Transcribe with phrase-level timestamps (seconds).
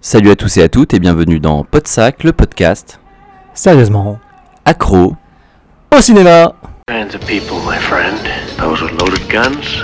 [0.00, 3.00] Salut à tous et à toutes et bienvenue dans Podsac, le podcast
[3.54, 4.18] Sérieusement.
[4.64, 5.14] accro.
[5.96, 6.54] Au cinéma
[6.88, 8.16] kinds of people, my friend.
[8.58, 9.82] Those with loaded guns,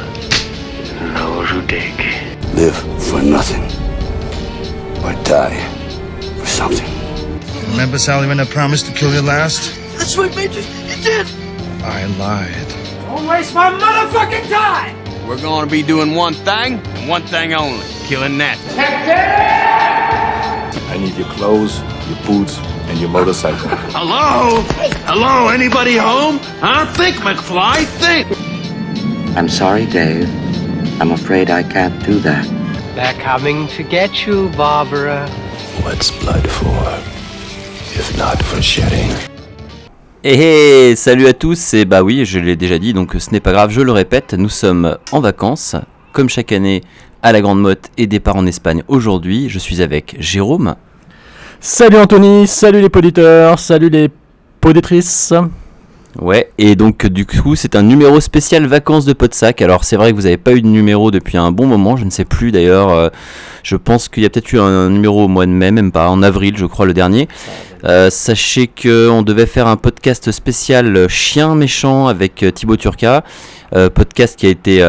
[1.00, 1.92] and those who dig.
[2.54, 3.64] Live for nothing.
[5.04, 5.58] Or die
[6.38, 6.88] for something.
[7.72, 9.74] Remember Sally when I promised to kill you last?
[9.98, 10.62] That's what made you.
[10.86, 11.26] You did.
[11.82, 12.68] I lied.
[15.26, 18.58] We're gonna be doing one thing, and one thing only killing that.
[20.90, 22.58] I need your clothes, your boots,
[22.88, 23.68] and your motorcycle.
[23.92, 24.60] Hello?
[25.06, 25.48] Hello?
[25.48, 26.38] Anybody home?
[26.60, 26.92] Huh?
[26.92, 27.84] Think, McFly.
[28.02, 29.36] Think.
[29.36, 30.28] I'm sorry, Dave.
[31.00, 32.44] I'm afraid I can't do that.
[32.94, 35.28] They're coming to get you, Barbara.
[35.82, 36.84] What's blood for?
[37.98, 39.31] If not for shedding.
[40.24, 43.40] Et hey, salut à tous, et bah oui, je l'ai déjà dit, donc ce n'est
[43.40, 45.74] pas grave, je le répète, nous sommes en vacances,
[46.12, 46.82] comme chaque année,
[47.24, 49.48] à la Grande Motte et départ en Espagne aujourd'hui.
[49.48, 50.76] Je suis avec Jérôme.
[51.58, 54.10] Salut Anthony, salut les poditeurs, salut les
[54.60, 55.34] poditrices.
[56.20, 59.60] Ouais, et donc du coup c'est un numéro spécial vacances de Podsac.
[59.60, 62.04] Alors c'est vrai que vous n'avez pas eu de numéro depuis un bon moment, je
[62.04, 62.90] ne sais plus d'ailleurs.
[62.90, 63.08] euh,
[63.62, 66.08] je pense qu'il y a peut-être eu un numéro au mois de mai, même pas,
[66.08, 67.28] en avril je crois le dernier.
[67.84, 73.24] Euh, sachez qu'on devait faire un podcast spécial euh, chien méchant avec euh, Thibaut Turca.
[73.94, 74.82] Podcast qui a été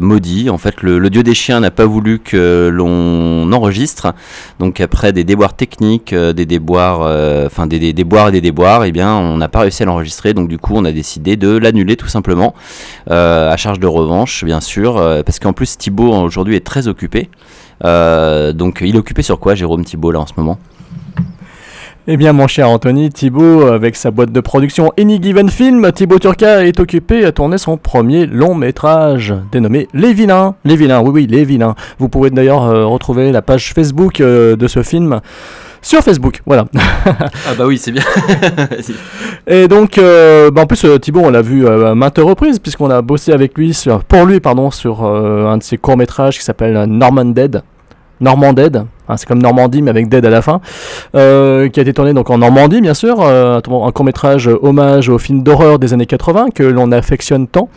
[0.00, 0.50] maudit.
[0.50, 4.14] En fait, le, dieu des chiens n'a pas voulu que l'on enregistre.
[4.58, 7.02] Donc après des déboires techniques, des déboires,
[7.46, 10.34] enfin des, déboires et des déboires, eh bien on n'a pas réussi à l'enregistrer.
[10.34, 12.52] Donc du coup, on a décidé de l'annuler tout simplement,
[13.08, 17.30] à charge de revanche, bien sûr, parce qu'en plus Thibaut aujourd'hui est très occupé.
[17.84, 20.58] Euh, donc il est occupé sur quoi, Jérôme Thibaut là en ce moment?
[22.10, 26.18] Eh bien mon cher Anthony, Thibaut, avec sa boîte de production Any Given Film, Thibaut
[26.18, 30.54] Turca est occupé à tourner son premier long métrage, dénommé Les Vilains.
[30.64, 31.74] Les Vilains, oui oui, Les Vilains.
[31.98, 35.20] Vous pouvez d'ailleurs euh, retrouver la page Facebook euh, de ce film
[35.82, 36.66] sur Facebook, voilà.
[37.06, 38.02] Ah bah oui, c'est bien.
[39.46, 42.58] Et donc, euh, bah, en plus, euh, Thibaut, on l'a vu euh, à maintes reprises,
[42.58, 46.38] puisqu'on a bossé avec lui, sur, pour lui, pardon, sur euh, un de ses courts-métrages
[46.38, 47.62] qui s'appelle Norman Dead.
[48.20, 50.60] Norman Dead, hein, c'est comme Normandie, mais avec Dead à la fin,
[51.14, 55.08] euh, qui a été tourné donc en Normandie, bien sûr, euh, un, court-métrage euh, hommage
[55.08, 57.68] au film d'horreur des années 80 que l'on affectionne tant,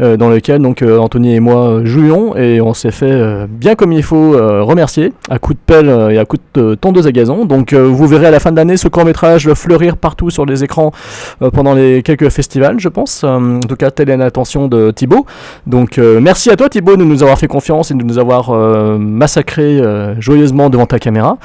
[0.00, 4.02] euh, dans lequel donc Anthony et moi jouions, et on s'est fait bien comme il
[4.02, 7.44] faut remercier, à coups de pelle et à coups de tondeuse à gazon.
[7.44, 10.92] Donc, vous verrez à la fin de l'année ce court-métrage fleurir partout sur les écrans
[11.52, 13.24] pendant les quelques festivals, je pense.
[13.24, 15.26] En tout cas, telle est l'intention de Thibaut.
[15.66, 18.52] Donc, merci à toi, Thibaut, de nous avoir fait confiance et de nous avoir
[18.98, 19.80] massacré
[20.18, 21.36] joyeusement ta caméra.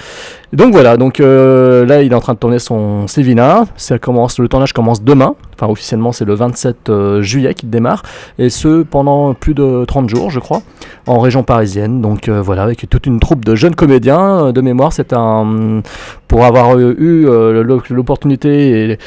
[0.55, 3.65] Donc voilà, donc euh, là, il est en train de tourner son Sévina.
[3.75, 5.35] Ça commence, le tournage commence demain.
[5.57, 8.03] Enfin, officiellement, c'est le 27 euh, juillet qu'il démarre.
[8.39, 10.61] Et ce, pendant plus de 30 jours, je crois,
[11.07, 12.01] en région parisienne.
[12.01, 14.51] Donc euh, voilà, avec toute une troupe de jeunes comédiens.
[14.53, 15.81] De mémoire, c'est un.
[16.27, 18.97] Pour avoir eu l'o- l'opportunité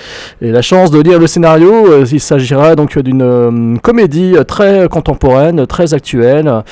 [0.40, 5.92] et, la chance de lire le scénario, il s'agira donc d'une comédie très contemporaine, très
[5.94, 6.62] actuelle,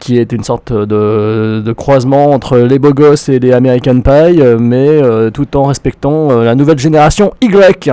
[0.00, 3.52] qui est une sorte de, de croisement entre les beaux gosses et les
[3.88, 7.90] American euh, mais euh, tout en respectant euh, la nouvelle génération Y.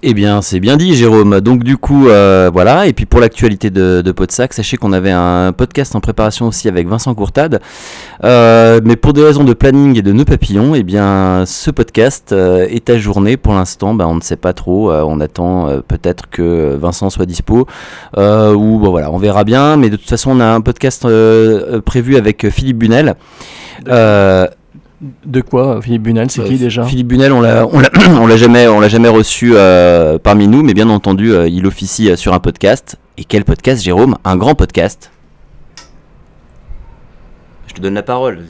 [0.00, 1.40] Eh bien, c'est bien dit, Jérôme.
[1.40, 2.86] Donc, du coup, euh, voilà.
[2.86, 6.68] Et puis, pour l'actualité de, de Podsac, sachez qu'on avait un podcast en préparation aussi
[6.68, 7.60] avec Vincent Courtade.
[8.22, 12.30] Euh, mais pour des raisons de planning et de nœuds papillons, eh bien, ce podcast
[12.30, 13.92] euh, est ajourné pour l'instant.
[13.92, 14.92] Ben, on ne sait pas trop.
[14.92, 17.66] On attend peut-être que Vincent soit dispo.
[18.16, 19.76] Ou, bon, voilà, on verra bien.
[19.76, 21.08] Mais de toute façon, on a un podcast
[21.84, 23.16] prévu avec Philippe Bunel.
[25.00, 26.82] De quoi, Philippe Bunel C'est euh, qui déjà?
[26.84, 27.88] Philippe Bunel, on l'a, on l'a,
[28.20, 31.66] on l'a jamais, on l'a jamais reçu euh, parmi nous, mais bien entendu, euh, il
[31.66, 32.96] officie euh, sur un podcast.
[33.16, 34.16] Et quel podcast, Jérôme?
[34.24, 35.12] Un grand podcast.
[37.68, 38.40] Je te donne la parole.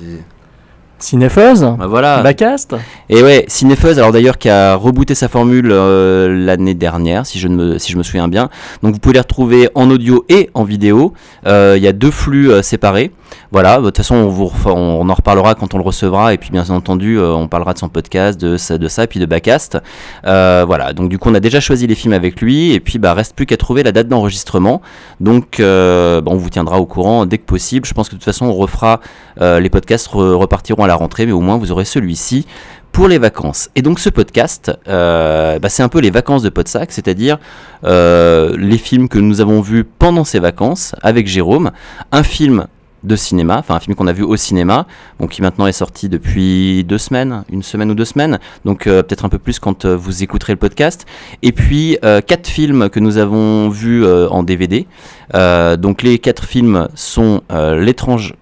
[0.99, 2.23] Cinépheuse Bah voilà.
[2.23, 2.75] Bacast
[3.09, 7.47] Et ouais, Cinépheuse, alors d'ailleurs qui a rebooté sa formule euh, l'année dernière, si je,
[7.49, 8.49] ne me, si je me souviens bien.
[8.83, 11.13] Donc vous pouvez les retrouver en audio et en vidéo.
[11.47, 13.13] Euh, Il y a deux flux euh, séparés.
[13.53, 16.35] Voilà, de toute façon on, vous, on en reparlera quand on le recevra.
[16.35, 19.21] Et puis bien entendu, on parlera de son podcast, de ça, de ça et puis
[19.21, 19.79] de Backcast.
[20.27, 22.73] Euh, voilà, donc du coup on a déjà choisi les films avec lui.
[22.73, 24.83] Et puis bah reste plus qu'à trouver la date d'enregistrement.
[25.21, 27.87] Donc bah, on vous tiendra au courant dès que possible.
[27.87, 29.01] Je pense que de toute façon on refera,
[29.41, 32.47] les podcasts re- repartiront à la rentrée, mais au moins vous aurez celui-ci
[32.93, 33.71] pour les vacances.
[33.77, 37.39] Et donc ce podcast, euh, bah, c'est un peu les vacances de Podsac, c'est-à-dire
[37.85, 41.71] euh, les films que nous avons vus pendant ces vacances avec Jérôme.
[42.13, 42.67] Un film
[43.05, 44.89] de cinéma, enfin un film qu'on a vu au cinéma,
[45.21, 49.05] bon, qui maintenant est sorti depuis deux semaines, une semaine ou deux semaines, donc euh,
[49.05, 51.07] peut-être un peu plus quand vous écouterez le podcast.
[51.43, 54.89] Et puis quatre films que nous avons vus en DVD.
[55.33, 57.43] Donc les quatre films sont
[57.79, 58.35] l'étrange,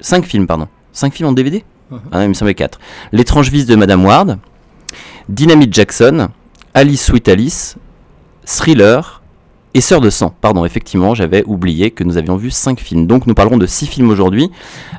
[0.00, 1.64] cinq films pardon, cinq films en DVD.
[2.12, 2.80] Ah, il me semblait quatre.
[3.12, 4.38] L'étrange vice de Madame Ward,
[5.28, 6.28] Dynamite Jackson,
[6.74, 7.76] Alice Sweet Alice,
[8.44, 9.22] Thriller
[9.76, 10.34] et Sœur de sang.
[10.40, 13.06] Pardon, effectivement, j'avais oublié que nous avions vu 5 films.
[13.06, 14.50] Donc nous parlerons de 6 films aujourd'hui.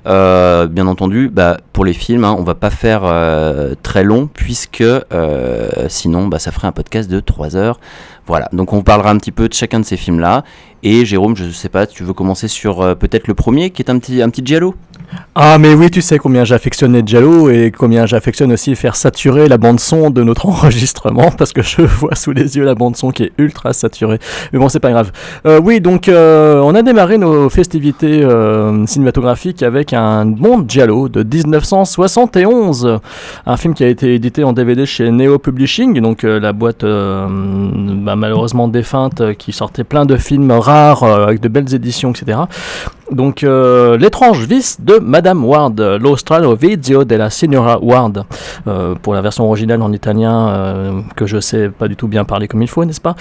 [0.06, 4.30] Euh, bien entendu, bah, pour les films, hein, on va pas faire euh, très long
[4.32, 7.80] puisque euh, sinon bah, ça ferait un podcast de 3 heures.
[8.28, 10.44] Voilà, donc on parlera un petit peu de chacun de ces films-là.
[10.84, 13.98] Et Jérôme, je sais pas, tu veux commencer sur peut-être le premier qui est un
[13.98, 14.44] petit, un petit
[15.36, 19.58] Ah mais oui, tu sais combien j'affectionnais Jello et combien j'affectionne aussi faire saturer la
[19.58, 23.12] bande son de notre enregistrement parce que je vois sous les yeux la bande son
[23.12, 24.20] qui est ultra saturée.
[24.52, 25.12] Mais bon, c'est pas grave.
[25.46, 31.08] Euh, oui, donc euh, on a démarré nos festivités euh, cinématographiques avec un bon Giallo
[31.08, 33.00] de 1971,
[33.46, 38.16] un film qui a été édité en DVD chez Neo Publishing, donc la boîte bah,
[38.16, 42.40] malheureusement défunte qui sortait plein de films rares avec de belles éditions, etc.
[43.12, 48.26] Donc, euh, l'étrange vice de Madame Ward, Lo strano vizio della signora Ward,
[48.68, 52.26] euh, pour la version originale en italien, euh, que je sais pas du tout bien
[52.26, 53.16] parler comme il faut, n'est-ce pas?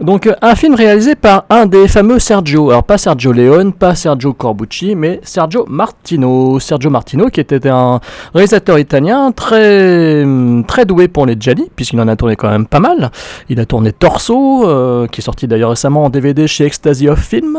[0.00, 4.32] Donc, un film réalisé par un des fameux Sergio, alors pas Sergio Leone, pas Sergio
[4.32, 6.58] Corbucci, mais Sergio Martino.
[6.58, 8.00] Sergio Martino, qui était un
[8.34, 12.66] réalisateur italien très, hum, très doué pour les gialli, puisqu'il en a tourné quand même
[12.66, 13.10] pas mal.
[13.48, 17.58] Il a tourné Torso, qui est sorti d'ailleurs récemment en DVD chez Ecstasy of Film.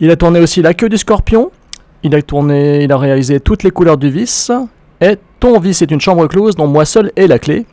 [0.00, 1.50] Il a tourné aussi La queue du scorpion.
[2.02, 4.52] Il a tourné, il a réalisé Toutes les couleurs du vice.
[5.00, 7.66] Et Ton vice est une chambre close dont moi seul ai la clé.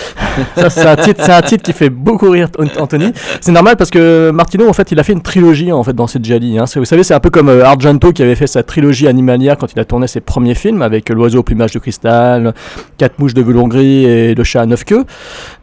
[0.56, 3.12] Ça, c'est un titre, c'est un titre qui fait beaucoup rire Anthony.
[3.40, 6.06] C'est normal parce que Martino, en fait, il a fait une trilogie en fait dans
[6.06, 6.58] cette Jali.
[6.58, 6.64] Hein.
[6.74, 9.72] Vous savez, c'est un peu comme euh, Argento qui avait fait sa trilogie animalière quand
[9.72, 12.52] il a tourné ses premiers films avec L'oiseau au plumage de cristal,
[12.98, 15.04] Quatre mouches de velours gris et Le chat à neuf queues.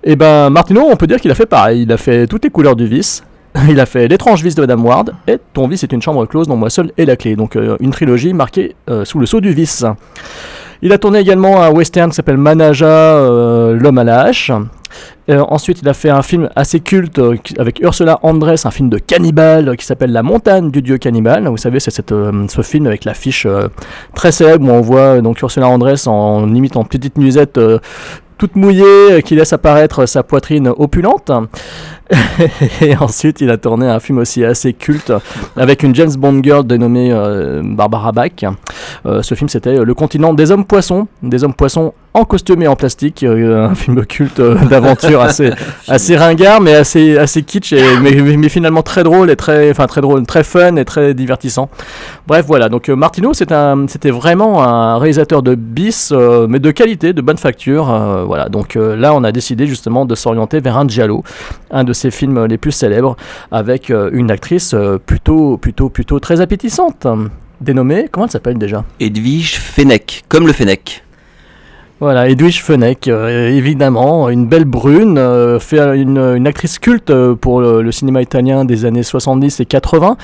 [0.03, 1.83] Et ben Martino, on peut dire qu'il a fait pareil.
[1.83, 3.23] Il a fait toutes les couleurs du vice.
[3.69, 6.47] Il a fait L'étrange vice de Madame Ward et Ton vice est une chambre close
[6.47, 7.35] dont moi seul ai la clé.
[7.35, 9.85] Donc euh, une trilogie marquée euh, sous le sceau du vice.
[10.81, 14.51] Il a tourné également un western qui s'appelle Manaja, euh, l'homme à la hache.
[15.29, 17.19] Ensuite, il a fait un film assez culte
[17.57, 21.47] avec Ursula Andress, un film de cannibale qui s'appelle La montagne du dieu cannibale.
[21.47, 23.47] Vous savez, c'est ce film avec l'affiche
[24.13, 27.79] très célèbre où on voit donc Ursula Andress en imitant petite nuisette euh,
[28.43, 31.31] toute mouillée euh, qui laisse apparaître sa poitrine opulente.
[32.81, 35.13] Et ensuite, il a tourné un film aussi assez culte
[35.55, 38.43] avec une James Bond girl dénommée euh, Barbara Bach.
[39.05, 42.67] Euh, ce film, c'était Le continent des hommes poissons, des hommes poissons en costume et
[42.67, 45.51] en plastique, euh, un film culte euh, d'aventure assez,
[45.87, 49.71] assez ringard, mais assez, assez kitsch, et, mais, mais- mais finalement très drôle et très,
[49.71, 51.69] enfin très drôle, très fun et très divertissant.
[52.27, 52.69] Bref, voilà.
[52.69, 57.37] Donc euh, Martino, c'était vraiment un réalisateur de bis, euh, mais de qualité, de bonne
[57.37, 57.91] facture.
[57.91, 58.47] euh, voilà.
[58.49, 61.23] Donc euh, là, on a décidé justement de s'orienter vers un giallo,
[61.71, 63.15] un de ses films les plus célèbres,
[63.51, 67.07] avec euh, une actrice euh, plutôt, plutôt, plutôt très appétissante,
[67.61, 68.83] dénommée, comment elle s'appelle déjà?
[68.99, 71.02] Edwige Fennec, comme le Fennec.
[71.99, 77.33] Voilà, Edwige Fenech, euh, évidemment, une belle brune, euh, fait une, une actrice culte euh,
[77.33, 80.17] pour le, le cinéma italien des années 70 et 80.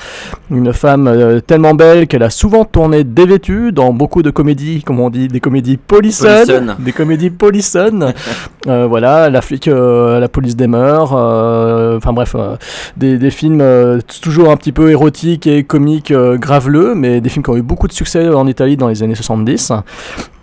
[0.50, 5.00] Une femme euh, tellement belle qu'elle a souvent tourné dévêtue dans beaucoup de comédies, comme
[5.00, 8.12] on dit, des comédies polissonnes, des comédies polissonnes.
[8.66, 12.56] Euh, voilà, la flic, euh, la police des mœurs, euh, enfin bref, euh,
[12.98, 17.30] des, des films euh, toujours un petit peu érotiques et comiques, euh, graveleux, mais des
[17.30, 19.72] films qui ont eu beaucoup de succès en Italie dans les années 70.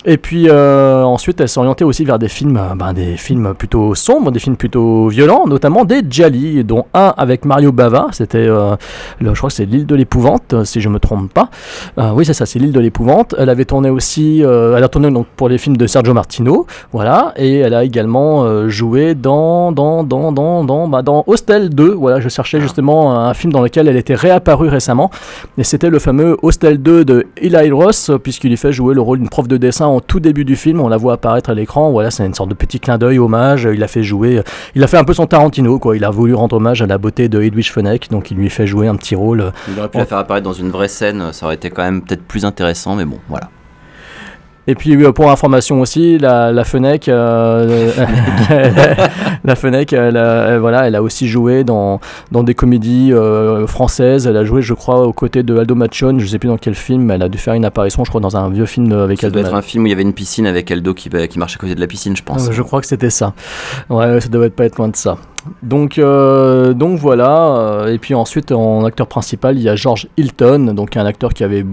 [0.05, 3.53] Et puis euh, ensuite, elle s'est orientée aussi vers des films, euh, ben, des films
[3.55, 8.07] plutôt sombres, des films plutôt violents, notamment des Gialli, dont un avec Mario Bava.
[8.11, 8.75] C'était, euh,
[9.19, 11.49] je crois que c'est l'île de l'épouvante, si je me trompe pas.
[11.97, 13.33] Oui, c'est ça, c'est l'île de l'épouvante.
[13.37, 17.33] Elle avait tourné aussi, elle a tourné donc pour les films de Sergio Martino, voilà,
[17.35, 21.93] et elle a également joué dans, dans, dans, dans, dans, bah, dans Hostel 2.
[21.93, 25.09] Voilà, je cherchais justement un film dans lequel elle était réapparue récemment,
[25.57, 29.19] et c'était le fameux Hostel 2 de Eli Ross, puisqu'il lui fait jouer le rôle
[29.19, 30.79] d'une prof de dessin en tout début du film.
[30.81, 31.91] On la voit apparaître à l'écran.
[31.91, 33.67] Voilà, c'est une sorte de petit clin d'œil, hommage.
[33.73, 34.41] Il a fait jouer,
[34.75, 35.95] il a fait un peu son Tarantino, quoi.
[35.95, 38.67] Il a voulu rendre hommage à la beauté de Edwige Fenech, donc il lui fait
[38.67, 39.41] jouer un petit rôle.
[39.41, 41.83] euh, Il aurait pu la faire apparaître dans une vraie scène, ça aurait été quand
[41.83, 43.49] même peut-être plus intéressant, mais bon, voilà.
[44.69, 47.89] Et puis euh, pour information aussi, la, la Fenech, euh,
[49.45, 51.99] la Fenech, elle, a- elle- voilà, elle a aussi joué dans,
[52.31, 54.27] dans des comédies euh, françaises.
[54.27, 56.19] Elle a joué, je crois, aux côtés de Aldo Machon.
[56.19, 57.03] Je sais plus dans quel film.
[57.03, 59.27] mais Elle a dû faire une apparition, je crois, dans un vieux film avec Ça
[59.27, 59.39] Aldo.
[59.39, 61.55] doit être un film où il y avait une piscine avec Aldo qui, qui marche
[61.55, 62.47] à côté de la piscine, je pense.
[62.49, 63.33] Euh, Je crois que c'était ça.
[63.89, 65.17] Ouais, ça devait pas être loin de ça.
[65.63, 67.55] Donc, euh, donc voilà.
[67.55, 71.33] euh, Et puis ensuite, en acteur principal, il y a George Hilton, donc un acteur
[71.33, 71.65] qui avait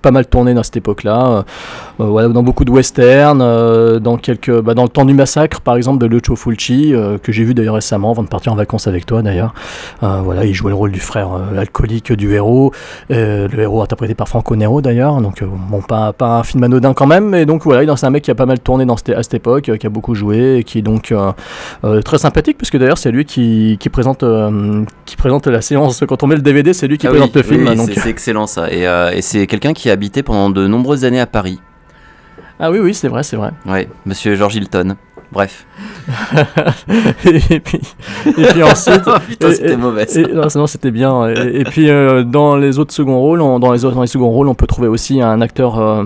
[0.00, 1.26] pas mal tourné dans cette époque-là.
[1.28, 1.42] Euh,
[2.00, 5.60] euh, voilà, dans beaucoup de westerns, euh, dans quelques, bah, dans le temps du massacre,
[5.60, 8.56] par exemple, de Lucio Fulci, euh, que j'ai vu d'ailleurs récemment, avant de partir en
[8.56, 9.54] vacances avec toi d'ailleurs.
[10.00, 12.72] Voilà, il jouait le rôle du frère alcoolique du héros,
[13.08, 15.20] le héros interprété par Franco Nero d'ailleurs.
[15.20, 18.22] Donc bon, pas, pas un film anodin quand même, mais donc voilà, c'est un mec
[18.24, 20.64] qui a pas mal tourné dans cette, à cette époque, qui a beaucoup joué, et
[20.64, 21.12] qui est donc
[22.04, 24.24] très sympathique, puisque d'ailleurs c'est lui qui, qui présente,
[25.04, 27.42] qui présente la séance quand on met le DVD, c'est lui qui Ah présente oui,
[27.42, 27.68] le film.
[27.68, 28.72] oui, c'est excellent ça.
[28.72, 28.84] Et,
[29.16, 31.60] et c'est quelqu'un qui a habité pendant de nombreuses années à Paris.
[32.58, 33.50] ah oui, oui, c'est vrai, c'est vrai.
[33.66, 34.96] Ouais, monsieur George Hilton.
[35.32, 35.64] Bref.
[37.24, 37.80] et puis,
[38.26, 39.02] et puis ensuite.
[39.06, 40.04] Oh, putain, c'était mauvais.
[40.16, 41.28] et- non, c'était bien.
[41.28, 44.06] Et, et puis euh, dans les autres seconds rôles, on- dans les autres dans les
[44.08, 46.04] seconds rôles, on peut trouver aussi un acteur euh,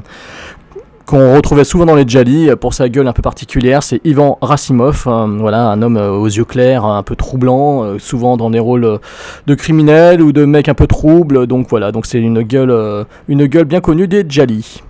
[1.07, 3.83] qu'on retrouvait souvent dans les Jali euh, pour sa gueule un peu particulière.
[3.83, 7.99] C'est Ivan Rassimov, euh, voilà, un homme euh, aux yeux clairs, un peu troublant, euh,
[7.99, 8.99] souvent dans des rôles
[9.47, 11.47] de criminel ou de mec un peu trouble.
[11.47, 14.83] Donc voilà, donc c'est une gueule, euh, une gueule bien connue des Jali.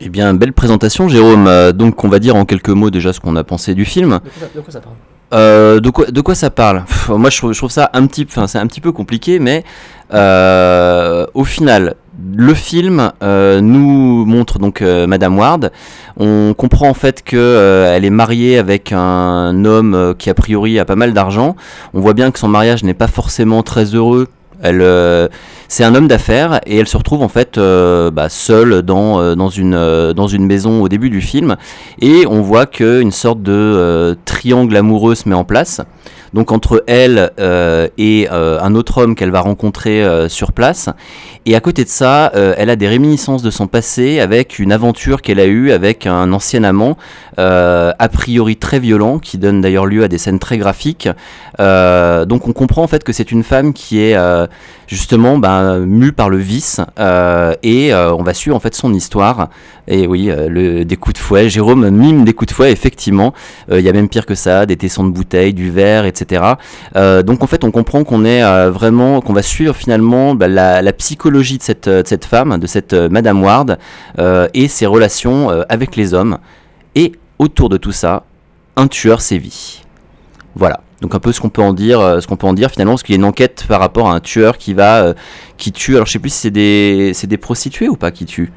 [0.00, 1.72] Eh bien, belle présentation, Jérôme.
[1.72, 4.20] Donc, on va dire en quelques mots déjà ce qu'on a pensé du film.
[4.54, 4.94] De quoi ça parle?
[5.32, 6.84] Euh, de, quoi, de quoi ça parle?
[6.84, 9.38] Pff, Moi, je trouve, je trouve ça un petit, enfin, c'est un petit peu compliqué,
[9.38, 9.64] mais
[10.12, 11.94] euh, au final,
[12.34, 15.70] le film euh, nous montre donc euh, Madame Ward.
[16.16, 20.34] On comprend en fait que euh, elle est mariée avec un homme euh, qui a
[20.34, 21.56] priori a pas mal d'argent.
[21.94, 24.28] On voit bien que son mariage n'est pas forcément très heureux.
[24.62, 24.82] Elle,
[25.68, 29.34] c'est un homme d'affaires et elle se retrouve en fait euh, bah, seule dans, euh,
[29.34, 31.56] dans, une, euh, dans une maison au début du film
[32.00, 35.80] et on voit qu'une sorte de triangle amoureux se met en place.
[36.34, 37.30] Donc entre elle
[37.96, 40.90] et un autre homme qu'elle va rencontrer sur place.
[41.46, 45.22] Et à côté de ça, elle a des réminiscences de son passé avec une aventure
[45.22, 46.98] qu'elle a eue avec un ancien amant,
[47.38, 51.08] a priori très violent, qui donne d'ailleurs lieu à des scènes très graphiques.
[51.58, 54.16] Donc on comprend en fait que c'est une femme qui est
[54.86, 58.92] justement ben, mue par le vice euh, et euh, on va suivre en fait son
[58.94, 59.48] histoire.
[59.88, 61.48] Et oui, euh, le, des coups de fouet.
[61.48, 63.34] Jérôme mime des coups de fouet, effectivement.
[63.70, 66.42] Il y a même pire que ça, des tessons de bouteilles, du verre, etc.
[66.94, 70.92] Donc en fait, on comprend qu'on est vraiment, qu'on va suivre finalement bah, la, la
[70.92, 73.78] psychologie de cette, de cette femme, de cette Madame Ward,
[74.54, 76.38] et ses relations avec les hommes.
[76.94, 78.24] Et autour de tout ça,
[78.76, 79.82] un tueur sévit.
[80.54, 80.80] Voilà.
[81.02, 82.92] Donc un peu ce qu'on peut en dire, euh, ce qu'on peut en dire finalement,
[82.92, 85.14] parce qu'il y a une enquête par rapport à un tueur qui va, euh,
[85.58, 85.94] qui tue.
[85.94, 88.50] Alors je sais plus si c'est des, c'est des prostituées ou pas qui tue.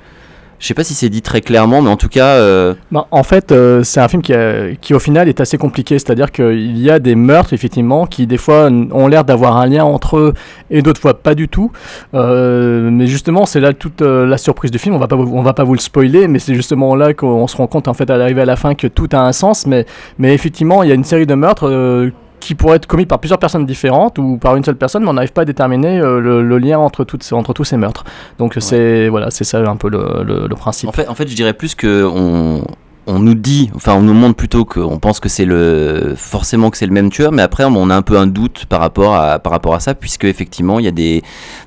[0.58, 3.24] Je sais pas si c'est dit très clairement, mais en tout cas, euh, Bah, en
[3.24, 3.54] fait,
[3.84, 4.34] c'est un film qui,
[4.82, 5.98] qui, au final, est assez compliqué.
[5.98, 9.86] C'est-à-dire qu'il y a des meurtres, effectivement, qui, des fois, ont l'air d'avoir un lien
[9.86, 10.34] entre eux
[10.70, 11.72] et d'autres fois pas du tout.
[12.12, 14.96] Mais justement, c'est là toute la surprise du film.
[14.96, 17.56] On va pas, on va pas vous le spoiler, mais c'est justement là qu'on se
[17.56, 19.66] rend compte, en fait, à l'arrivée à la fin, que tout a un sens.
[19.66, 19.86] Mais,
[20.18, 22.12] mais effectivement, il y a une série de meurtres.
[22.50, 25.14] Qui pourraient être commis par plusieurs personnes différentes ou par une seule personne, mais on
[25.14, 28.04] n'arrive pas à déterminer euh, le, le lien entre, toutes, entre tous ces meurtres.
[28.40, 30.90] Donc c'est voilà, c'est ça un peu le, le- le principe.
[30.90, 32.64] En fait, en fait, je dirais plus que on,
[33.06, 36.78] on nous dit, enfin, on nous montre plutôt qu'on pense que c'est le forcément que
[36.78, 39.38] c'est le même tueur, mais après, on a un peu un doute par rapport à
[39.38, 41.22] par rapport à ça, puisque effectivement, il y a des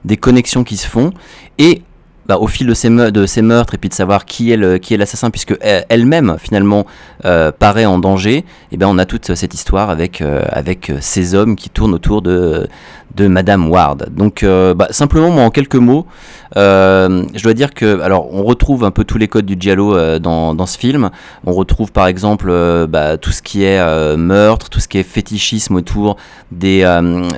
[0.05, 1.13] des connexions qui se font
[1.59, 1.83] et
[2.33, 2.89] bah, au fil de ces,
[3.43, 6.87] meurtres et puis de savoir qui est l'assassin, puisque elle- elle-même finalement
[7.27, 10.41] euh, paraît en danger, et ben on a toute cette histoire avec euh,
[10.89, 12.69] euh, ces hommes qui tournent autour de
[13.29, 14.09] Madame Ward.
[14.11, 16.07] Donc euh, bah, simplement moi en quelques mots,
[16.57, 19.97] euh, je dois dire que alors on retrouve un peu tous les codes du giallo
[19.97, 21.11] euh, dans, dans ce film.
[21.47, 23.83] On retrouve par exemple euh, bah, tout ce qui est
[24.17, 26.17] meurtre, tout ce qui est fétichisme autour
[26.51, 26.83] des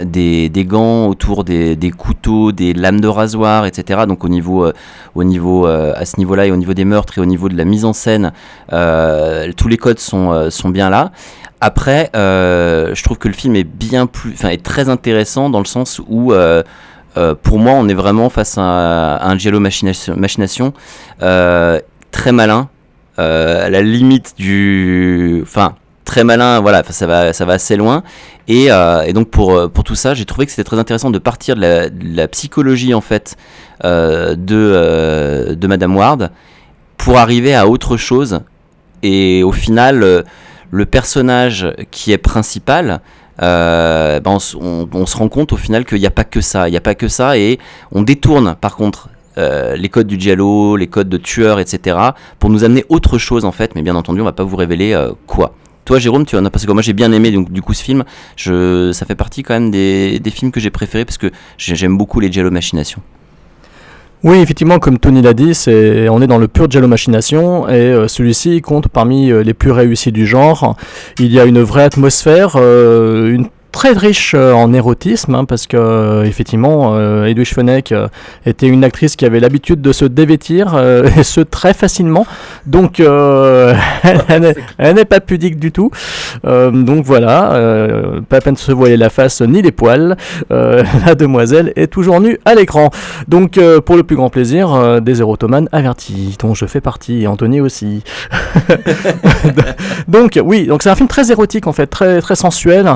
[0.04, 4.02] des, des gants, autour des, des couteaux, des lames de rasoir, etc.
[4.08, 4.70] Donc au niveau
[5.14, 7.64] au niveau à ce niveau-là et au niveau des meurtres et au niveau de la
[7.64, 8.32] mise en scène,
[8.70, 11.12] tous les codes sont sont bien là.
[11.60, 15.64] Après, je trouve que le film est bien plus, enfin, est très intéressant dans le
[15.64, 16.32] sens où,
[17.16, 20.72] euh, pour moi, on est vraiment face à, un giallo machination,
[21.22, 21.80] euh,
[22.10, 22.68] très malin,
[23.18, 26.60] euh, à la limite du, enfin, très malin.
[26.60, 28.02] Voilà, ça va, ça va assez loin.
[28.48, 28.68] Et,
[29.12, 31.88] donc pour pour tout ça, j'ai trouvé que c'était très intéressant de partir de la,
[31.88, 33.36] de la psychologie en fait
[33.82, 34.34] de
[35.54, 36.30] de Madame Ward
[36.96, 38.40] pour arriver à autre chose.
[39.02, 40.24] Et au final.
[40.70, 43.00] le personnage qui est principal,
[43.42, 46.68] euh, ben on, se rend compte au final qu'il n'y a pas que ça.
[46.68, 47.58] Il n'y a pas que ça et
[47.92, 51.96] on détourne par contre euh, les codes du giallo, les codes de tueur, etc.
[52.38, 53.74] pour nous amener autre chose en fait.
[53.74, 55.54] Mais bien entendu, on va pas vous révéler euh, quoi.
[55.84, 57.82] Toi, Jérôme, tu en as parce que moi j'ai bien aimé donc, du coup ce
[57.82, 58.04] film.
[58.36, 61.98] Ça fait partie quand même des, des films que j'ai préférés parce que j'ai- j'aime
[61.98, 63.02] beaucoup les giallo machinations.
[64.24, 67.72] Oui, effectivement, comme Tony l'a dit, c'est on est dans le pur Jello machination et
[67.72, 70.76] euh, celui-ci compte parmi euh, les plus réussis du genre.
[71.18, 75.66] Il y a une vraie atmosphère, euh, une très riche euh, en érotisme, hein, parce
[75.66, 78.06] que euh, effectivement, euh, Edwige Fenech euh,
[78.46, 82.24] était une actrice qui avait l'habitude de se dévêtir, euh, et ce très facilement.
[82.66, 83.74] Donc, euh,
[84.28, 85.90] elle n'est- elle n'est pas pudique du tout.
[86.44, 87.50] Donc voilà,
[88.28, 90.16] pas à peine de se voiler la face ni les poils.
[90.50, 92.90] La demoiselle est toujours nue à l'écran.
[93.28, 97.60] Donc, pour le plus grand plaisir des érotomanes avertis, dont je fais partie, et Anthony
[97.60, 98.02] aussi.
[100.08, 102.88] donc oui, donc c'est un film très érotique en fait, très très sensuel.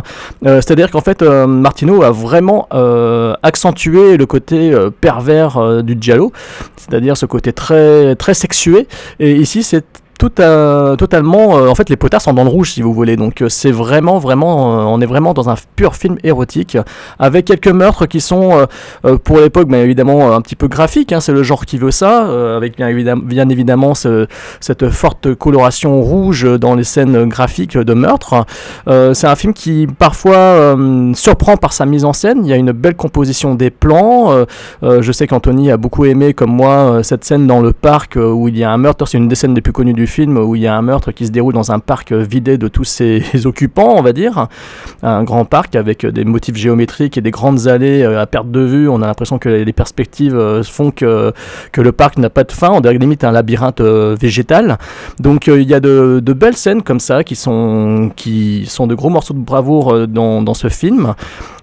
[0.69, 5.97] C'est-à-dire qu'en fait, euh, Martino a vraiment euh, accentué le côté euh, pervers euh, du
[5.99, 6.31] giallo,
[6.77, 8.87] c'est-à-dire ce côté très très sexué.
[9.19, 9.87] Et ici, c'est
[10.39, 13.43] à- totalement euh, en fait les potards sont dans le rouge si vous voulez donc
[13.43, 16.77] euh, c'est vraiment vraiment euh, on est vraiment dans un pur film érotique
[17.19, 18.67] avec quelques meurtres qui sont euh,
[19.05, 21.91] euh, pour l'époque bien évidemment un petit peu graphiques hein, c'est le genre qui veut
[21.91, 24.27] ça euh, avec bien évidemment, bien évidemment ce-
[24.61, 28.45] cette forte coloration rouge dans les scènes graphiques de meurtre
[28.89, 32.41] euh, c'est un film qui parfois euh, surprend par sa mise en scène.
[32.45, 34.33] Il y a une belle composition des plans.
[34.33, 34.45] Euh,
[34.83, 38.17] euh, je sais qu'Anthony a beaucoup aimé, comme moi, euh, cette scène dans le parc
[38.17, 39.07] euh, où il y a un meurtre.
[39.07, 41.12] C'est une des scènes les plus connues du film où il y a un meurtre
[41.12, 44.49] qui se déroule dans un parc vidé de tous ses occupants, on va dire.
[45.03, 48.61] Un grand parc avec des motifs géométriques et des grandes allées euh, à perte de
[48.61, 48.88] vue.
[48.88, 51.33] On a l'impression que les perspectives euh, font que,
[51.73, 52.71] que le parc n'a pas de fin.
[52.71, 54.79] On dirait limite un labyrinthe euh, végétal.
[55.21, 58.95] Donc il y a de, de belles scènes comme ça qui sont, qui sont de
[58.95, 61.15] gros morceaux de bravoure dans, dans ce film.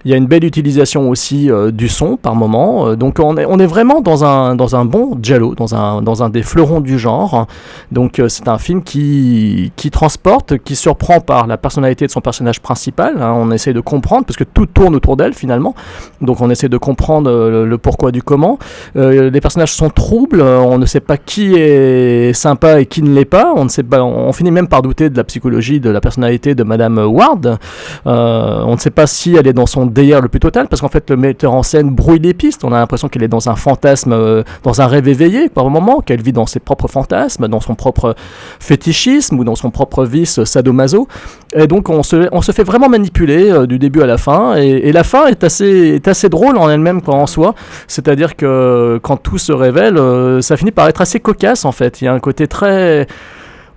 [0.05, 2.89] Il y a une belle utilisation aussi euh, du son par moment.
[2.89, 6.29] Euh, donc on est, vraiment dans un, dans un bon giallo, dans un, dans un
[6.29, 7.47] des fleurons du genre.
[7.91, 12.21] Donc euh, c'est un film qui, qui transporte, qui surprend par la personnalité de son
[12.21, 13.19] personnage principal.
[13.19, 13.33] hein.
[13.35, 15.73] On essaie de comprendre, parce que tout tourne autour d'elle finalement.
[16.21, 18.59] Donc on essaie de comprendre le, pourquoi du comment.
[18.93, 23.25] Les personnages sont troubles, on ne sait pas qui est sympa et qui ne l'est
[23.25, 23.53] pas.
[23.55, 26.63] On ne sait on finit même par douter de la psychologie, de la personnalité de
[26.63, 27.57] Madame Ward.
[28.05, 30.89] On ne sait pas si elle est dans son délire le plus total, parce qu'en
[30.89, 32.63] fait le metteur en scène brouille les pistes.
[32.63, 36.01] On a l'impression qu'elle est dans un fantasme, euh, dans un rêve éveillé par moment,
[36.01, 38.13] qu'elle vit dans ses propres fantasmes, dans son propre
[38.59, 41.07] fétichisme ou dans son propre vice sadomaso.
[41.55, 44.55] Et donc on se, fait vraiment manipuler euh, du début à la fin.
[44.55, 47.55] Et, la fin est assez, est assez drôle en elle-même quoi, en soi.
[47.87, 52.01] C'est-à-dire que quand tout se révèle, euh, ça finit par être assez cocasse en fait.
[52.01, 53.07] Il y a un côté très...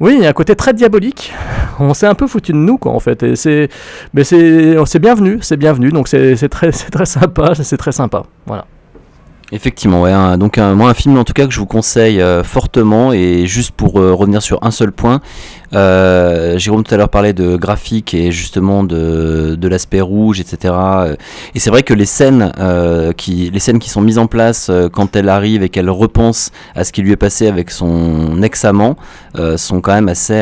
[0.01, 1.33] Oui, il y a un côté très diabolique.
[1.81, 3.23] On s'est un peu foutu de nous, quoi, en fait.
[3.23, 3.69] Et c'est,
[4.15, 5.91] mais c'est, bienvenu, c'est bienvenu.
[5.91, 8.23] Donc c'est, très, c'est très sympa, c'est très sympa.
[8.47, 8.65] Voilà.
[9.51, 10.13] Effectivement, ouais.
[10.13, 13.47] un- donc moi un film en tout cas que je vous conseille euh, fortement et
[13.47, 15.23] juste pour euh, revenir sur un seul point,
[15.75, 20.75] euh, Jérôme tout à l'heure parlait de graphique et justement de, de l'aspect rouge, etc.
[20.75, 21.17] Euh,
[21.55, 24.71] Et c'est vrai que les scènes euh, qui les scènes qui sont mises en place
[24.93, 28.97] quand elle arrive et qu'elle repense à ce qui lui est passé avec son ex-amant
[29.57, 30.35] sont quand même assez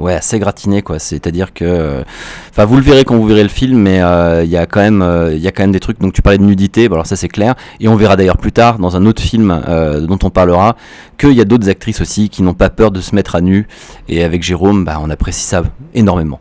[0.00, 0.98] ouais assez gratinées quoi.
[0.98, 2.04] C'est-à-dire que
[2.50, 3.96] Enfin, vous le verrez quand vous verrez le film, mais
[4.42, 5.04] il y a quand même,
[5.34, 6.00] y a quand même des trucs.
[6.00, 7.54] Donc, tu parlais de nudité, alors ça c'est clair.
[7.80, 9.60] Et on verra d'ailleurs plus tard dans un autre film
[10.08, 10.76] dont on parlera
[11.18, 13.68] qu'il y a d'autres actrices aussi qui n'ont pas peur de se mettre à nu.
[14.08, 15.62] Et avec Jérôme, bah, on apprécie ça
[15.94, 16.40] énormément.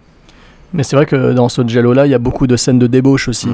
[0.73, 3.27] Mais c'est vrai que dans ce Jello-là, il y a beaucoup de scènes de débauche
[3.27, 3.49] aussi.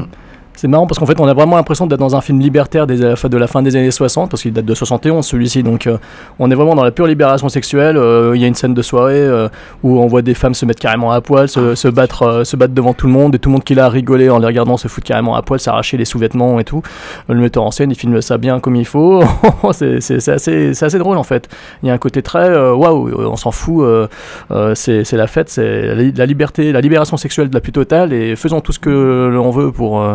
[0.61, 2.97] C'est marrant parce qu'en fait, on a vraiment l'impression d'être dans un film libertaire des,
[2.99, 5.97] de la fin des années 60, parce qu'il date de 71 celui-ci, donc euh,
[6.37, 7.97] on est vraiment dans la pure libération sexuelle.
[7.97, 9.49] Euh, Il y a une scène de soirée euh,
[9.81, 12.75] où on voit des femmes se mettre carrément à poil, se, battre, euh, se battre
[12.75, 14.87] devant tout le monde, et tout le monde qui l'a rigolé en les regardant se
[14.87, 16.83] fout carrément à poil, s'arracher les sous-vêtements et tout.
[17.27, 19.23] Le metteur en scène, il filme ça bien comme il faut.
[19.71, 21.49] c'est assez, drôle en fait.
[21.81, 24.07] Il y a un côté très euh, waouh, euh, on s'en fout, euh,
[24.51, 28.13] euh, c'est la fête, c'est la, la liberté, la libération sexuelle de la plus totale,
[28.13, 30.05] et faisons tout ce que l'on veut pour.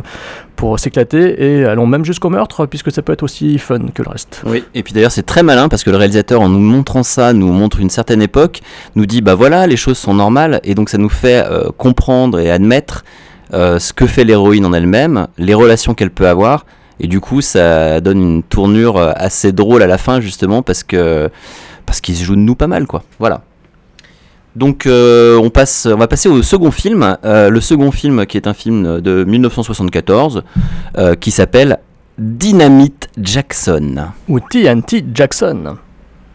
[0.56, 4.10] Pour s'éclater et allons même jusqu'au meurtre puisque ça peut être aussi fun que le
[4.10, 4.42] reste.
[4.46, 4.64] Oui.
[4.74, 7.52] Et puis d'ailleurs, c'est très malin parce que le réalisateur, en nous montrant ça, nous
[7.52, 8.60] montre une certaine époque,
[8.94, 12.38] nous dit bah voilà, les choses sont normales, et donc ça nous fait euh, comprendre
[12.38, 13.04] et admettre
[13.54, 16.66] euh, ce que fait l'héroïne en elle-même, les relations qu'elle peut avoir.
[16.98, 20.82] Et du coup, ça donne une tournure euh, assez drôle à la fin, justement, parce
[20.82, 21.30] que
[21.84, 23.04] parce qu'il se joue de nous pas mal, quoi.
[23.20, 23.42] Voilà.
[24.56, 27.16] Donc, euh, on passe, on va passer au second film.
[27.24, 30.42] Euh, le second film, qui est un film de 1974,
[30.96, 31.78] euh, qui s'appelle
[32.18, 34.06] Dynamite Jackson.
[34.28, 35.76] Ou TNT Jackson.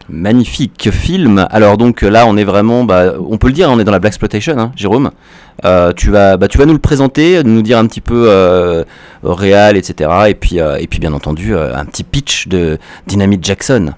[0.08, 1.46] Magnifique film.
[1.50, 3.98] Alors donc là, on est vraiment, bah, on peut le dire, on est dans la
[3.98, 5.10] black exploitation, hein, Jérôme.
[5.96, 8.84] Tu vas, bah, tu vas nous le présenter, nous dire un petit peu
[9.24, 10.10] réal, etc.
[10.28, 13.94] Et puis, et puis bien entendu, un petit pitch de Dynamite Jackson.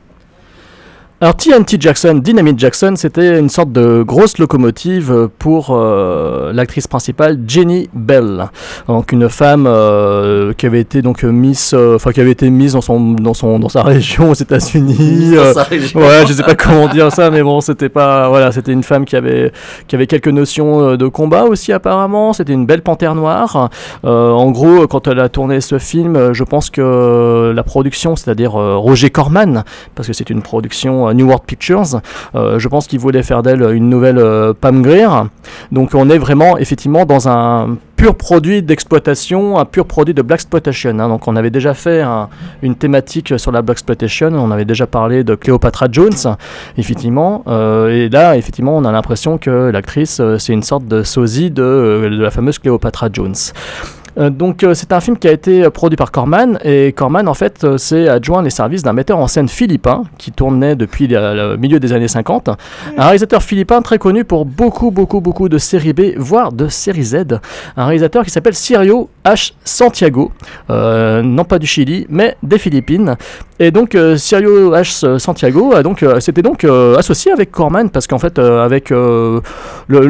[1.20, 7.38] Alors TNT Jackson, Dynamite Jackson, c'était une sorte de grosse locomotive pour euh, l'actrice principale
[7.46, 8.50] Jenny Bell,
[8.88, 12.72] donc une femme euh, qui avait été donc Miss, euh, enfin qui avait été mise
[12.72, 15.34] dans son dans son dans sa région aux États-Unis.
[15.36, 15.54] Euh,
[15.94, 19.04] ouais, je sais pas comment dire ça, mais bon, c'était pas voilà, c'était une femme
[19.04, 19.52] qui avait
[19.86, 22.32] qui avait quelques notions euh, de combat aussi apparemment.
[22.32, 23.70] C'était une belle panthère noire.
[24.04, 28.16] Euh, en gros, quand elle a tourné ce film, euh, je pense que la production,
[28.16, 32.00] c'est-à-dire euh, Roger Corman, parce que c'est une production euh, New World Pictures,
[32.34, 35.06] euh, je pense qu'il voulait faire d'elle une nouvelle euh, Pam Grier.
[35.72, 40.40] Donc on est vraiment effectivement dans un pur produit d'exploitation, un pur produit de Black
[40.40, 40.98] Exploitation.
[40.98, 41.08] hein.
[41.08, 42.28] Donc on avait déjà fait un-
[42.62, 46.36] une thématique sur la Black Exploitation, on avait déjà parlé de Cleopatra Jones,
[46.76, 47.44] effectivement.
[47.88, 52.22] Et là, effectivement, on a l'impression que l'actrice, c'est une sorte de sosie de, de
[52.22, 53.34] la fameuse Cleopatra Jones.
[54.16, 57.26] Euh, donc euh, c'est un film qui a été euh, produit par Corman et Corman
[57.26, 61.56] en fait s'est adjoint les services d'un metteur en scène philippin qui tournait depuis le,
[61.56, 62.48] milieu des années 50.
[62.96, 67.02] Un réalisateur philippin très connu pour beaucoup beaucoup beaucoup de séries B voire de séries
[67.04, 67.16] Z.
[67.76, 69.52] Un réalisateur qui s'appelle Sirio H.
[69.64, 70.30] Santiago,
[70.70, 73.16] euh, non pas du Chili mais des Philippines.
[73.58, 75.18] Et donc euh, Sirio H.
[75.18, 79.40] Santiago a donc s'était donc euh, associé avec Corman parce qu'en fait avec le-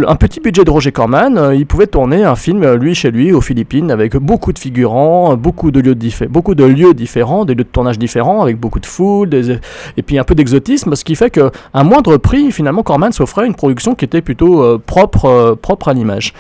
[0.09, 3.41] un petit budget de Roger Corman, il pouvait tourner un film lui chez lui aux
[3.41, 5.97] Philippines avec beaucoup de figurants, beaucoup de lieux
[6.29, 9.31] beaucoup de lieux différents, des lieux de tournage différents avec beaucoup de foule
[9.97, 13.47] et puis un peu d'exotisme, ce qui fait que à moindre prix finalement Corman s'offrait
[13.47, 16.33] une production qui était plutôt euh, propre euh, propre à l'image.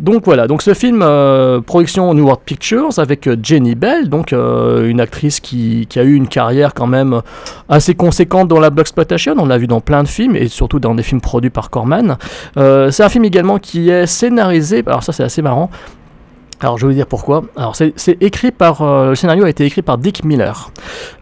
[0.00, 5.00] Donc voilà, donc ce film, euh, production New World Pictures avec Jenny Bell, donc une
[5.00, 7.20] actrice qui, a eu une carrière quand même
[7.68, 10.96] assez conséquente dans la Exploitation, on l'a vu dans plein de films et surtout dans
[10.96, 12.16] des films produits par Corman.
[12.56, 15.70] C'est un film également qui est scénarisé, alors ça c'est assez marrant.
[16.62, 17.42] Alors je vais vous dire pourquoi.
[17.56, 20.70] Alors c'est écrit par euh, le scénario a été écrit par Dick Miller.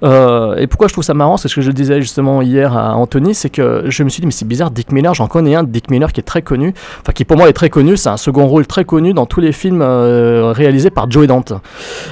[0.03, 2.95] Euh, et pourquoi je trouve ça marrant, c'est ce que je disais justement hier à
[2.97, 5.65] Anthony, c'est que je me suis dit mais c'est bizarre, Dick Miller, j'en connais un,
[5.65, 8.17] Dick Miller qui est très connu, enfin qui pour moi est très connu, c'est un
[8.17, 11.55] second rôle très connu dans tous les films euh, réalisés par Joey Dante.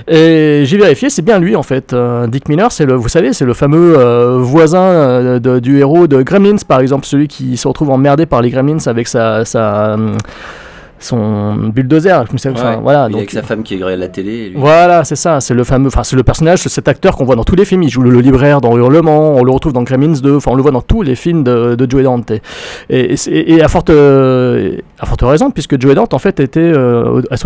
[0.06, 1.92] Et j'ai vérifié, c'est bien lui en fait.
[1.92, 6.22] Euh, Dick Miller, c'est le, vous savez, c'est le fameux euh, voisin du héros de
[6.22, 9.96] Gremlins par exemple, celui qui se retrouve emmerdé par les Gremlins avec sa, sa
[11.00, 12.24] son bulldozer.
[12.28, 14.08] Je me sais- enfin, Ouais, voilà, il est donc avec sa femme qui regarde la
[14.08, 14.48] télé.
[14.50, 17.36] lui- voilà, c'est ça, c'est le fameux, enfin c'est le personnage, cet acteur qu'on voit
[17.36, 17.82] dans tous les films.
[17.82, 20.54] Il joue le, le libraire dans Hurlement, on le retrouve dans Gremlins 2, enfin on
[20.54, 22.32] le voit dans tous les films de, de Joey Dante.
[22.90, 27.22] Et, et à forte, euh, à forte raison, puisque Joey Dante en fait était euh,
[27.30, 27.36] à,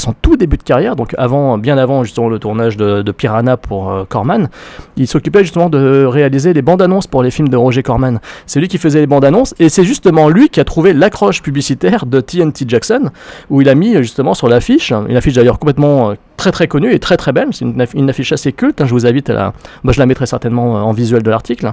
[0.00, 3.90] son, tout début de carrière, donc avant, bien avant justement le tournage de, Piranha pour
[3.90, 4.48] euh, Corman,
[4.96, 8.20] il s'occupait justement de réaliser les bandes annonces pour les films de Roger Corman.
[8.46, 11.42] C'est lui qui faisait les bandes annonces et c'est justement lui qui a trouvé l'accroche
[11.42, 13.10] publicitaire de TNT Jackson
[13.50, 16.92] où il a mis justement sur l'affiche, une affiche d'ailleurs complètement euh, très très connue
[16.92, 19.34] et très très belle, c'est une, une affiche assez culte, hein, je vous invite à
[19.34, 19.52] la...
[19.84, 21.72] Moi je la mettrai certainement euh, en visuel de l'article.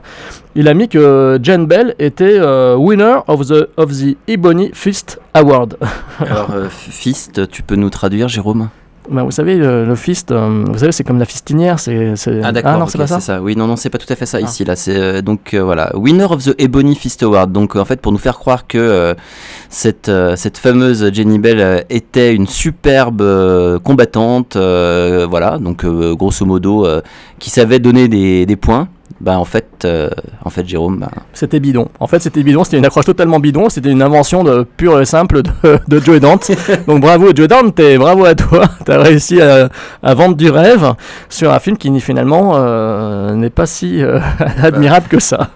[0.53, 5.19] Il a mis que Jen Bell était euh, winner of the, of the Ebony Fist
[5.33, 5.77] Award.
[6.19, 8.69] Alors, euh, Fist, tu peux nous traduire, Jérôme?
[9.09, 12.15] Ben, vous savez, le, le fist, euh, vous savez, c'est comme la fistinière, c'est...
[12.15, 13.41] c'est- Ah d'accord, non, ok, c'est pas ça c'est ça.
[13.41, 14.45] Oui, non, non, c'est pas tout à fait ça Ah.
[14.45, 14.63] ici.
[14.65, 17.51] Là, c'est euh, donc euh, voilà, winner of the Ebony Fist Award.
[17.51, 19.13] Donc en fait, pour nous faire croire que euh,
[19.69, 25.57] cette euh, cette fameuse Jenny Bell euh, était une superbe euh, combattante, euh, voilà.
[25.57, 27.01] Donc euh, grosso modo, euh,
[27.39, 28.89] qui savait donner des, des points.
[29.21, 30.09] Bah en fait, euh,
[30.45, 31.89] en fait, Jérôme, bah, C'était bidon.
[31.99, 32.63] En fait, c'était bidon.
[32.63, 33.67] C'était une accroche totalement bidon.
[33.69, 35.51] C'était une invention de pure et simple de,
[35.87, 36.49] de Joey Dante.
[36.87, 38.63] Donc bravo Joey Dante et bravo à toi.
[38.85, 39.69] T'as réussi à,
[40.01, 40.93] à vendre du rêve
[41.27, 44.19] sur un film qui finalement euh, n'est pas si euh,
[44.63, 45.49] admirable que ça.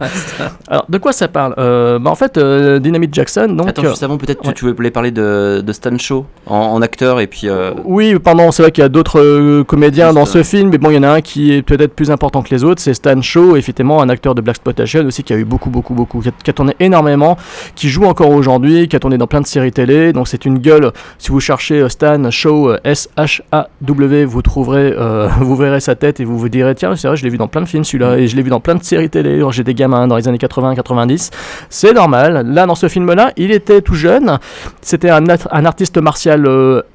[0.68, 1.54] Alors de quoi ça parle?
[1.56, 3.48] Bah, En fait, Dynamite Jackson.
[3.48, 4.54] Donc attends, juste avant, peut-être que ouais.
[4.54, 7.48] tu voulais parler de, de Stan Shaw en, en acteur et puis.
[7.86, 10.96] Oui, pardon, c'est vrai qu'il y a d'autres comédiens dans ce film, mais bon, il
[10.96, 13.53] y en a un qui est peut-être plus important que les autres, c'est Stan Shaw,
[13.56, 16.54] effectivement, un acteur de Black Exploitation aussi qui a eu beaucoup, beaucoup, beaucoup, qui a,
[16.54, 17.38] tourné énormément,
[17.76, 20.60] qui joue encore aujourd'hui, qui a tourné dans plein de séries télé, donc c'est une
[20.60, 20.92] gueule.
[21.18, 26.20] Si vous cherchez euh, Stan Shaw, euh, S-H-A-W, vous trouverez, euh, vous verrez sa tête
[26.20, 28.18] et vous vous direz, tiens, c'est vrai, je l'ai vu dans plein de films celui-là,
[28.18, 31.32] et je l'ai vu dans plein de séries télé j'étais gamin dans les années 80-90.
[31.70, 32.46] C'est normal.
[32.48, 34.40] Là, dans ce film-là, il était tout jeune.
[34.82, 35.28] C'était un,
[35.66, 36.48] artiste martial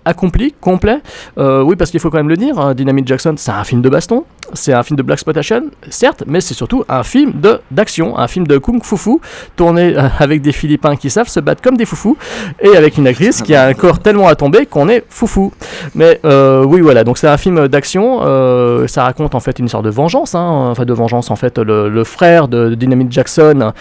[0.05, 1.01] accompli, complet.
[1.37, 3.89] Oui, parce qu'il faut quand même le dire, hein, Dynamite Jackson, c'est un film de
[3.89, 8.19] baston, c'est un film de Black Exploitation, certes, mais c'est surtout un film de d'action,
[8.19, 9.19] un film de kung fu fu,
[9.55, 12.17] tourné euh, avec des Philippins qui savent se battre comme des foufous,
[12.61, 15.53] et avec une actrice qui a un corps tellement à tomber qu'on est foufou.
[15.95, 19.67] Mais euh, oui, voilà, donc c'est un film d'action, euh, ça raconte en fait une
[19.67, 23.73] histoire de vengeance, hein, enfin de vengeance en fait, le, frère de, Dynamite Jackson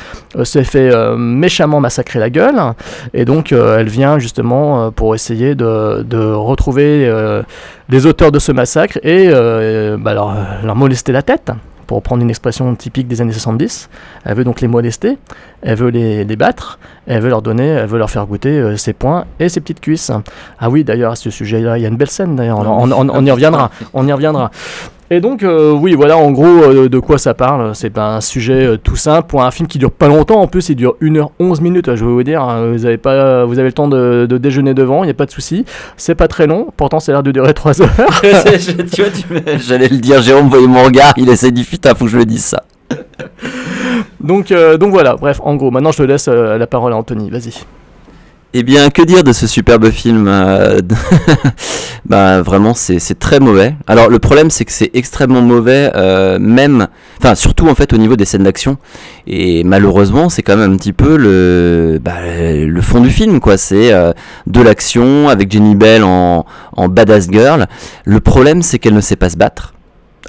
[0.44, 2.60] s'est fait méchamment massacrer la gueule,
[3.14, 7.10] et donc elle vient justement pour essayer de, retrouver
[7.90, 9.30] les auteurs de ce massacre et
[9.98, 11.52] bah, leur, leur molester la tête
[11.88, 13.90] pour prendre une expression typique des années 70.
[14.26, 15.18] Elle veut donc les molester,
[15.62, 18.78] elle veut les, les battre, elle veut leur donner, elle veut leur faire goûter euh,
[18.78, 20.12] ses poings et ses petites cuisses.
[20.60, 23.32] Ah oui, d'ailleurs, à ce sujet-là, il y a une belle scène d'ailleurs, on, y
[23.32, 24.52] reviendra, on y reviendra.
[25.10, 27.74] Et donc, euh, oui, voilà en gros euh, de quoi ça parle.
[27.76, 30.42] C'est un sujet euh, tout simple pour un film qui dure pas longtemps.
[30.42, 31.96] En plus, il dure 1h11 minutes.
[31.96, 34.74] Je vais vous dire, hein, vous avez, pas, vous avez le temps de, de déjeuner
[34.74, 35.64] devant, il n'y a pas de souci.
[35.96, 37.90] C'est pas très long, pourtant, ça a l'air de durer 3 heures.
[38.24, 41.64] Je- tu vois, tu me- J'allais le dire, Jérôme, voyez mon regard, il essaie du
[41.64, 42.64] putain, faut que je le dise ça.
[44.20, 46.98] donc, euh, donc voilà, bref, en gros, maintenant je te laisse euh, la parole à
[46.98, 47.54] Anthony, vas-y.
[48.54, 50.80] Eh bien, que dire de ce superbe film euh,
[52.06, 53.76] Bah, vraiment, c'est très mauvais.
[53.86, 56.88] Alors, le problème, c'est que c'est extrêmement mauvais, euh, même,
[57.20, 58.78] enfin, surtout en fait au niveau des scènes d'action.
[59.28, 62.16] Et malheureusement, c'est quand même un petit peu le, bah,
[62.82, 63.58] fond du film, quoi.
[63.58, 64.14] C'est euh,
[64.46, 67.68] de l'action avec Jenny Bell en, en badass girl.
[68.06, 69.74] Le problème, c'est qu'elle ne sait pas se battre.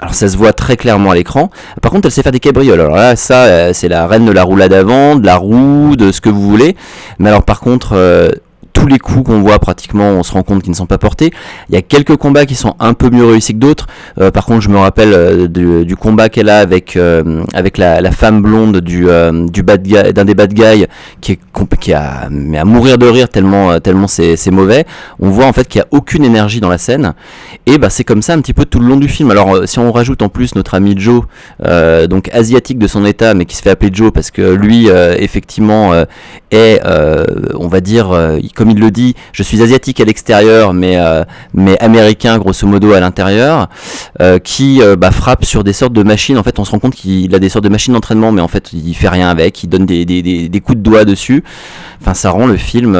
[0.00, 1.50] Alors ça se voit très clairement à l'écran.
[1.82, 2.80] Par contre, elle sait faire des cabrioles.
[2.80, 6.12] Alors là, ça, euh, c'est la reine de la roulade avant, de la roue, de
[6.12, 6.76] ce que vous voulez.
[7.18, 8.30] Mais alors par contre, euh,
[8.78, 11.32] tous les coups qu'on voit pratiquement, on se rend compte qu'ils ne sont pas portés.
[11.68, 13.88] Il y a quelques combats qui sont un peu mieux réussis que d'autres.
[14.20, 15.48] Euh, par contre, je me rappelle euh,
[15.84, 19.06] du, combat qu'elle a avec euh, avec la, femme blonde du
[19.48, 20.86] du bad d'un des bad guys
[21.20, 24.84] qui est a à mourir de rire tellement tellement c'est mauvais.
[25.18, 27.14] On voit en fait qu'il y a aucune énergie dans la scène.
[27.66, 29.30] Et bah c'est comme ça un petit peu tout le long du film.
[29.30, 31.22] Alors si on rajoute en plus notre ami Joe,
[32.08, 35.92] donc asiatique de son état, mais qui se fait appeler Joe parce que lui effectivement
[36.50, 36.80] est,
[37.54, 41.78] on va dire, il- il le dit, je suis asiatique à l'extérieur, mais euh, mais
[41.80, 43.68] américain grosso modo à l'intérieur,
[44.20, 46.38] euh, qui euh, bah, frappe sur des sortes de machines.
[46.38, 48.48] En fait, on se rend compte qu'il a des sortes de machines d'entraînement, mais en
[48.48, 49.62] fait, il fait rien avec.
[49.64, 51.44] Il donne des, des, coups de doigt dessus.
[52.00, 52.96] Enfin, ça rend le film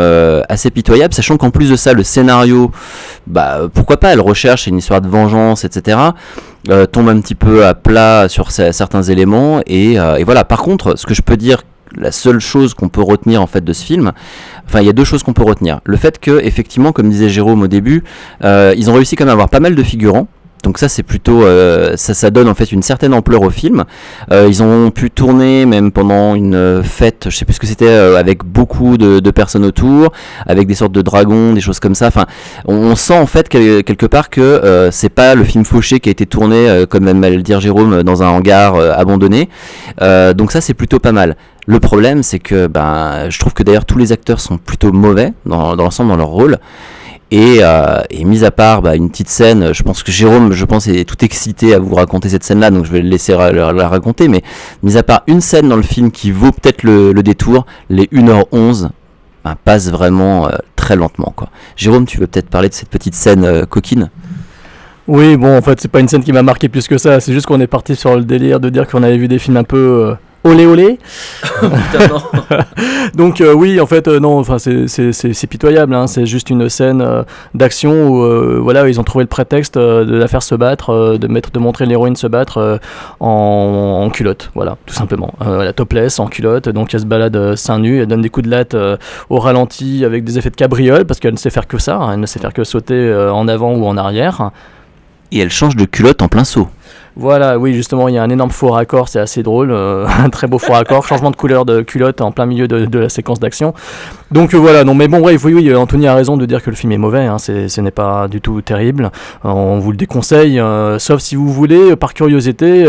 [0.48, 2.70] assez pitoyable, sachant qu'en plus de ça, le scénario,
[3.26, 5.98] bah pourquoi pas, elle recherche une histoire de vengeance, etc.
[6.92, 10.44] tombe un petit peu à plat sur ce- certains éléments et, et voilà.
[10.44, 11.62] Par contre, ce que je peux dire,
[11.96, 14.12] la seule chose qu'on peut retenir en fait de ce film,
[14.66, 15.80] enfin il y a deux choses qu'on peut retenir.
[15.84, 18.04] Le fait que effectivement, comme disait Jérôme au début,
[18.44, 20.28] euh, ils ont réussi quand même à avoir pas mal de figurants.
[20.64, 23.84] Donc ça c'est plutôt euh, ça ça donne en fait une certaine ampleur au film.
[24.32, 27.88] Euh, ils ont pu tourner même pendant une fête, je sais plus ce que c'était,
[27.88, 30.12] avec beaucoup de, personnes autour,
[30.46, 32.08] avec des sortes de dragons, des choses comme ça.
[32.08, 32.26] Enfin,
[32.66, 36.12] on, sent en fait quel- quelque part que c'est pas le film fauché qui a
[36.12, 39.48] été tourné, comme aime le dire Jérôme, dans un hangar abandonné.
[40.00, 41.36] Donc ça c'est plutôt pas mal.
[41.68, 45.34] Le problème c'est que ben je trouve que d'ailleurs tous les acteurs sont plutôt mauvais
[45.44, 46.56] dans, l'ensemble dans leur rôle.
[47.30, 50.88] Et, euh, mis à part bah, une petite scène, je pense que Jérôme, je pense,
[50.88, 54.28] est tout excité à vous raconter cette scène-là, donc je vais le laisser la, raconter.
[54.28, 54.42] Mais
[54.82, 58.88] mis à part une scène dans le film qui vaut peut-être le, détour, les 1h11
[59.44, 61.34] ben, passent vraiment euh, très lentement.
[61.76, 64.08] Jérôme, tu veux peut-être parler de cette petite scène euh, coquine?
[65.06, 67.20] Oui, bon, en fait, c'est pas une scène qui m'a marqué plus que ça.
[67.20, 69.58] C'est juste qu'on est parti sur le délire de dire qu'on avait vu des films
[69.58, 70.98] un peu olé olé.
[73.14, 75.94] Donc euh, oui, en fait, euh, non, enfin c'est- c'est c'est- c'est pitoyable.
[75.94, 76.06] hein.
[76.06, 77.22] C'est juste une scène euh,
[77.54, 80.90] d'action où euh, voilà, ils ont trouvé le prétexte euh, de la faire se battre,
[80.90, 82.78] euh, de mettre, de montrer l'héroïne se battre euh,
[83.20, 85.32] en, en culotte, voilà, tout simplement.
[85.42, 86.68] Euh, voilà, topless en culotte.
[86.68, 88.96] Donc elle se balade euh, seins nus, elle donne des coups de latte euh,
[89.30, 91.96] au ralenti avec des effets de cabriole parce qu'elle ne sait faire que ça.
[91.96, 92.12] hein.
[92.14, 94.50] Elle ne sait faire que sauter euh, en avant ou en arrière.
[95.30, 96.68] Et elle change de culotte en plein saut.
[97.20, 100.30] Voilà, oui, justement, il y a un énorme faux raccord, c'est assez drôle, euh, un
[100.30, 103.08] très beau faux raccord, changement de couleur de culotte en plein milieu de, de la
[103.08, 103.74] séquence d'action.
[104.30, 106.62] Donc euh, voilà, non, mais bon, bref, oui, oui, euh, Anthony a raison de dire
[106.62, 109.10] que le film est mauvais, hein, c'est- ce n'est pas du tout terrible.
[109.42, 112.86] On vous le déconseille, euh, sauf si vous voulez, par curiosité,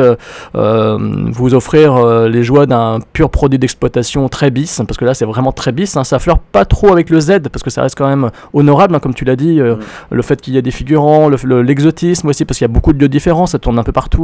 [0.53, 5.51] vous offrir les joies d'un pur produit d'exploitation très bis, parce que là, c'est vraiment
[5.51, 8.07] très bis, hein, ça fleure pas trop avec le Z, parce que ça reste quand
[8.07, 9.75] même honorable, hein, comme tu l'as dit, euh,
[10.11, 12.73] le fait qu'il y ait des figurants, le- le- l'exotisme aussi, parce qu'il y a
[12.73, 14.18] beaucoup de lieux différents, ça tourne un peu partout,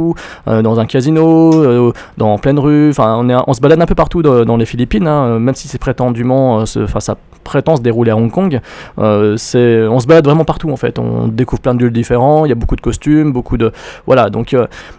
[0.48, 3.94] euh, dans un casino, euh, dans en pleine rue, enfin on, se balade un peu
[3.94, 8.10] partout dans, les Philippines, hein, euh, même si c'est prétendument, enfin ça prétend se dérouler
[8.10, 8.60] à Hong Kong,
[8.98, 12.52] on se balade vraiment partout en fait, on découvre plein de lieux différents, il y
[12.52, 13.72] a beaucoup de costumes, beaucoup de,
[14.06, 14.56] voilà, donc,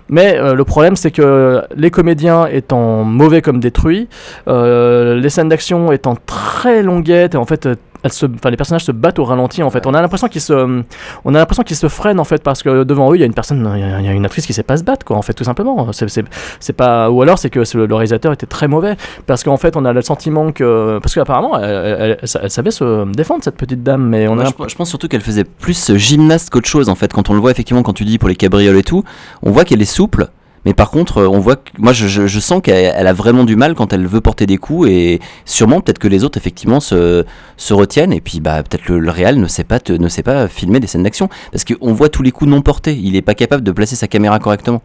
[0.09, 4.07] mais le problème c'est que les comédiens étant mauvais comme détruits,
[4.47, 7.67] les scènes d'action étant très longuettes, et en fait
[8.03, 9.85] elles se, les personnages se battent au ralenti en fait.
[9.85, 12.83] On a l'impression qu'ils se, on a l'impression qu'ils se freinent en fait parce que
[12.83, 14.77] devant eux il y a une personne, il y a, une actrice qui sait pas
[14.77, 15.87] se battre quoi en fait tout simplement.
[15.91, 19.85] C'est, pas, ou alors c'est que le, réalisateur était très mauvais parce qu'en fait on
[19.85, 24.39] a le sentiment que, parce qu'apparemment elle, savait se défendre cette petite dame, mais on
[24.39, 27.11] a je, je pense surtout qu'elle faisait plus gymnaste qu'autre chose en fait.
[27.13, 29.03] Quand on le voit effectivement, quand tu dis pour les cabrioles et tout,
[29.41, 30.29] on voit qu'elle est souple.
[30.67, 34.05] Mais par contre, euh, moi je, sens qu'elle elle a vraiment du mal quand elle
[34.05, 37.23] veut porter des coups et sûrement peut-être que les autres effectivement se,
[37.71, 40.81] retiennent et puis bah peut-être le, le réal ne sait pas ne sait pas filmer
[40.81, 42.97] des scènes d'action parce qu'on voit tous les coups non portés.
[43.01, 44.81] Il est pas capable de placer sa caméra correctement.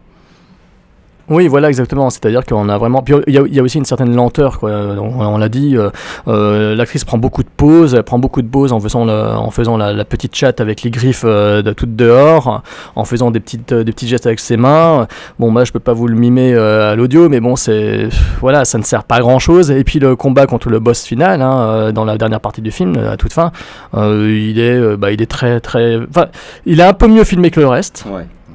[1.29, 2.09] Oui, voilà, exactement.
[2.09, 3.01] C'est-à-dire qu'on a vraiment.
[3.01, 4.71] Puis il y, a- aussi une certaine lenteur, quoi.
[4.99, 5.89] On, l'a dit, euh,
[6.27, 9.49] euh, l'actrice prend beaucoup de pauses, elle prend beaucoup de pauses en faisant, le- en
[9.49, 12.61] faisant la, la petite chatte avec les griffes euh, de toutes dehors,
[12.97, 15.07] en faisant des, petites, des petits gestes avec ses mains.
[15.39, 18.09] Bon, moi, je peux pas vous le mimer à l'audio, mais bon, c'est.
[18.41, 19.71] Voilà, ça ne sert pas à grand-chose.
[19.71, 22.95] Et puis le combat contre le boss final, hein, dans la dernière partie du film,
[22.97, 23.51] à toute fin,
[23.95, 25.99] il, est, bah, il est très, très.
[26.09, 26.27] Enfin,
[26.65, 28.03] il est un peu mieux filmé que le reste.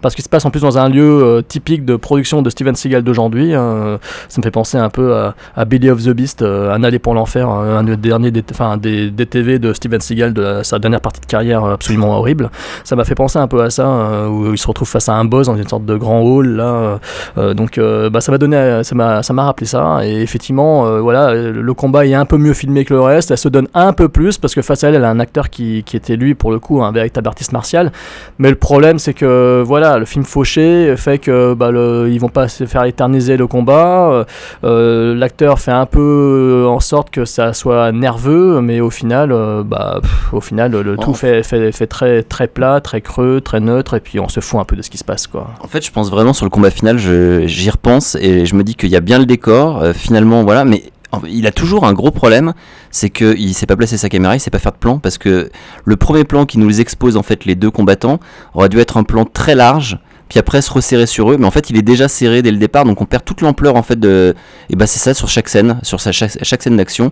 [0.00, 2.74] Parce qu'il se passe en plus dans un lieu euh, typique de production de Steven
[2.74, 3.54] Seagal d'aujourd'hui.
[3.54, 3.98] hein.
[4.28, 5.14] ça me fait penser un peu
[5.56, 9.10] à, Billy of the Beast, euh, Un aller pour l'enfer, un, un des derniers des,
[9.10, 12.50] des TV de Steven Seagal de sa dernière partie de carrière euh, absolument horrible.
[12.84, 15.14] Ça m'a fait penser un peu à ça, euh, où il se retrouve face à
[15.14, 16.58] un boss dans une sorte de grand hall.
[16.60, 16.96] Euh,
[17.36, 20.00] euh, donc euh, bah, ça m'a donné, ça m'a, rappelé ça.
[20.04, 23.30] Et effectivement, euh, voilà, euh, le combat est un peu mieux filmé que le reste.
[23.30, 25.50] Elle se donne un peu plus parce que face à elle, elle a un acteur
[25.50, 27.92] qui, qui était lui pour le coup un véritable artiste martial.
[28.38, 32.28] Mais le problème, c'est que voilà, le film fauché fait que bah, le, ils vont
[32.28, 34.10] pas se faire éterniser le combat.
[34.10, 34.24] Euh,
[34.64, 39.62] euh, L'acteur fait un peu en sorte que ça soit nerveux, mais au final, euh,
[39.62, 43.60] bah, pff, au final, le tout fait, fait, fait très, très plat, très creux, très
[43.60, 45.48] neutre, et puis on se fout un peu de ce qui se passe, quoi.
[45.62, 48.74] En fait, je pense vraiment sur le combat final, j'y repense et je me dis
[48.74, 50.82] qu'il y a bien le décor, euh, finalement, voilà, mais
[51.26, 52.52] il a toujours un gros problème,
[52.90, 55.50] c'est qu'il sait pas placer sa caméra, il sait pas faire de plan, parce que
[55.84, 58.20] le premier plan qui nous expose en fait les deux combattants
[58.54, 61.50] aurait dû être un plan très large, puis après se resserrer sur eux, mais en
[61.50, 63.98] fait il est déjà serré dès le départ, donc on perd toute l'ampleur en fait
[63.98, 64.34] de,
[64.68, 67.10] et bah c'est ça sur chaque scène, sur chaque scène d'action.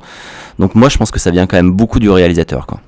[0.58, 2.80] Donc moi je pense que ça vient quand même beaucoup du réalisateur, quoi.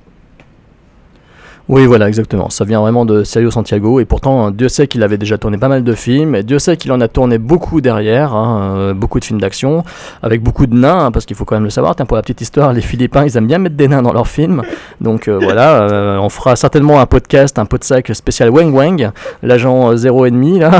[1.69, 2.49] Oui, voilà, exactement.
[2.49, 3.99] Ça vient vraiment de Sergio Santiago.
[3.99, 6.33] Et pourtant, Dieu sait qu'il avait déjà tourné pas mal de films.
[6.33, 8.33] Et Dieu sait qu'il en a tourné beaucoup derrière.
[8.33, 9.83] hein, euh, beaucoup de films d'action.
[10.23, 11.05] Avec beaucoup de nains.
[11.05, 11.95] hein, parce qu'il faut quand même le savoir.
[11.95, 14.27] Tiens, pour la petite histoire, les Philippins, ils aiment bien mettre des nains dans leurs
[14.27, 14.63] films.
[14.99, 15.83] Donc euh, voilà.
[15.83, 19.11] euh, on fera certainement un podcast, un pot de sac spécial Wang Wang.
[19.43, 20.71] L'agent euh, zéro ennemi, là.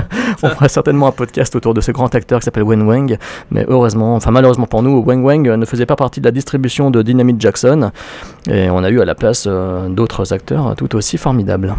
[0.42, 3.18] on fera certainement un podcast autour de ce grand acteur qui s'appelle Wang Wang.
[3.50, 6.90] Mais heureusement, enfin malheureusement pour nous, Wang Wang ne faisait pas partie de la distribution
[6.90, 7.90] de Dynamite Jackson.
[8.50, 10.37] Et on a eu à la place d'autres acteurs
[10.76, 11.74] tout aussi formidables.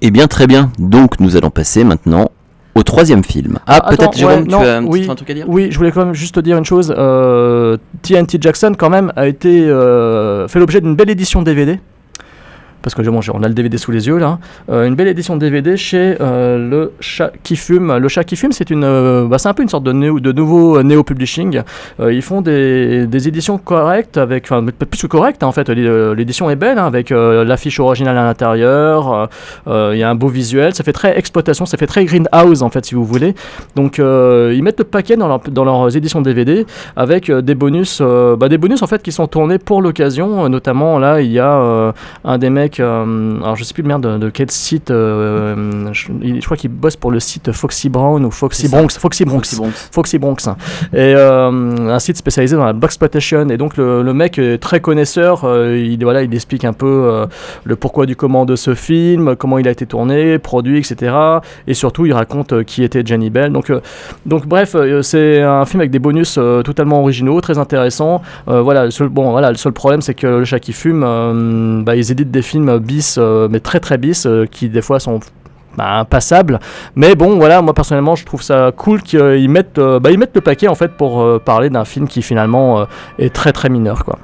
[0.00, 2.30] Eh bien très bien, donc nous allons passer maintenant
[2.74, 3.58] au troisième film.
[3.66, 5.44] Ah, Attends, peut-être Jérôme, ouais, tu non, as un, petit- oui, un truc à dire?
[5.48, 6.94] Oui, je voulais quand même juste te dire une chose.
[6.96, 11.80] euh, TNT Jackson, quand même, a été euh, fait l'objet d'une belle édition DVD.
[12.82, 14.38] Parce que j'ai- on a le DVD sous les yeux là.
[14.70, 17.96] Euh, une belle édition DVD chez euh, Le Chat qui fume.
[17.96, 20.82] Le Chat qui fume, c'est une, euh, bah, c'est un peu une sorte de, nouveau
[20.82, 21.62] néo publishing.
[22.00, 25.68] Euh, ils font des, éditions correctes avec, enfin plus que correctes hein, en fait.
[25.68, 29.28] L'é- L'édition est belle hein, avec l'affiche originale à l'intérieur.
[29.66, 30.74] Il y a un beau visuel.
[30.74, 33.34] Ça fait très exploitation, ça fait très greenhouse en fait si vous voulez.
[33.76, 36.64] Donc ils mettent le paquet dans, leur- dans leurs éditions DVD
[36.96, 40.48] avec des bonus, bah, des bonus en fait qui sont tournés pour l'occasion.
[40.48, 41.92] Notamment là, il y a
[42.24, 44.90] un des mecs, euh, alors je sais plus le merde de, de quel site.
[44.90, 48.68] euh, je, crois qu'il bosse pour le site Foxy Brown ou Foxy.
[48.68, 48.98] Bronx.
[48.98, 49.38] Foxy Bronx.
[49.38, 49.88] Foxy Bronx.
[49.92, 50.48] Foxy Bronx.
[50.92, 51.50] Et euh,
[51.90, 53.48] un site spécialisé dans la Blaxploitation.
[53.48, 55.42] Et donc le, le mec est très connaisseur.
[55.44, 57.26] il, voilà, il explique un peu
[57.64, 61.14] le pourquoi du comment de ce film, comment il a été tourné, produit, etc.
[61.66, 63.52] Et surtout, il raconte qui était Jenny Bell.
[63.52, 63.80] Donc, euh,
[64.26, 68.22] donc bref, euh, c'est un film avec des bonus euh, totalement originaux, très intéressants.
[68.46, 71.96] Voilà, le seul, bon, voilà, le seul problème, c'est que le chat qui fume, bah,
[71.96, 75.20] ils éditent des films bis, euh, mais très très bis, euh, qui des fois sont
[75.78, 76.58] bah, passables.
[76.96, 80.34] Mais bon, voilà, moi personnellement, je trouve ça cool qu'ils mettent, euh, bah, ils mettent
[80.34, 82.84] le paquet en fait pour euh, parler d'un film qui finalement euh,
[83.18, 84.18] est très très mineur, quoi.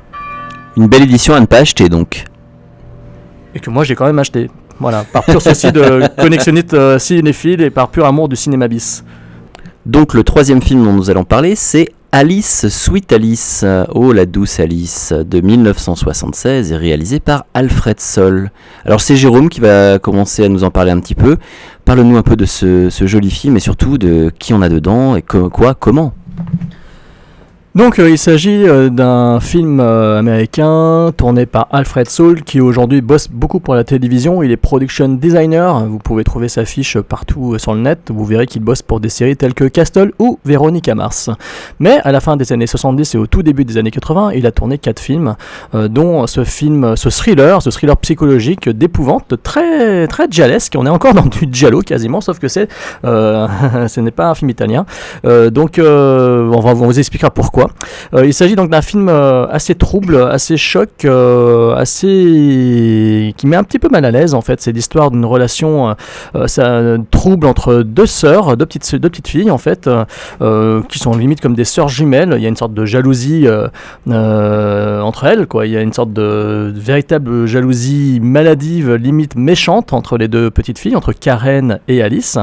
[0.77, 2.25] Une belle édition à ne pas acheter donc.
[3.55, 4.51] Et que moi j'ai quand même acheté.
[4.81, 9.05] Voilà, par pur souci de connexionniste cinéphile et par pur amour du cinéma bis.
[9.87, 14.61] Donc le troisième film dont nous allons parler, c'est Alice, Sweet Alice, oh la douce
[14.61, 18.53] Alice, de 1976 et réalisé par Alfred Sol.
[18.85, 21.39] Alors c'est Jérôme qui va commencer à nous en parler un petit peu.
[21.85, 25.23] Parle-nous un peu de ce, joli film et surtout de qui on a dedans et
[25.23, 26.15] quoi, comment?
[27.75, 33.01] Donc euh, il s'agit euh, d'un film euh, américain tourné par Alfred Saul qui aujourd'hui
[33.01, 34.45] bosse beaucoup pour la télévision.
[34.45, 35.85] Il est production designer.
[35.87, 38.13] Vous pouvez trouver sa fiche partout sur le net.
[38.15, 41.31] Vous verrez qu'il bosse pour des séries telles que Castle ou Véronica Mars.
[41.81, 44.47] Mais à la fin des années 70 et au tout début des années 80, il
[44.47, 45.35] a tourné quatre films,
[45.73, 50.75] dont ce film, ce thriller, ce thriller psychologique d'épouvante, très très giallesque.
[50.79, 52.69] On est encore dans du giallo quasiment, sauf que c'est,
[53.03, 54.87] ce n'est pas un film italien.
[55.25, 57.64] Donc on vous expliquera pourquoi.
[58.15, 63.57] Euh, il s'agit donc d'un film euh, assez trouble, assez choc, euh, assez qui met
[63.57, 64.61] un petit peu mal à l'aise en fait.
[64.61, 65.95] C'est l'histoire d'une relation
[67.11, 69.89] trouble entre deux sœurs, deux petites deux petites filles en fait,
[70.89, 72.35] qui sont limite comme des sœurs jumelles.
[72.37, 73.47] Il y a une sorte de jalousie
[74.07, 75.67] entre elles, quoi.
[75.67, 80.79] Il y a une sorte de véritable jalousie maladive, limite méchante entre les deux petites
[80.79, 82.39] filles, entre Karen et Alice.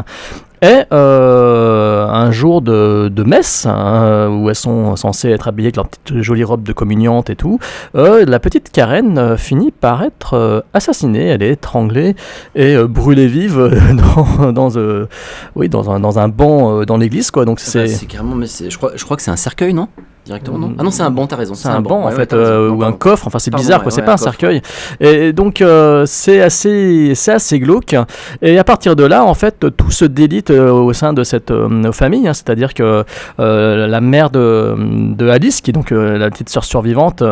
[0.63, 5.75] Et euh, un jour de, de messe, hein, où elles sont censées être habillées avec
[5.77, 7.57] leur petite jolie robe de communiante et tout,
[7.95, 11.25] euh, la petite Karen euh, finit par être assassinée.
[11.29, 12.15] Elle est étranglée
[12.53, 13.57] et brûlée vive
[14.39, 14.69] dans, dans,
[15.55, 17.31] oui, dans, un, dans un banc dans l'église.
[17.31, 17.45] quoi.
[17.45, 17.87] Donc Enfin, c'est.
[17.87, 19.87] c'est carrément, mais c'est- je crois, je crois que c'est un cercueil, non?
[20.25, 20.73] Directement, non?
[20.77, 21.55] Ah non, c'est un banc, t'as raison.
[21.55, 23.25] C'est un banc en fait, euh, ou un coffre.
[23.25, 23.91] Enfin, c'est bizarre, quoi.
[23.91, 24.61] C'est pas un un cercueil.
[24.99, 27.95] Et donc, euh, c'est assez, c'est assez glauque.
[28.43, 31.51] Et à partir de là, en fait, tout se délite euh, au sein de cette
[31.91, 32.27] famille.
[32.27, 32.33] hein.
[32.33, 33.03] C'est-à-dire que
[33.39, 37.23] la mère de, de Alice, qui est donc la petite sœur survivante,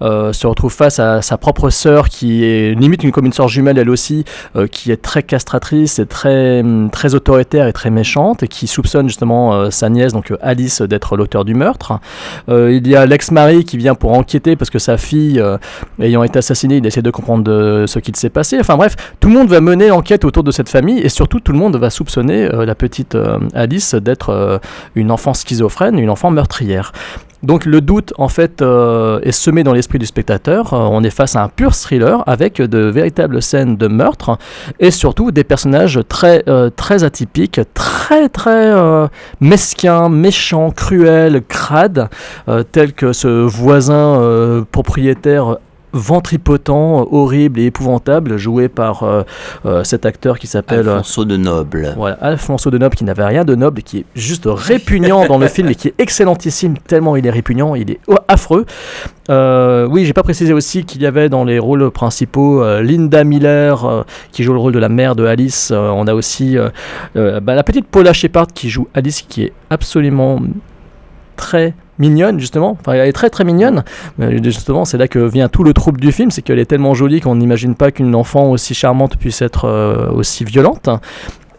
[0.00, 3.78] se retrouve face à sa propre sœur, qui est limite une comme une sœur jumelle,
[3.78, 4.24] elle aussi,
[4.72, 9.70] qui est très castratrice et très, très autoritaire et très méchante, et qui soupçonne justement
[9.70, 12.00] sa nièce, donc Alice, d'être l'auteur du meurtre.
[12.48, 15.58] Euh, il y a l'ex-mari qui vient pour enquêter parce que sa fille, euh,
[16.00, 18.58] ayant été assassinée, il essaie de comprendre de ce qu'il s'est passé.
[18.60, 21.52] Enfin bref, tout le monde va mener l'enquête autour de cette famille et surtout tout
[21.52, 24.58] le monde va soupçonner euh, la petite euh, Alice d'être euh,
[24.94, 26.92] une enfant schizophrène, une enfant meurtrière.
[27.42, 30.72] Donc le doute en fait euh, est semé dans l'esprit du spectateur.
[30.72, 34.38] Euh, on est face à un pur thriller avec de véritables scènes de meurtre
[34.78, 38.72] et surtout des personnages très euh, très atypiques, très très
[39.40, 42.08] mesquins, méchants, cruels, crades,
[42.70, 45.56] tels que ce voisin propriétaire
[45.92, 46.70] ventripotent,
[47.10, 49.22] horrible et épouvantable, joué par euh,
[49.66, 51.94] euh, cet acteur qui s'appelle euh, Alfonso de Noble.
[51.96, 55.38] voilà, Alfonso de Noble qui n'avait rien de noble et qui est juste répugnant dans
[55.38, 58.66] le film et qui est excellentissime tellement il est répugnant, il est affreux.
[59.30, 63.22] Euh, oui, j'ai pas précisé aussi qu'il y avait dans les rôles principaux euh, Linda
[63.24, 65.72] Miller euh, qui joue le rôle de la mère de Alice.
[65.72, 66.56] On a aussi
[67.14, 70.40] bah, la petite Paula Shepard qui joue Alice qui est absolument
[71.36, 73.84] très mignonne justement, elle est très très mignonne,
[74.18, 76.94] mais justement c'est là que vient tout le trouble du film, c'est qu'elle est tellement
[76.94, 80.88] jolie qu'on n'imagine pas qu'une enfant aussi charmante puisse être euh, aussi violente.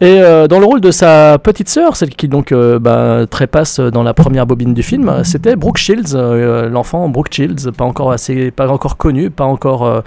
[0.04, 3.80] Et euh, dans le rôle de sa petite sœur, celle qui donc euh, bah, trépasse
[3.80, 8.12] dans la première bobine du film, c'était Brooke Shields, euh, l'enfant Brooke Shields, pas encore
[8.12, 10.04] assez, pas encore connu, pas encore,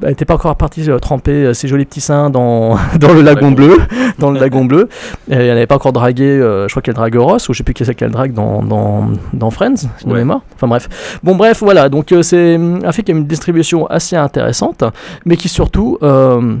[0.00, 3.76] bah, était pas encore partie tremper ses jolis petits seins dans, dans le lagon bleu,
[4.18, 4.88] dans le lagon bleu.
[5.30, 7.74] Et elle n'avait pas encore dragué, je crois qu'elle drague Ross, ou je sais plus
[7.74, 9.74] qui c'est qu'elle drague dans, dans, dans Friends,
[10.06, 10.20] de Ouais.
[10.20, 10.40] mémoire.
[10.54, 11.18] Enfin bref.
[11.22, 14.84] Bon bref, voilà, donc c'est un film qui a une distribution assez intéressante,
[15.26, 15.98] mais qui surtout...
[16.02, 16.56] euh,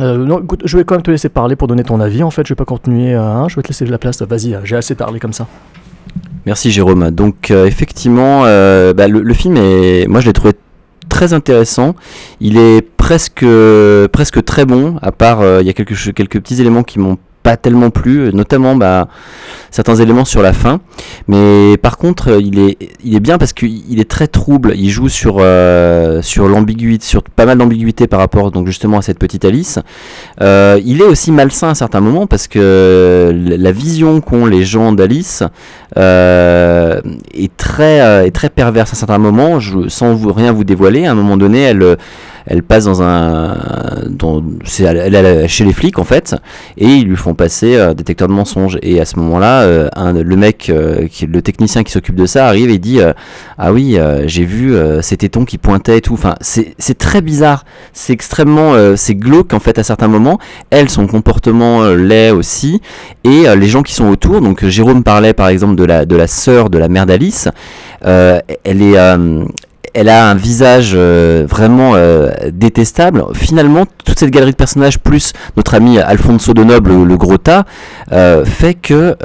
[0.00, 2.22] euh, non, écoute, je vais quand même te laisser parler pour donner ton avis.
[2.22, 3.14] En fait, je vais pas continuer.
[3.14, 4.22] euh, hein, je vais te laisser la place.
[4.22, 5.46] Vas-y, euh, j'ai assez parlé comme ça.
[6.46, 7.10] Merci Jérôme.
[7.10, 10.54] Donc effectivement, bah, le, le film est, moi je l'ai trouvé
[11.08, 11.94] très intéressant.
[12.40, 13.46] Il est presque,
[14.10, 14.96] presque très bon.
[15.02, 18.76] À part, il y a quelques, quelques petits éléments qui m'ont pas tellement plu, notamment
[18.76, 19.08] bah,
[19.70, 20.80] certains éléments sur la fin.
[21.28, 24.74] Mais par contre, euh, il est, il est bien parce qu'il est très trouble.
[24.76, 29.02] Il joue sur, euh, sur l'ambiguïté, sur pas mal d'ambiguïté par rapport donc justement à
[29.02, 29.78] cette petite Alice.
[30.40, 34.92] Euh, il est aussi malsain à certains moments parce que la vision qu'ont les gens
[34.92, 35.42] d'Alice
[35.96, 37.00] euh,
[37.34, 39.60] est très euh, est très perverse à certains moments.
[39.60, 41.96] Je, sans vous, rien vous dévoiler, à un moment donné, elle euh,
[42.46, 43.56] elle passe dans un
[44.64, 46.34] chez les flics en fait
[46.76, 48.78] et ils lui font passer euh, détecteur de mensonges.
[48.82, 52.46] Et à ce moment-là euh, un, le mec euh, le technicien qui s'occupe de ça
[52.46, 53.12] arrive et dit euh,
[53.58, 56.14] ah oui j'ai vu ces tétons qui pointaient et tout.
[56.14, 57.64] Enfin c'est très bizarre.
[57.92, 60.38] C'est extrêmement c'est glauque en fait à certains moments.
[60.70, 62.80] Elle son comportement l'est aussi.
[63.24, 66.26] Et les gens qui sont autour donc Jérôme parlait par exemple de la de la
[66.26, 67.48] sœur de la mère d'Alice
[68.02, 68.96] elle est
[69.94, 73.24] elle a un visage euh, vraiment euh, détestable.
[73.34, 77.64] Finalement, toute cette galerie de personnages, plus notre ami Alfonso de Noble, le, gros tas,
[78.12, 79.16] euh, fait que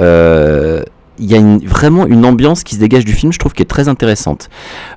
[1.18, 3.66] il y a vraiment une ambiance qui se dégage du film, je trouve, qui est
[3.66, 4.48] très intéressante.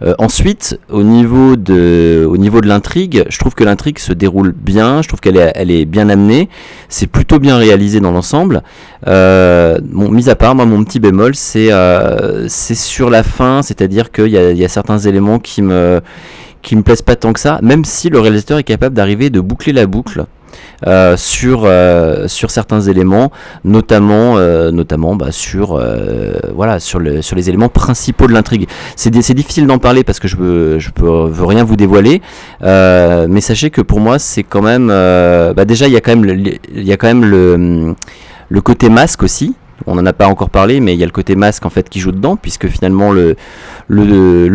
[0.01, 2.27] Euh, ensuite, au niveau de,
[2.63, 6.49] l'intrigue, je trouve que l'intrigue se déroule bien, je trouve qu'elle est, bien amenée,
[6.89, 8.63] c'est plutôt bien réalisé dans l'ensemble.
[9.07, 14.27] Euh, mis à part, moi, mon petit bémol, c'est euh, sur la fin, c'est-à-dire qu'il
[14.27, 16.01] y a, il y a certains éléments qui me
[16.61, 19.39] qui me plaisent pas tant que ça, même si le réalisateur est capable d'arriver de
[19.39, 20.25] boucler la boucle.
[20.87, 23.31] Euh, sur euh, sur certains éléments,
[23.63, 25.79] notamment euh, notamment bah, sur
[26.55, 28.67] voilà sur le sur les éléments principaux de l'intrigue.
[28.95, 32.21] C'est di- c'est difficile d'en parler parce que je veux je veux rien vous dévoiler,
[32.61, 36.45] mais sachez que pour moi c'est quand même bah, déjà il y a quand même
[36.73, 37.95] y a quand même le
[38.49, 39.55] le côté masque aussi.
[39.87, 41.89] On n'en a pas encore parlé, mais il y a le côté masque en fait
[41.89, 43.35] qui joue dedans, puisque finalement le,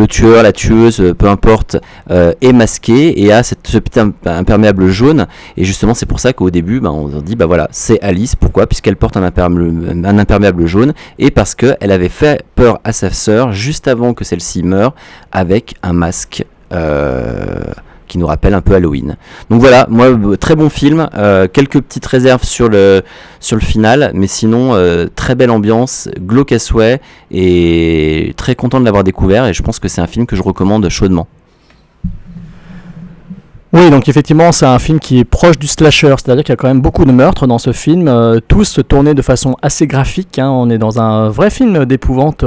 [0.09, 1.77] tueur, la tueuse, peu importe,
[2.11, 5.27] euh, est masqué et a cette, ce petit imp- imperméable jaune.
[5.57, 8.37] Et justement, c'est pour ça qu'au début, bah, on se dit, bah voilà, c'est Alice.
[8.37, 8.67] Pourquoi?
[8.67, 13.11] Puisqu'elle porte un imperméable, un imperméable jaune et parce qu'elle avait fait peur à sa
[13.11, 14.95] sœur juste avant que celle-ci meure
[15.33, 16.45] avec un masque.
[16.73, 17.63] euh,
[18.07, 19.17] qui nous rappelle un peu Halloween.
[19.51, 23.03] Donc voilà, moi euh, très bon film, euh, quelques petites réserves sur le
[23.41, 27.01] sur le final, mais sinon euh, très belle ambiance, glauque à souhait
[27.31, 30.43] et très content de l'avoir découvert et je pense que c'est un film que je
[30.43, 31.27] recommande chaudement.
[33.73, 36.57] Oui, donc effectivement, c'est un film qui est proche du slasher, c'est-à-dire qu'il y a
[36.57, 40.39] quand même beaucoup de meurtres dans ce film, tous tournés de façon assez graphique.
[40.39, 40.49] hein.
[40.49, 42.43] On est dans un vrai film d'épouvante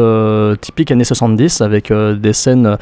[0.59, 2.77] typique années 70 avec des scènes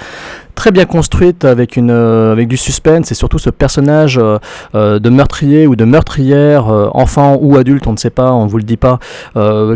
[0.58, 4.40] très bien construites, avec, une, euh, avec du suspense et surtout ce personnage euh,
[4.74, 8.50] euh, de meurtrier ou de meurtrière, enfant ou adulte, on ne sait pas, on ne
[8.50, 9.00] vous le dit pas,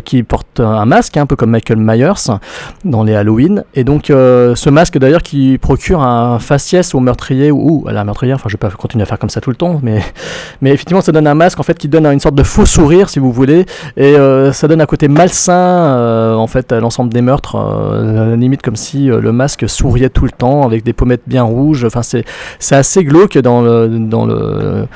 [0.03, 2.31] qui porte un masque, un peu comme Michael Myers
[2.83, 3.63] dans les Halloween.
[3.75, 8.37] Et donc ce masque d'ailleurs qui procure un faciès au meurtrier ou, à la meurtrière,
[8.37, 10.01] enfin je vais pas continuer à faire comme ça tout le temps, mais,
[10.61, 13.09] mais effectivement ça donne un masque en fait qui donne une sorte de faux sourire
[13.09, 13.67] si vous voulez,
[13.97, 14.15] et
[14.51, 18.75] ça donne un côté malsain en fait à l'ensemble des meurtres, à la limite comme
[18.75, 22.25] si le masque souriait tout le temps avec des pommettes bien rouges, enfin c'est
[22.75, 24.87] assez glauque dans le, dans le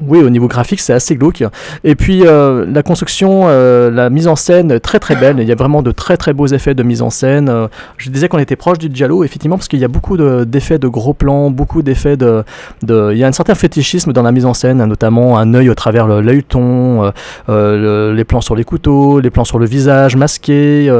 [0.00, 1.44] oui, au niveau graphique, c'est assez glauque.
[1.84, 5.36] Et puis euh, la construction, euh, la mise en scène, très très belle.
[5.40, 7.48] Il y a vraiment de très très beaux effets de mise en scène.
[7.48, 10.44] Euh, je disais qu'on était proche du Giallo, effectivement, parce qu'il y a beaucoup de-
[10.44, 12.42] d'effets de, gros plans, beaucoup d'effets de.
[12.88, 15.74] Il y a un certain fétichisme dans la mise en scène, notamment un œil au
[15.74, 17.12] travers le- l'œilleton,
[17.48, 20.90] le- les plans sur les couteaux, les plans sur le visage masqué.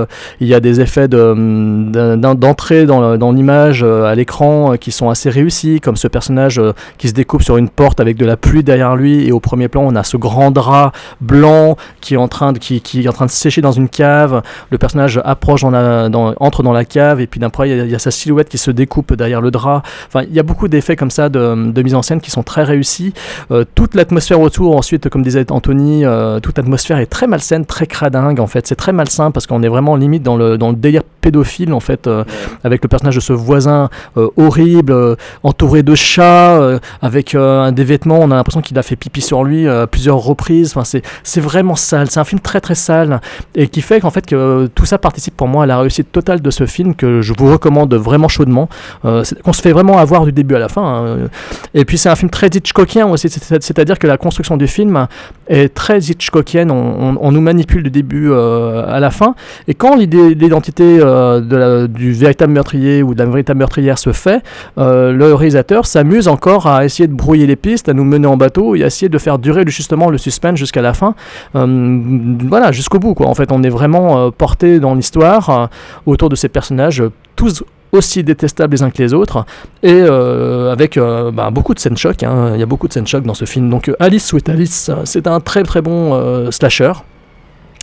[0.40, 5.96] il y a des effets d'entrée dans l'image à l'écran qui sont assez réussis, comme
[5.96, 6.60] ce personnage
[6.98, 9.68] qui se découpe sur une porte avec de la pluie derrière lui et au premier
[9.68, 13.08] plan on a ce grand drap blanc qui est en train de, qui, qui est
[13.08, 14.42] en train de sécher dans une cave.
[14.70, 17.70] Le personnage approche dans la, dans- entre dans la cave et puis d'un coup il
[17.70, 19.82] y, a- il y a sa silhouette qui se découpe derrière le drap.
[20.08, 22.42] Enfin il y a beaucoup d'effets comme ça de, de mise en scène qui sont
[22.42, 23.14] très réussis.
[23.50, 27.86] Euh, toute l'atmosphère autour ensuite comme disait Anthony euh, toute l'atmosphère est très malsaine très
[27.86, 28.66] cradingue en fait.
[28.66, 31.80] C'est très malsain parce qu'on est vraiment limite dans le, dans le délire pédophile en
[31.80, 32.24] fait euh,
[32.64, 33.88] avec le personnage de ce voisin
[34.36, 39.44] horrible entouré de chats avec des vêtements on a l'impression qu'il a fait pipi sur
[39.44, 40.72] lui euh, à plusieurs reprises.
[40.74, 42.10] Enfin c'est c'est vraiment sale.
[42.10, 43.20] C'est un film très très sale
[43.54, 46.10] et qui fait qu'en fait que euh, tout ça participe pour moi à la réussite
[46.12, 48.68] totale de ce film que je vous recommande vraiment chaudement.
[49.04, 51.16] Euh, qu'on se fait vraiment avoir du début à la fin hein.
[51.74, 53.28] et puis c'est un film très Hitchcockien aussi.
[53.28, 55.06] C'est- c'est-à-dire que la construction du film
[55.48, 56.70] est très Hitchcockienne.
[56.70, 56.76] On,
[57.14, 59.34] on- on nous manipule du début euh, à la fin.
[59.68, 64.42] Et quand l'idée l'identité euh, du véritable meurtrier ou de la véritable meurtrière se fait
[64.78, 68.36] euh, le réalisateur s'amuse encore à essayer de brouiller les pistes, à nous mener en
[68.36, 71.14] bateau et essayer de faire durer justement le suspense jusqu'à la fin.
[71.54, 73.14] Euh, voilà, jusqu'au bout.
[73.14, 73.26] Quoi.
[73.26, 75.66] En fait, on est vraiment euh, porté dans l'histoire euh,
[76.06, 77.02] autour de ces personnages,
[77.36, 77.62] tous
[77.92, 79.44] aussi détestables les uns que les autres,
[79.84, 82.24] et avec bah, beaucoup de scènes choc.
[82.24, 82.50] hein.
[82.54, 83.70] Il y a beaucoup de scènes choc dans ce film.
[83.70, 86.92] Donc Alice Alice, c'est un très très bon slasher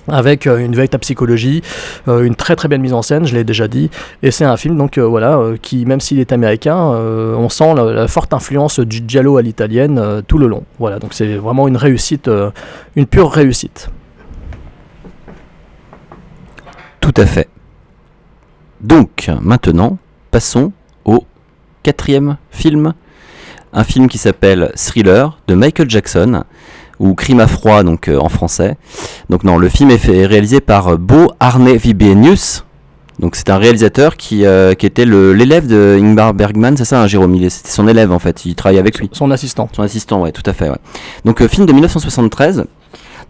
[0.08, 1.62] avec euh, une véritable psychologie,
[2.08, 3.90] euh, une très très belle mise en scène, je l'ai déjà dit,
[4.24, 8.08] et c'est un film donc euh, voilà qui même s'il est américain, on sent la,
[8.08, 10.64] forte influence du giallo à l'italienne tout le long.
[10.80, 12.30] Voilà, donc c'est vraiment une réussite,
[12.96, 13.90] une pure réussite.
[17.00, 17.50] Tout à fait.
[18.82, 19.98] Donc, maintenant,
[20.30, 20.72] passons
[21.06, 21.26] au
[21.84, 22.94] quatrième film.
[23.74, 26.44] Un film qui s'appelle Thriller de Michael Jackson,
[27.02, 28.78] ou Crime à froid donc euh, en français.
[29.30, 32.64] Donc non, le film est, fait- est réalisé par euh, Bo Arne Vibenius.
[33.20, 37.08] Donc c'est un réalisateur qui, euh, qui était l'élève de Ingmar Bergman, c'est ça, hein,
[37.08, 37.38] Jérôme?
[37.50, 39.10] C'était son élève en fait, il travaillait avec lui.
[39.14, 39.70] Son assistant.
[39.76, 40.70] Son assistant, ouais, tout à fait.
[40.70, 40.78] Ouais.
[41.26, 42.64] Donc, film de 1973.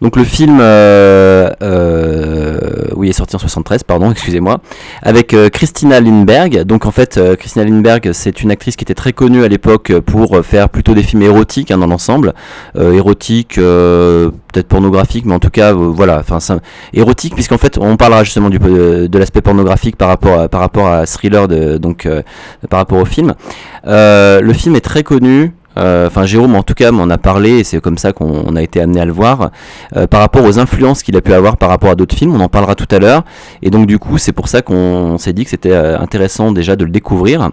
[0.01, 2.59] Donc, le film, euh, euh,
[2.95, 4.59] oui, est sorti en 73, pardon, excusez-moi,
[5.01, 6.63] avec euh, Christina Lindberg.
[6.63, 10.43] Donc, en fait, Christina Lindberg, c'est une actrice qui était très connue à l'époque pour
[10.43, 12.33] faire plutôt des films érotiques hein, dans l'ensemble,
[12.75, 16.39] érotiques, peut-être pornographiques, mais en tout cas, voilà, enfin,
[16.93, 20.87] érotique, puisqu'en fait, on parlera justement du, de l'aspect pornographique par rapport à, par rapport
[20.87, 22.21] à Thriller, de, donc euh,
[22.69, 23.33] par rapport au film.
[23.87, 25.53] Euh, le film est très connu.
[25.77, 28.55] Euh, Enfin, Jérôme, en tout cas, m'en a parlé, et c'est comme ça qu'on on
[28.55, 29.51] a été amené à le voir,
[29.95, 32.33] euh, par rapport aux influences qu'il a pu avoir par rapport à d'autres films.
[32.33, 33.23] On en parlera tout à l'heure.
[33.61, 36.75] Et donc, du coup, c'est pour ça qu'on s'est dit que c'était euh, intéressant déjà
[36.75, 37.49] de le découvrir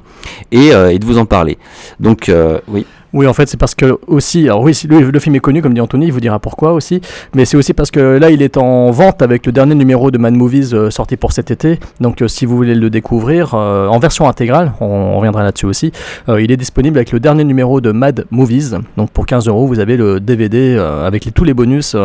[0.52, 1.58] et, et de vous en parler.
[2.00, 2.30] Donc,
[2.68, 2.86] oui.
[3.14, 5.72] Oui, en fait, c'est parce que aussi, alors oui, le, le film est connu, comme
[5.72, 7.00] dit Anthony, il vous dira pourquoi aussi,
[7.34, 10.18] mais c'est aussi parce que là, il est en vente avec le dernier numéro de
[10.18, 11.80] Mad Movies euh, sorti pour cet été.
[12.00, 15.90] Donc, euh, si vous voulez le découvrir euh, en version intégrale, on, reviendra là-dessus aussi,
[16.28, 18.76] il est disponible avec le dernier numéro de Mad Movies.
[18.96, 21.96] Donc, pour 15 euros, vous avez le DVD avec tous les bonus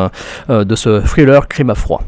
[0.49, 2.01] de ce thriller crime à froid.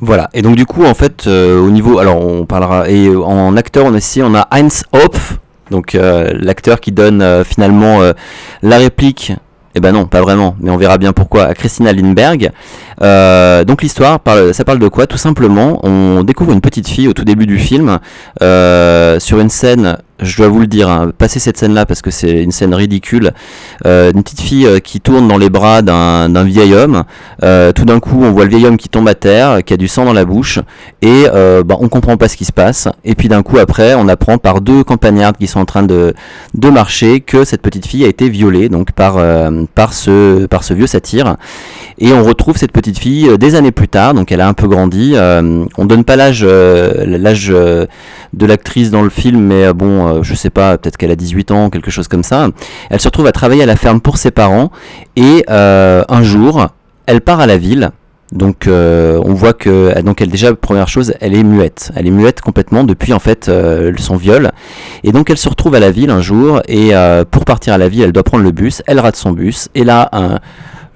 [0.00, 0.28] Voilà.
[0.34, 3.94] Et donc, du coup, en fait, au niveau, alors, on parlera, et en acteur, on
[3.94, 5.38] a ici, on a Heinz Hopf,
[5.70, 8.12] donc euh, l'acteur qui donne euh, finalement euh,
[8.62, 9.32] la réplique.
[9.76, 11.44] Eh ben non, pas vraiment, mais on verra bien pourquoi.
[11.44, 12.50] À Christina Lindberg.
[13.02, 14.18] Euh, donc l'histoire,
[14.52, 15.06] ça parle de quoi?
[15.06, 18.00] Tout simplement, on découvre une petite fille au tout début du film
[18.40, 22.42] sur une scène je dois vous le dire, hein, passez cette scène-là parce que c'est
[22.42, 23.32] une scène ridicule.
[23.86, 27.04] Euh, une petite fille euh, qui tourne dans les bras d'un vieil homme.
[27.42, 29.76] Euh, tout d'un coup, on voit le vieil homme qui tombe à terre, qui a
[29.76, 30.58] du sang dans la bouche,
[31.02, 32.88] et euh, bah, on comprend pas ce qui se passe.
[33.04, 36.14] Et puis d'un coup, après, on apprend par deux campagnardes qui sont en train de,
[36.54, 39.18] de marcher que cette petite fille a été violée donc par,
[39.74, 41.36] par, ce, par ce vieux satyre.
[41.98, 44.68] Et on retrouve cette petite fille des années plus tard, donc elle a un peu
[44.68, 45.14] grandi.
[45.16, 50.50] On donne pas l'âge l'âge de l'actrice dans le film, mais bon, euh, je sais
[50.50, 52.48] pas, peut-être qu'elle a 18 ans, quelque chose comme ça.
[52.90, 54.70] Elle se retrouve à travailler à la ferme pour ses parents,
[55.16, 56.66] et euh, un jour,
[57.06, 57.90] elle part à la ville.
[58.32, 62.12] Donc euh, on voit que donc elle déjà première chose elle est muette elle est
[62.12, 63.50] muette complètement depuis en fait
[63.98, 64.52] son viol
[65.02, 66.92] et donc elle se retrouve à la ville un jour et
[67.32, 69.82] pour partir à la ville elle doit prendre le bus elle rate son bus et
[69.82, 70.38] là un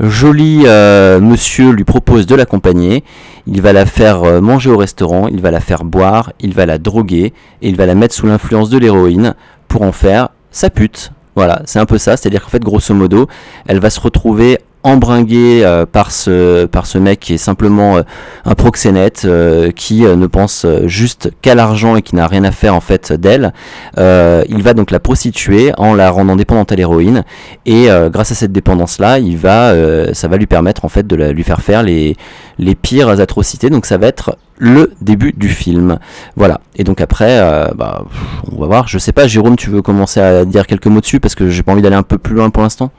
[0.00, 3.04] joli euh, monsieur lui propose de l'accompagner.
[3.46, 6.66] Il va la faire euh, manger au restaurant il va la faire boire il va
[6.66, 7.32] la droguer
[7.62, 9.34] et il va la mettre sous l'influence de l'héroïne
[9.68, 11.12] pour en faire sa pute.
[11.36, 13.28] Voilà c'est un peu ça c'est à dire qu'en fait grosso modo
[13.66, 18.02] elle va se retrouver embringuée euh, par ce par ce mec qui est simplement euh,
[18.44, 22.74] un proxénète euh, qui ne pense juste qu'à l'argent et qui n'a rien à faire
[22.74, 23.52] en fait d'elle.
[23.96, 27.24] Il va donc la prostituer en la rendant dépendante à l'héroïne
[27.66, 29.72] et grâce à cette dépendance là, il va
[30.12, 32.16] ça va lui permettre en fait de la- lui faire faire les
[32.58, 33.70] les pires atrocités.
[33.70, 35.98] Donc ça va être le début du film.
[36.36, 36.60] Voilà.
[36.76, 37.40] Et donc après,
[37.74, 38.04] bah,
[38.52, 38.86] on va voir.
[38.88, 41.62] Je sais pas, Jérôme, tu veux commencer à dire quelques mots dessus parce que j'ai
[41.62, 42.90] pas envie d'aller un peu plus loin pour l'instant?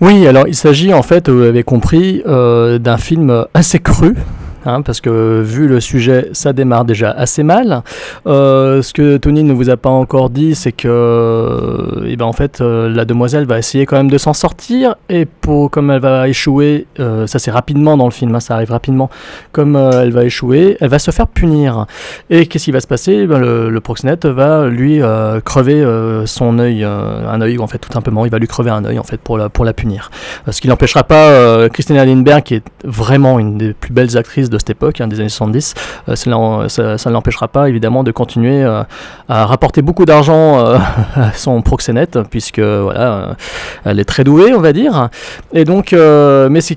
[0.00, 4.14] Oui, alors il s'agit en fait, vous avez compris, euh, d'un film assez cru.
[4.64, 7.82] Hein, parce que vu le sujet, ça démarre déjà assez mal.
[8.26, 12.24] Euh, ce que Tony ne vous a pas encore dit, c'est que, euh, eh ben
[12.24, 15.90] en fait, euh, la demoiselle va essayer quand même de s'en sortir, et pour comme
[15.90, 19.10] elle va échouer, ça c'est rapidement dans le film, hein, ça arrive rapidement.
[19.52, 21.86] Comme elle va échouer, elle va se faire punir.
[22.30, 23.12] Et qu'est-ce qui va se passer?
[23.22, 25.00] Eh ben, le, le proxénète va lui
[25.44, 25.84] crever
[26.26, 29.04] son œil, un œil en fait tout simplement, il va lui crever un œil en
[29.04, 30.10] fait pour la pour la punir.
[30.50, 34.53] Ce qui n'empêchera pas Christina Lindbergh, qui est vraiment une des plus belles actrices de
[34.58, 35.74] cette époque, hein, des années 70,
[36.08, 38.82] euh, ça, ne l'empêchera pas évidemment de continuer euh,
[39.28, 40.76] à rapporter beaucoup d'argent euh,
[41.16, 43.36] à son proxénète, puisque voilà,
[43.84, 45.08] elle est très douée, on va dire.
[45.52, 45.94] Et donc,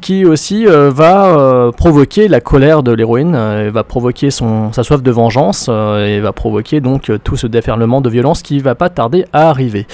[0.01, 5.69] qui aussi va provoquer la colère de l'héroïne, va provoquer son, sa soif de vengeance,
[5.69, 9.87] et va provoquer donc tout ce déferlement de violence qui va pas tarder à arriver.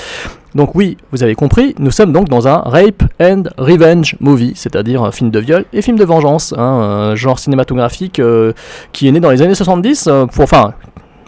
[0.55, 5.03] Donc oui, vous avez compris, nous sommes donc dans un rape and revenge movie, c'est-à-dire
[5.03, 8.53] un film de viol et film de vengeance, hein, un genre cinématographique euh,
[8.91, 10.73] qui est né dans les années 70, euh, pour, enfin,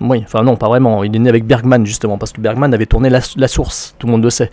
[0.01, 2.85] oui, enfin non, pas vraiment, il est né avec Bergman justement, parce que Bergman avait
[2.85, 4.49] tourné La, Source, tout le monde le sait.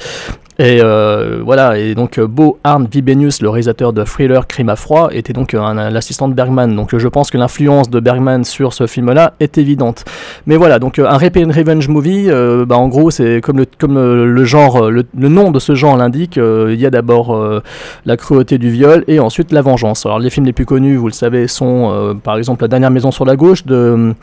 [0.59, 4.77] Et euh, voilà, et donc euh, Bo Arne Vibenius, le réalisateur de Thriller Crime à
[4.77, 6.77] froid, était donc l'assistant de Bergman.
[6.77, 10.05] Donc euh, je pense que l'influence de Bergman sur ce film-là est évidente.
[10.47, 13.59] Mais voilà, donc euh, un rape and revenge movie, euh, bah, en gros c'est comme
[13.59, 17.35] le euh, genre, euh, le, nom de ce genre l'indique, euh, il y a d'abord
[17.35, 17.63] euh,
[18.07, 20.05] la cruauté du viol et ensuite la vengeance.
[20.07, 22.91] Alors les films les plus connus, vous le savez, sont euh, par exemple La dernière
[22.91, 24.15] maison sur la gauche de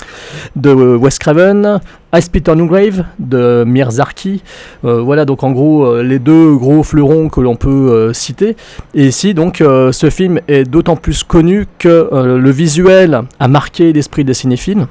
[1.09, 1.79] Wes
[2.15, 4.41] Ice Peter Newgrave de Mir Zarki.
[4.83, 8.55] Euh, voilà donc en gros euh, les deux gros fleurons que l'on peut euh, citer.
[8.93, 13.93] Et ici donc euh, ce film est d'autant plus connu que le visuel a marqué
[13.93, 14.87] l'esprit des cinéphiles.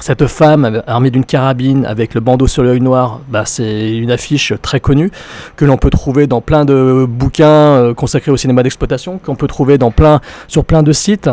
[0.00, 4.52] Cette femme armée d'une carabine avec le bandeau sur l'œil noir, bah, c'est une affiche
[4.62, 5.10] très connue
[5.56, 9.48] que l'on peut trouver dans plein de bouquins euh, consacrés au cinéma d'exploitation, qu'on peut
[9.48, 9.76] trouver
[10.46, 11.28] sur plein de sites,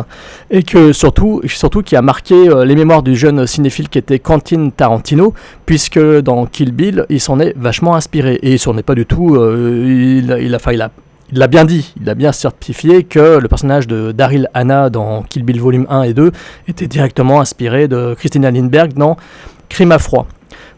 [0.49, 0.63] et
[0.93, 1.41] surtout,
[1.85, 5.35] qui a marqué euh, les mémoires du jeune cinéphile qui était Quentin Tarantino,
[5.67, 8.39] puisque dans Kill Bill, il s'en est vachement inspiré.
[8.41, 10.89] Et il s'en est pas du tout, euh, il, a- il a, enfin, il a
[11.31, 15.23] il l'a bien dit, il a bien certifié que le personnage de Daryl Hannah dans
[15.23, 16.31] Kill Bill volume 1 et 2
[16.67, 19.17] était directement inspiré de Christina Lindbergh dans
[19.69, 20.27] Crime à froid.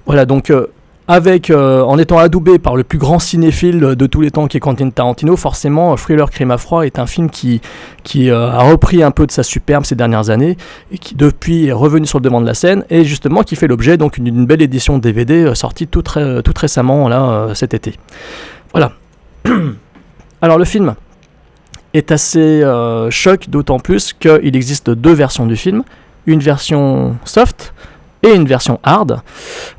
[0.06, 0.68] Voilà, donc euh,
[1.10, 4.56] avec, euh, en étant adoubé par le plus grand cinéphile de tous les temps qui
[4.56, 7.62] est Quentin Tarantino, forcément, Thriller Crime à froid est un film qui,
[8.16, 10.56] euh, a repris un peu de sa superbe ces dernières années
[10.91, 13.68] et qui depuis est revenu sur le devant de la scène et justement qui fait
[13.68, 16.04] l'objet donc d'une belle édition DVD sortie tout,
[16.56, 17.95] récemment là cet été.
[18.72, 18.93] Voilà.
[20.42, 20.96] Alors le film
[21.94, 25.84] est assez euh, choc, d'autant plus qu'il existe deux versions du film,
[26.28, 27.74] une version soft
[28.24, 29.22] et une version hard,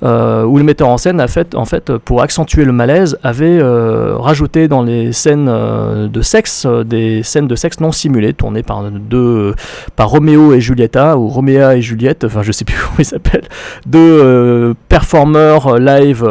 [0.02, 3.58] euh, où le metteur en scène a fait, en fait, pour accentuer le malaise, avait
[3.60, 8.62] euh, rajouté dans les scènes euh, de sexe des scènes de sexe non simulées, tournées
[8.62, 9.54] par deux,
[9.96, 13.48] par Roméo et Julieta ou Roméa et Juliette, enfin je sais plus comment ils s'appellent,
[13.86, 16.26] deux performeurs live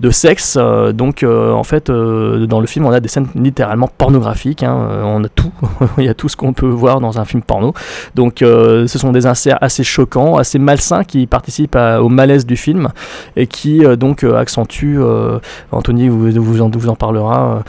[0.00, 0.58] de sexe.
[0.94, 4.62] donc en fait, dans le film, on a des scènes littéralement pornographiques.
[4.62, 5.52] hein, on a tout,
[5.98, 7.72] il y a tout ce qu'on peut voir dans un film porno.
[8.14, 12.88] Donc ce sont des inserts assez choquants, assez malsains qui participe au malaise du film
[13.36, 15.38] et qui euh, donc euh, accentue, euh,
[15.70, 17.62] Anthony vous, en, parlera,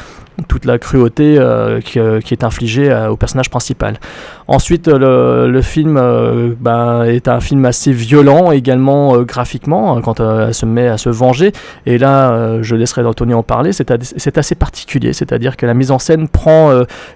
[0.48, 1.38] toute la cruauté
[1.84, 4.00] qui, est infligée au personnage principal.
[4.48, 10.02] Ensuite, euh, le, film euh, ben, est un film assez violent également euh, graphiquement hein,
[10.02, 11.52] quand elle se met à se venger.
[11.86, 13.72] Et là, je laisserai Anthony en parler.
[13.74, 16.72] C'est assez particulier, c'est-à-dire que la mise en scène prend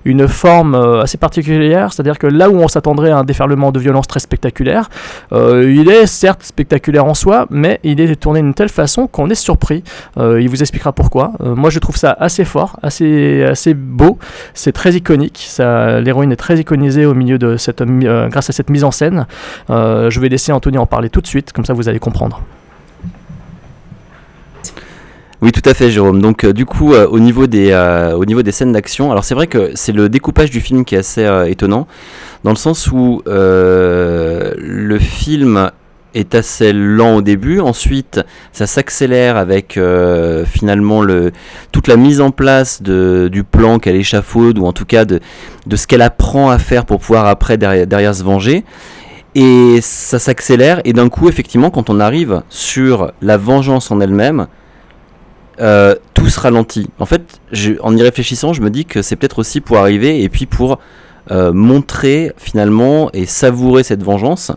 [0.05, 4.07] une forme assez particulière, c'est-à-dire que là où on s'attendrait à un déferlement de violence
[4.07, 4.89] très spectaculaire,
[5.31, 9.35] il est certes spectaculaire en soi, mais il est tourné d'une telle façon qu'on est
[9.35, 9.83] surpris.
[10.17, 11.33] Il vous expliquera pourquoi.
[11.39, 14.17] Moi, je trouve ça assez fort, assez, assez beau.
[14.53, 15.49] C'est très iconique.
[15.59, 19.27] L'héroïne est très iconisée au milieu de cette, euh, grâce à cette mise en scène.
[19.69, 22.41] Euh, je vais laisser Anthony en parler tout de suite, comme ça vous allez comprendre.
[25.41, 26.21] Oui, tout à fait, Jérôme.
[26.21, 27.73] Donc, euh, du coup, au, niveau des,
[28.15, 30.95] au niveau des scènes d'action, alors c'est vrai que c'est le découpage du film qui
[30.95, 31.87] est assez étonnant,
[32.43, 35.71] dans le sens où le film
[36.13, 41.31] est assez lent au début, ensuite ça s'accélère avec euh, finalement le,
[41.71, 45.19] toute la mise en place de, du plan qu'elle échafaude, ou en tout cas de,
[45.65, 48.63] de ce qu'elle apprend à faire pour pouvoir après derrière, se venger.
[49.33, 54.47] Et ça s'accélère, et d'un coup, effectivement, quand on arrive sur la vengeance en elle-même,
[55.61, 56.89] euh, tout se ralentit.
[56.99, 57.39] En fait,
[57.81, 60.79] en y réfléchissant, je me dis que c'est peut-être aussi pour arriver et puis pour
[61.29, 64.51] euh, montrer finalement et savourer cette vengeance.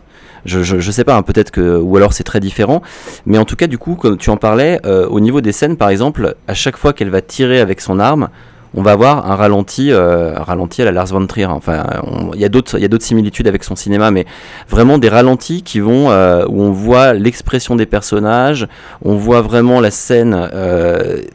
[0.45, 2.81] Je, je, je sais pas, hein, peut-être que ou alors c'est très différent,
[3.25, 5.77] mais en tout cas, du coup, comme tu en parlais, euh, au niveau des scènes,
[5.77, 8.29] par exemple, à chaque fois qu'elle va tirer avec son arme,
[8.73, 11.45] on va avoir un ralenti, euh, ralenti à la Lars von Trier.
[11.45, 11.85] Enfin,
[12.33, 14.25] il y a d'autres, il y a similitudes avec son cinéma, mais
[14.67, 18.67] vraiment des ralentis qui vont où on voit l'expression des personnages,
[19.03, 20.49] on voit vraiment la scène,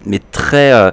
[0.05, 0.93] mais très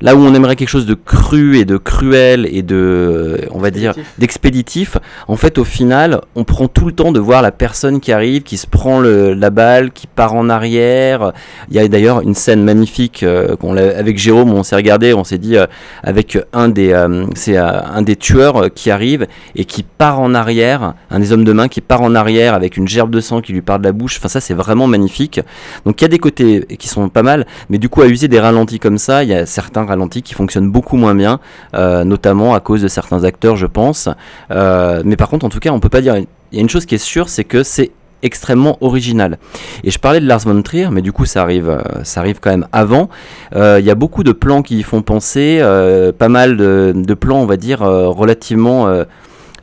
[0.00, 3.70] là où on aimerait quelque chose de cru et de cruel et de, on va
[3.70, 4.96] dire, d'expéditif.
[5.28, 8.42] En fait, au final, on prend tout le temps de voir la personne qui arrive,
[8.42, 11.32] qui se prend le- la balle, qui part en arrière.
[11.70, 15.24] Il y a d'ailleurs une scène magnifique euh, qu'on avec Jérôme, on s'est regardé, on
[15.24, 15.66] s'est dit euh,
[16.02, 19.26] avec un des, euh, c'est un des tueurs qui arrive
[19.56, 22.76] et qui part en arrière, un des hommes de main qui part en arrière avec
[22.76, 24.18] une gerbe de sang qui lui part de la bouche.
[24.18, 25.40] Enfin, ça, c'est vraiment magnifique.
[25.84, 28.28] Donc, il y a des côtés qui sont pas mal, mais du coup, à user
[28.28, 31.40] des ralentis comme ça, il y a certains ralentis qui fonctionnent beaucoup moins bien,
[31.74, 34.08] euh, notamment à cause de certains acteurs, je pense.
[34.50, 36.16] Euh, mais par contre, en tout cas, on peut pas dire.
[36.16, 37.90] Il y a une chose qui est sûre, c'est que c'est
[38.22, 39.38] extrêmement original.
[39.82, 42.38] Et je parlais de Lars von Trier, mais du coup ça arrive, euh, ça arrive
[42.40, 43.08] quand même avant.
[43.54, 45.60] Il y a beaucoup de plans qui y font penser,
[46.18, 49.04] pas mal de, plans, on va dire, relativement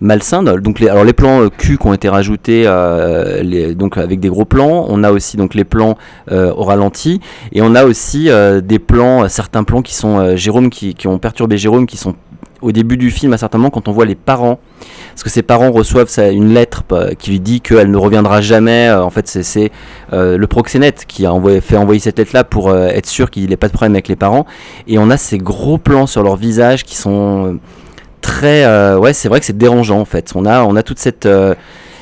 [0.02, 0.44] malsains.
[0.44, 4.30] Donc les, alors les plans euh, cul qui ont été rajoutés, euh, donc avec des
[4.30, 4.86] gros plans.
[4.90, 5.98] On a aussi donc les plans
[6.32, 7.22] euh, au ralenti,
[7.54, 8.30] et on a aussi
[8.64, 12.16] des plans, certains plans qui sont Jérôme qui, qui ont perturbé Jérôme, qui sont
[12.62, 14.60] au début du film à certains moments quand on voit les parents
[15.10, 16.84] parce que ses parents reçoivent une lettre
[17.18, 18.92] qui lui dit qu'elle ne reviendra jamais.
[18.92, 19.72] en fait, c'est-
[20.14, 23.50] euh, le proxénète qui a envoyé, fait envoyer cette lettre-là pour euh, être sûr qu'il
[23.50, 24.46] n'ait pas de problème avec les parents.
[24.88, 27.58] Et on a ces gros plans sur leur visage qui sont
[28.22, 28.64] très.
[28.66, 30.32] euh, ouais, c'est vrai que c'est dérangeant en fait.
[30.36, 31.26] On a, on a toute cette.
[31.26, 31.56] euh,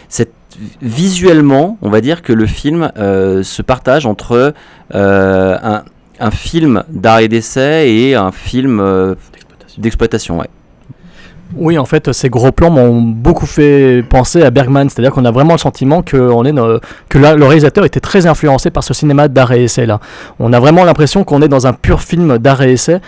[0.10, 0.34] cette
[0.82, 4.54] visuellement, on va dire que le film euh, se partage entre
[4.94, 5.84] euh, un,
[6.20, 9.16] un film d'art et d'essai et un film euh,
[9.78, 10.40] d'exploitation.
[10.40, 10.48] Ouais.
[11.56, 15.32] Oui, en fait, ces gros plans m'ont beaucoup fait penser à Bergman, c'est-à-dire qu'on a
[15.32, 18.84] vraiment le sentiment que, on est dans- que là, le réalisateur était très influencé par
[18.84, 20.00] ce cinéma d'art et essai là.
[20.40, 23.00] On a vraiment l'impression qu'on est dans un pur film d'art et essai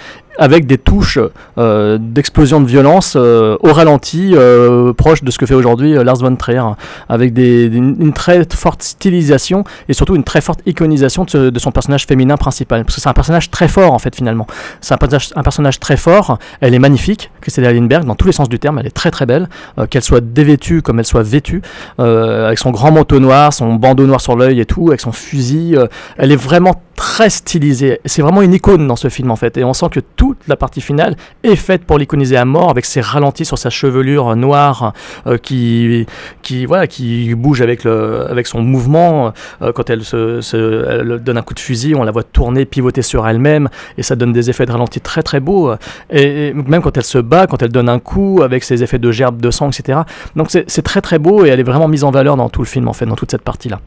[0.42, 1.20] avec des touches
[1.60, 6.16] euh, d'explosion de violence euh, au ralenti, euh, proche de ce que fait aujourd'hui Lars
[6.16, 6.64] von Trier,
[7.10, 12.08] avec des, une, très forte stylisation et surtout une très forte iconisation de, son personnage
[12.08, 12.84] féminin principal.
[12.84, 14.48] Parce que c'est un personnage très fort en fait finalement.
[14.82, 18.34] C'est un personnage, un personnage très fort, elle est magnifique, Christine Lindbergh, dans tous les
[18.34, 19.48] sens du terme, elle est très très belle,
[19.92, 21.62] qu'elle soit dévêtue comme elle soit vêtue,
[22.00, 25.78] avec son grand manteau noir, son bandeau noir sur l'œil et tout, avec son fusil,
[26.18, 28.00] elle est vraiment très stylisée.
[28.06, 30.56] C'est vraiment une icône dans ce film en fait, et on sent que toute la
[30.56, 34.94] partie finale est faite pour l'iconiser à mort, avec ses ralentis sur sa chevelure noire
[35.26, 36.06] euh, qui,
[36.44, 39.34] qui, voilà, qui bouge avec, le, avec son mouvement.
[39.64, 43.28] Euh, quand elle, se, donne un coup de fusil, on la voit tourner, pivoter sur
[43.28, 45.74] elle-même, et ça donne des effets de ralenti très très beaux.
[46.12, 49.00] Et, et même quand elle se bat, quand elle donne un coup, avec ses effets
[49.00, 50.02] de gerbe de sang, etc.
[50.36, 52.68] Donc c'est très très beau, et elle est vraiment mise en valeur dans tout le
[52.68, 53.80] film, en fait, dans toute cette partie-là.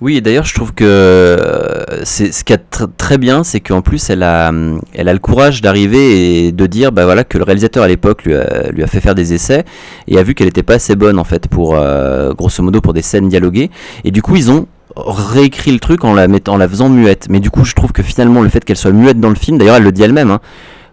[0.00, 3.60] Oui, et d'ailleurs, je trouve que euh, c'est ce qui est tr- très bien, c'est
[3.60, 7.22] qu'en plus, elle a, hum, elle a le courage d'arriver et de dire, bah voilà,
[7.22, 9.64] que le réalisateur à l'époque lui a, fait faire des essais
[10.08, 12.94] et a vu qu'elle n'était pas assez bonne en fait pour, euh, grosso modo, pour
[12.94, 13.70] des scènes dialoguées.
[14.04, 17.26] Et du coup, ils ont réécrit le truc en la mettant, la faisant muette.
[17.28, 19.58] Mais du coup, je trouve que finalement, le fait qu'elle soit muette dans le film,
[19.58, 20.30] d'ailleurs, elle le dit elle-même.
[20.30, 20.40] Hein,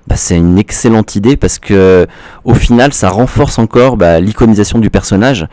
[0.07, 2.07] bah, c'est une excellente idée parce que
[2.45, 5.47] au final ça renforce encore bah, l'iconisation du personnage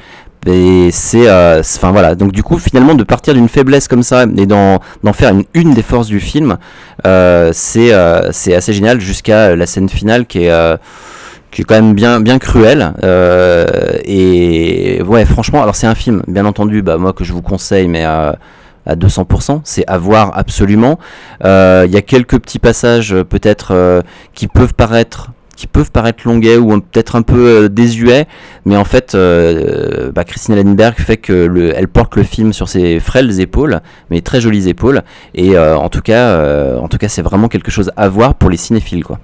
[0.47, 2.14] Et c'est, euh, c'est- enfin voilà.
[2.14, 4.80] Donc du coup, finalement, de partir d'une faiblesse comme ça et d'en,
[5.12, 6.57] faire une, des forces du film,
[7.07, 10.76] euh, c'est, euh, c'est assez génial jusqu'à la scène finale qui est,
[11.51, 12.92] qui est quand même bien, bien cruelle.
[13.05, 13.64] Euh,
[14.05, 17.88] et ouais, franchement, alors c'est un film, bien entendu, bah moi que je vous conseille,
[17.88, 18.32] mais euh,
[18.86, 20.99] à 200%, c'est à voir absolument.
[21.42, 24.03] Il y a quelques petits passages peut-être
[24.34, 28.26] qui peuvent paraître qui peuvent paraître longuets ou peut-être un peu euh, désuets,
[28.64, 32.68] mais en fait, euh, bah, Christina Lindbergh fait que le, elle porte le film sur
[32.68, 33.80] ses frêles épaules,
[34.11, 35.02] mais très jolies épaules,
[35.34, 38.50] et euh, en tout cas, en tout cas, c'est vraiment quelque chose à voir pour
[38.50, 39.18] les cinéphiles, quoi.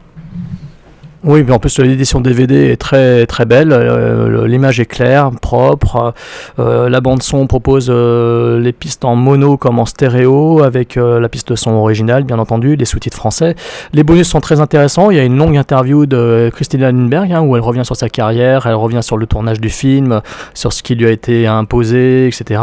[1.23, 3.73] Oui, mais en plus l'édition DVD est très très belle.
[3.73, 6.15] euh, L'image est claire, propre.
[6.59, 11.29] euh, la bande son propose euh, les pistes en mono comme en stéréo avec la
[11.29, 13.55] piste son originale, bien entendu, les sous-titres français.
[13.93, 15.11] Les bonus sont très intéressants.
[15.11, 18.09] Il y a une longue interview de Christina Lindbergh hein, où elle revient sur sa
[18.09, 20.23] carrière, elle revient sur le tournage du film,
[20.55, 22.63] sur ce qui lui a été imposé, etc.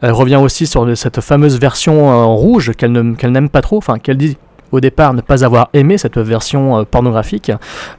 [0.00, 4.38] Elle revient aussi sur cette fameuse version rouge qu'elle n'aime pas trop, enfin qu'elle dit
[4.72, 7.52] au départ ne pas avoir aimé cette version euh, pornographique.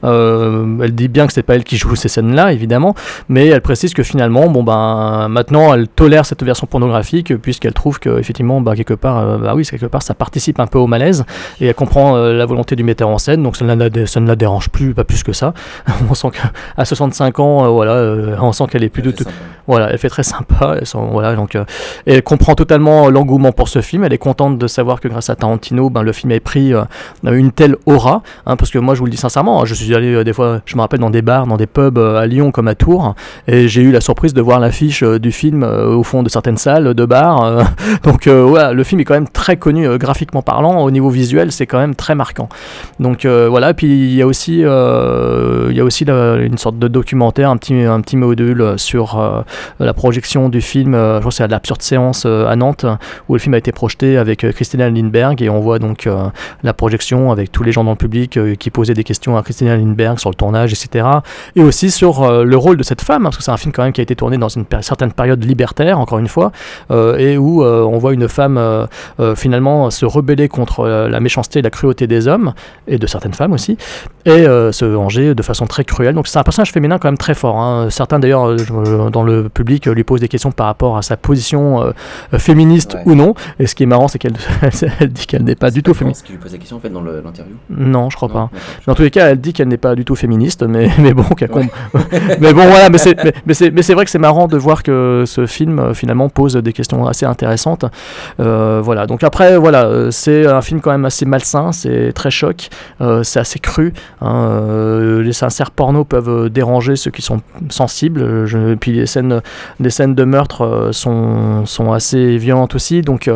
[0.04, 2.94] Euh, elle dit bien que c'est pas elle qui joue ces scènes-là, évidemment,
[3.28, 7.98] mais elle précise que finalement, bon ben, maintenant, elle tolère cette version pornographique puisqu'elle trouve
[7.98, 10.86] que effectivement, bah, quelque part, euh, bah oui, quelque part, ça participe un peu au
[10.86, 11.24] malaise
[11.60, 14.20] et elle comprend euh, la volonté du metteur en scène, donc ça ne, la, ça
[14.20, 15.54] ne la dérange plus, pas plus que ça.
[16.10, 19.24] on sent qu'à 65 ans, voilà, on sent qu'elle est plus de tout.
[19.66, 20.76] Voilà, elle fait très sympa.
[20.78, 24.02] Elle, voilà, donc, et elle comprend totalement l'engouement pour ce film.
[24.04, 26.84] Elle est contente de savoir que grâce à Tarantino, ben, le film est pris euh,
[27.24, 28.22] une telle aura.
[28.46, 30.32] hein, parce que moi, je vous le dis sincèrement, hein, je suis allé euh, des
[30.32, 32.74] fois, je me rappelle, dans des bars, dans des pubs euh, à Lyon comme à
[32.74, 33.14] Tours,
[33.46, 36.94] et j'ai eu la surprise de voir l'affiche du film au fond de certaines salles
[36.94, 37.64] de bars.
[38.02, 40.82] donc voilà, le film est quand même très connu graphiquement parlant.
[40.82, 42.48] Au niveau visuel, c'est quand même très marquant.
[42.98, 47.50] Donc voilà, puis il y a aussi, il y a aussi une sorte de documentaire,
[47.50, 49.44] un petit, un petit module sur
[49.78, 50.92] la projection du film.
[50.94, 52.86] je crois que c'est à l'absurde séance à Nantes
[53.28, 56.08] où le film a été projeté avec Christina Lindbergh et on voit donc
[56.62, 59.42] la projection avec tous les gens dans le public euh, qui posaient des questions à
[59.42, 61.06] Christina Lindbergh sur le tournage, etc.
[61.56, 63.72] Et aussi sur euh, le rôle de cette femme, hein, parce que c'est un film
[63.72, 66.52] quand même qui a été tourné dans une péri- certaine période libertaire, encore une fois,
[66.90, 68.58] euh, et où on voit une femme
[69.36, 72.52] finalement se rebeller contre la méchanceté et la cruauté des hommes,
[72.88, 73.76] et de certaines femmes aussi,
[74.24, 76.14] et se venger de façon très cruelle.
[76.14, 77.58] Donc c'est un personnage féminin quand même très fort.
[77.58, 77.88] hein.
[77.90, 78.56] Certains d'ailleurs
[79.10, 81.92] dans le public lui posent des questions par rapport à sa position
[82.38, 83.02] féministe Ouais.
[83.06, 83.34] ou non.
[83.58, 84.34] Et ce qui est marrant, c'est qu'elle
[85.00, 86.26] elle dit qu'elle n'est pas du tout féministe.
[86.40, 88.50] Pose la question en fait dans l'interview Non, je crois pas.
[88.86, 91.22] Dans tous les cas, elle dit qu'elle n'est pas du tout féministe, mais, mais bon,
[91.24, 91.68] qu'elle com-
[92.40, 95.46] mais bon, voilà, mais c'est, mais, mais vrai que c'est marrant de voir que ce
[95.46, 97.84] film euh, finalement pose des questions assez intéressantes.
[98.40, 102.30] Euh, voilà, donc après, voilà, euh, c'est un film quand même assez malsain, c'est très
[102.30, 102.68] choc,
[103.00, 103.92] euh, c'est assez cru.
[104.20, 108.46] hein, les inserts porno peuvent déranger ceux qui sont sensibles.
[108.46, 109.40] Je, puis les scènes,
[109.78, 113.30] les scènes de meurtre sont, sont assez violentes aussi, donc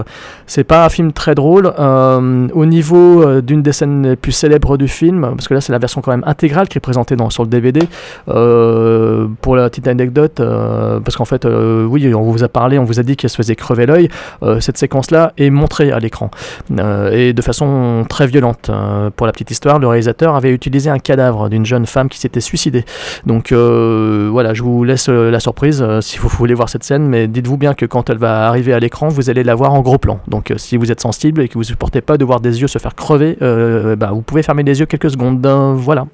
[0.47, 1.73] c'est pas un film très drôle.
[1.79, 5.61] Euh, au niveau euh, d'une des scènes les plus célèbres du film, parce que là
[5.61, 7.81] c'est la version quand même intégrale qui est présentée dans, sur le DVD,
[8.29, 12.85] euh, pour la petite anecdote, euh, parce qu'en fait, oui, on vous a parlé, on
[12.85, 14.09] vous a dit qu'elle se faisait crever l'œil,
[14.61, 16.31] cette séquence-là est montrée à l'écran,
[17.13, 18.71] et de façon très violente.
[19.17, 22.41] Pour la petite histoire, le réalisateur avait utilisé un cadavre d'une jeune femme qui s'était
[22.41, 22.85] suicidée.
[23.27, 27.57] Donc voilà, je vous laisse la surprise si vous voulez voir cette scène, mais dites-vous
[27.57, 30.21] bien que quand elle va arriver à l'écran, vous allez la voir en gros plan.
[30.29, 32.79] Donc si vous êtes sensible et que vous supportez pas de voir des yeux se
[32.85, 35.45] faire crever, euh, bah, vous pouvez fermer les yeux quelques secondes.
[35.47, 36.05] Euh, voilà.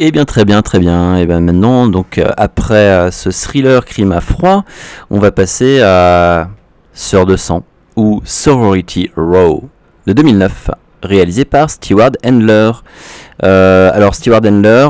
[0.00, 1.16] Eh bien, très bien, très bien.
[1.16, 4.64] Et bien maintenant, donc euh, après euh, ce thriller crime à froid,
[5.10, 6.48] on va passer à
[6.92, 7.62] Sœur de sang
[7.94, 9.68] ou Sorority Row
[10.08, 10.70] de 2009,
[11.04, 12.72] réalisé par Stewart Handler.
[13.44, 14.88] Euh, alors Stewart Handler,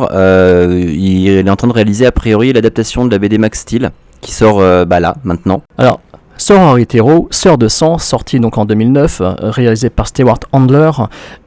[0.94, 3.90] il, est en train de réaliser a priori l'adaptation de la BD Max Steel
[4.22, 5.62] qui sort bah là maintenant.
[5.76, 6.00] Alors,
[6.48, 10.90] Sorority Row, Sœur de sang, sorti donc en 2009, euh, réalisé par Stewart Handler,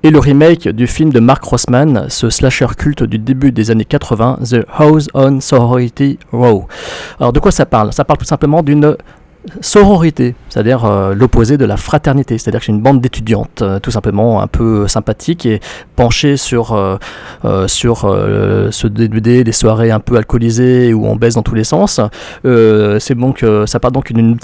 [0.03, 3.83] et le remake du film de Mark Rossman, ce slasher culte du début des années
[3.83, 6.67] 80, The House on Sorority Row.
[7.19, 7.91] Alors de quoi ça parle?
[7.93, 8.95] Ça parle tout simplement d'une
[9.59, 13.89] sororité, c'est-à-dire euh, l'opposé de la fraternité, c'est-à-dire que c'est une bande d'étudiantes, euh, tout
[13.89, 15.61] simplement un peu sympathiques et
[15.95, 16.79] penchées sur,
[17.65, 21.99] sur ce DVD, des soirées un peu alcoolisées où on baisse dans tous les sens.
[22.43, 24.37] C'est donc, ça part donc d'une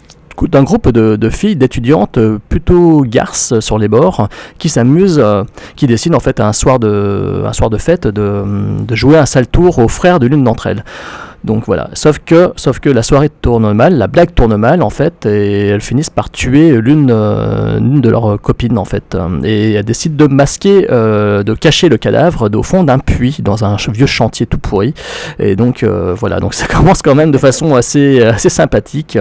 [0.43, 4.29] d'un groupe de, filles, d'étudiantes euh, plutôt garces sur les bords,
[4.59, 5.43] qui s'amusent, euh,
[5.75, 8.45] qui décident en fait un soir de, un soir de fête de
[8.91, 10.83] jouer un sale tour aux frères de l'une d'entre elles.
[11.43, 11.89] Donc voilà.
[11.93, 15.67] Sauf que, sauf que la soirée tourne mal, la blague tourne mal en fait, et
[15.67, 19.17] elles finissent par tuer l'une euh, de leurs copines en fait.
[19.43, 23.63] Et elles décident de masquer, euh, de cacher le cadavre au fond d'un puits dans
[23.63, 24.93] un vieux chantier tout pourri.
[25.39, 29.17] Et donc euh, voilà, donc ça commence quand même de façon assez, sympathique.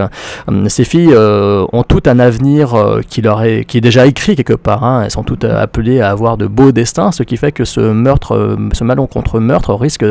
[0.47, 2.75] Hum, Ces filles ont tout un avenir
[3.09, 4.83] qui leur est, déjà écrit quelque part.
[4.83, 5.03] hein.
[5.03, 8.57] Elles sont toutes appelées à avoir de beaux destins, ce qui fait que ce meurtre,
[8.73, 10.05] ce malencontreux meurtre risque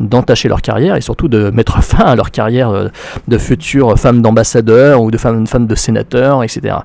[0.00, 2.88] d'entacher leur carrière et surtout de mettre fin à leur carrière euh,
[3.26, 6.76] de futures femmes d'ambassadeurs ou de femmes, femmes de sénateurs, etc.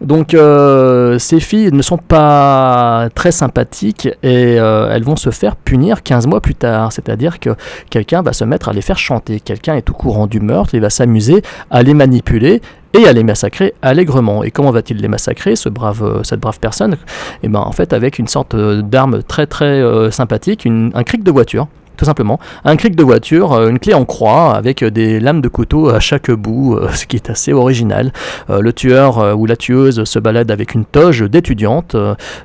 [0.00, 5.56] Donc euh, ces filles ne sont pas très sympathiques et euh, elles vont se faire
[5.56, 6.92] punir 15 mois plus tard.
[6.92, 7.50] C'est-à-dire que
[7.90, 9.40] quelqu'un va se mettre à les faire chanter.
[9.40, 12.62] Quelqu'un est au courant du meurtre, il va s'amuser à les manipuler
[12.94, 14.42] et à les massacrer allègrement.
[14.42, 16.96] Et comment va-t-il les massacrer, ce brave, cette brave personne?
[17.42, 21.68] Eh ben, en fait, avec une sorte d'arme très très sympathique, un cric de voiture.
[22.00, 25.42] Tout simplement, un cric de voiture, euh, une clé en croix avec euh, des lames
[25.42, 28.10] de couteau à chaque bout, euh, ce qui est assez original.
[28.48, 31.94] Le tueur ou la tueuse se balade avec une toge d'étudiante,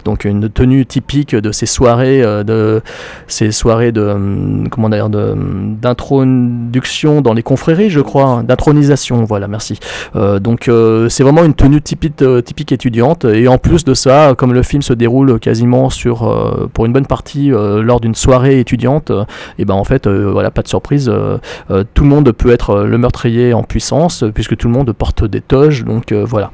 [0.03, 2.81] donc une tenue typique de ces soirées de
[3.27, 9.23] ces soirées de hum, comment hum, d'introduction dans les confréries, je crois, d'intronisation.
[9.23, 9.79] Voilà, merci.
[10.13, 10.69] Donc
[11.09, 14.81] c'est vraiment une tenue typique typique étudiante et en plus de ça, comme le film
[14.81, 19.11] se déroule quasiment sur pour une bonne partie lors d'une soirée étudiante,
[19.59, 21.37] et ben en fait euh, voilà pas de surprise, euh,
[21.71, 25.25] euh, tout le monde peut être le meurtrier en puissance puisque tout le monde porte
[25.25, 26.51] des toges, donc voilà.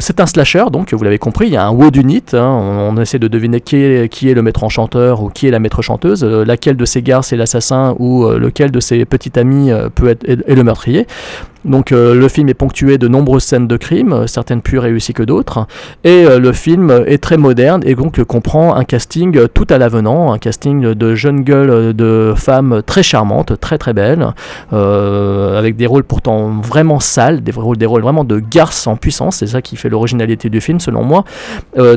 [0.00, 2.24] C'est un slasher, donc vous l'avez compris, il y a un wood unit.
[2.32, 5.50] hein, on, essaie de deviner qui est, qui est le maître enchanteur ou qui est
[5.50, 9.70] la maître chanteuse, laquelle de ces gars c'est l'assassin ou lequel de ses petits amis
[9.94, 11.06] peut être est le meurtrier.
[11.64, 15.12] Donc euh, le film est ponctué de nombreuses scènes de crime, euh, certaines plus réussies
[15.12, 15.66] que d'autres,
[16.02, 20.32] et euh, le film est très moderne et donc comprend un casting tout à l'avenant,
[20.32, 24.26] un casting de jeunes gueules, de femmes très charmantes, très très belles,
[24.72, 29.62] avec des rôles pourtant vraiment sales, des rôles, vraiment de garces en puissance, c'est ça
[29.62, 31.24] qui fait l'originalité du film selon moi.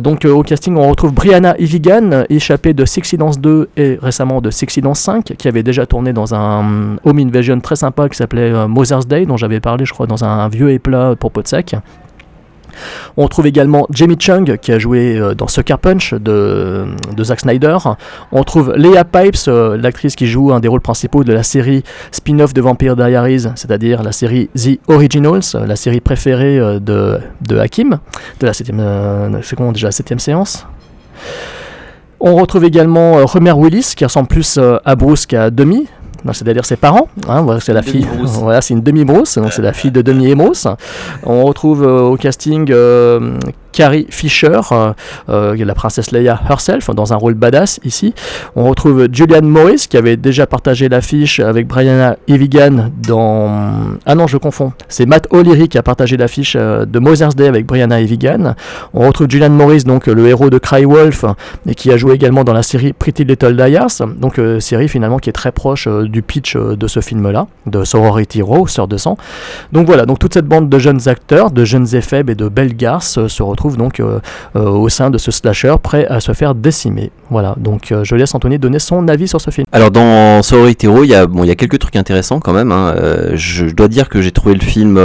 [0.01, 4.49] Donc au casting on retrouve Brianna Evigan, échappée de Sexy Dance 2 et récemment de
[4.51, 8.67] Sexy Dance 5, qui avait déjà tourné dans un home invasion très sympa qui s'appelait
[8.67, 11.75] Mother's Day, dont j'avais parlé je crois dans un, un vieux éplat pour Podsac.
[13.17, 16.85] On retrouve également Jamie Chung qui a joué euh, dans Sucker Punch de,
[17.21, 17.77] Zack Snyder.
[18.31, 21.83] On trouve Leah Pipes, euh, l'actrice qui joue un des rôles principaux de la série
[22.11, 27.19] spin-off de Vampire Diaries, c'est-à-dire la série The Originals, euh, la série préférée de,
[27.57, 27.99] Hakim,
[28.39, 30.67] de la septième, euh, séance.
[32.19, 35.87] On retrouve également Romer Willis qui ressemble plus à Bruce qu'à Demi.
[36.33, 39.73] C'est-à-dire ses parents, hein, voilà, c'est la fille, voilà, c'est une demi-brousse, donc c'est la
[39.73, 40.67] fille de Demi Emos.
[41.23, 43.37] On retrouve euh, au casting euh,
[43.75, 44.93] Carrie Fisher, euh,
[45.27, 48.13] euh, la princesse Leia herself, dans un rôle badass ici.
[48.55, 53.73] On retrouve Julianne Morris, qui avait déjà partagé l'affiche avec Brianna Evigan dans...
[54.05, 54.71] Ah non, je confonds.
[54.87, 58.55] C'est Matt O'Leary qui a partagé l'affiche euh, de Mother's Day avec Brianna Evigan.
[58.93, 61.25] On retrouve Julianne Morris, donc le héros de Cry Wolf,
[61.67, 65.29] et qui a joué également dans la série Pretty Little Liars, donc série finalement qui
[65.29, 69.17] est très proche du pitch de ce film-là, de Sorority Row, Sœur de sang.
[69.73, 72.75] Donc voilà, donc toute cette bande de jeunes acteurs, de jeunes éphèbes et de belles
[72.75, 74.19] garces se retrouve donc euh,
[74.55, 77.11] euh, au sein de ce slasher, prêt à se faire décimer.
[77.29, 79.65] Voilà, donc euh, je laisse Anthony donner son avis sur ce film.
[79.71, 82.71] Alors dans Sorority Row, il y a bon, y a quelques trucs intéressants quand même.
[82.71, 82.95] hein.
[83.33, 84.99] Je, dois dire que j'ai trouvé le film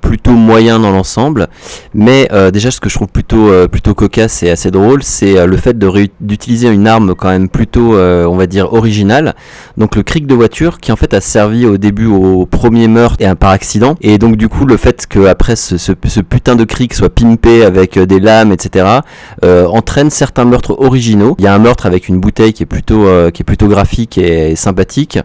[0.00, 1.48] plutôt moyen dans l'ensemble,
[1.94, 5.38] mais euh, déjà ce que je trouve plutôt euh, plutôt cocasse et assez drôle, c'est
[5.38, 5.78] euh, le fait
[6.20, 9.34] d'utiliser une arme quand même plutôt, on va dire originale.
[9.76, 13.16] Donc le cric de voiture qui en fait a servi au début au premier meurtre
[13.20, 16.94] et par accident, et donc du coup le fait que après ce, putain de cric
[16.94, 19.00] soit pimpé avec des lames, etc
[19.42, 21.36] entraîne certains meurtres originaux.
[21.38, 24.18] Il y a un meurtre avec une bouteille qui est plutôt, qui est plutôt graphique
[24.18, 25.18] et, sympathique.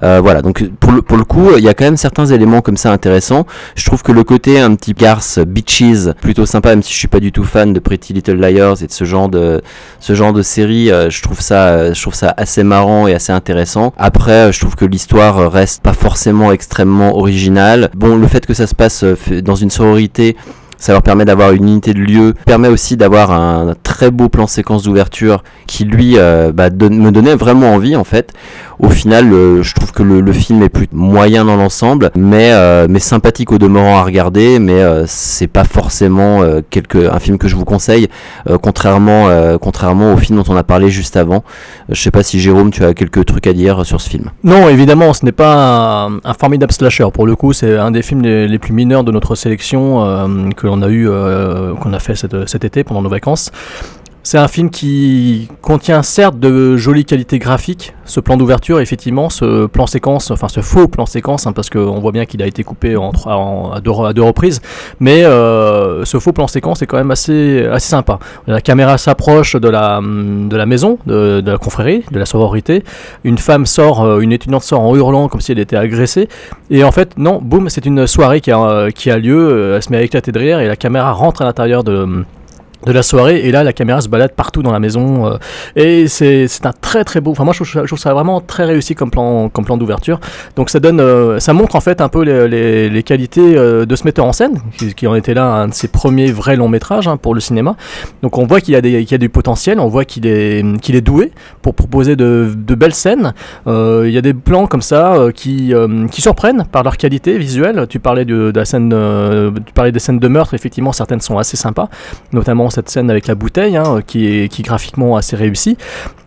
[0.00, 2.76] Voilà, donc pour le, pour le coup, il y a quand même certains éléments comme
[2.76, 3.46] ça intéressants.
[3.74, 7.08] Je trouve que le côté un petit garce, bitches, plutôt sympa, même si je suis
[7.08, 9.60] pas du tout fan de Pretty Little Liars et de ce genre de,
[9.98, 13.14] ce genre de série, euh, je trouve ça, euh, je trouve ça assez marrant et
[13.14, 13.92] assez intéressant.
[13.96, 17.90] Après, euh, je trouve que l'histoire reste pas forcément extrêmement originale.
[17.94, 19.04] Bon, le fait que ça se passe
[19.42, 20.36] dans une sororité,
[20.80, 24.46] ça leur permet d'avoir une unité de lieu, permet aussi d'avoir un très beau plan
[24.46, 28.32] séquence d'ouverture qui lui euh, bah, me donnait vraiment envie en fait.
[28.80, 32.88] Au final, euh, je trouve que le, film est plus moyen dans l'ensemble, mais euh,
[32.98, 37.64] sympathique au demeurant à regarder, mais c'est pas forcément quelque un film que je vous
[37.64, 38.08] conseille,
[38.62, 39.28] contrairement
[39.60, 41.42] contrairement au film dont on a parlé juste avant.
[41.88, 44.30] Je sais pas si Jérôme, tu as quelques trucs à dire sur ce film.
[44.44, 47.06] Non, évidemment, ce n'est pas un, formidable slasher.
[47.12, 50.00] Pour le coup, c'est un des films les, plus mineurs de notre sélection
[50.56, 53.50] que l'on a eu, euh, qu'on a fait cet été pendant nos vacances.
[54.22, 57.94] C'est un film qui contient certes de jolies qualités graphiques.
[58.04, 62.00] Ce plan d'ouverture, effectivement, ce plan séquence, enfin ce faux plan séquence, hein, parce qu'on
[62.00, 63.12] voit bien qu'il a été coupé en,
[63.72, 64.60] à, deux, reprises.
[65.00, 68.18] Mais euh, ce faux plan séquence est quand même assez, assez sympa.
[68.46, 72.84] La caméra s'approche de la, maison, de, la confrérie, de la sororité.
[73.24, 76.28] Une femme sort, euh, une étudiante sort en hurlant comme si elle était agressée.
[76.68, 79.48] Et en fait, non, boum, c'est une soirée qui a, qui a lieu.
[79.50, 82.24] euh, Elle se met à éclater de et la caméra rentre à l'intérieur de
[82.86, 85.36] de la soirée et là la caméra se balade partout dans la maison euh,
[85.76, 89.10] et c'est un très très beau enfin moi je trouve, ça- vraiment très réussi comme
[89.10, 90.18] plan comme plan d'ouverture.
[90.56, 93.96] Donc ça donne euh, ça montre en fait un peu les, les, qualités euh, de
[93.96, 94.60] ce metteur en scène
[94.96, 97.76] qui, en était là un de ses premiers vrais longs métrages hein, pour le cinéma.
[98.22, 100.96] Donc on voit qu'il a des qu'il a du potentiel on voit qu'il est qu'il
[100.96, 103.34] est doué pour proposer de, de belles scènes.
[103.66, 105.72] Il y a des plans comme ça qui
[106.10, 107.86] qui surprennent par leur qualité visuelle.
[107.88, 108.90] Tu parlais de, la scène
[109.66, 111.88] tu parlais des scènes de meurtre effectivement certaines sont assez sympas
[112.32, 115.76] notamment cette scène avec la bouteille, hein, qui est qui graphiquement assez réussie,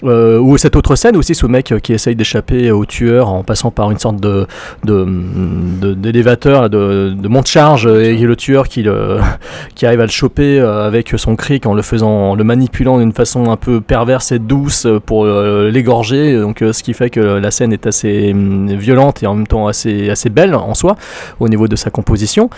[0.03, 3.71] Euh, ou cette autre scène aussi, ce mec qui essaye d'échapper au tueur en passant
[3.71, 4.45] par une sorte de
[4.83, 11.65] d'élévateur, de, monte-charge, et le tueur qui, arrive à le choper euh, avec son cric
[11.65, 16.39] en le faisant, le manipulant d'une façon un peu perverse et douce pour euh, l'égorger,
[16.39, 19.47] donc euh, ce qui fait que la scène est assez hum, violente et en même
[19.47, 20.95] temps assez, assez belle en soi,
[21.39, 22.49] au niveau de sa composition.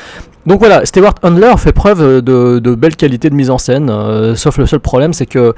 [0.46, 4.36] Donc voilà, Stewart Handler fait preuve de, de belles qualités de mise en scène, euh,
[4.36, 5.54] sauf le seul problème c'est que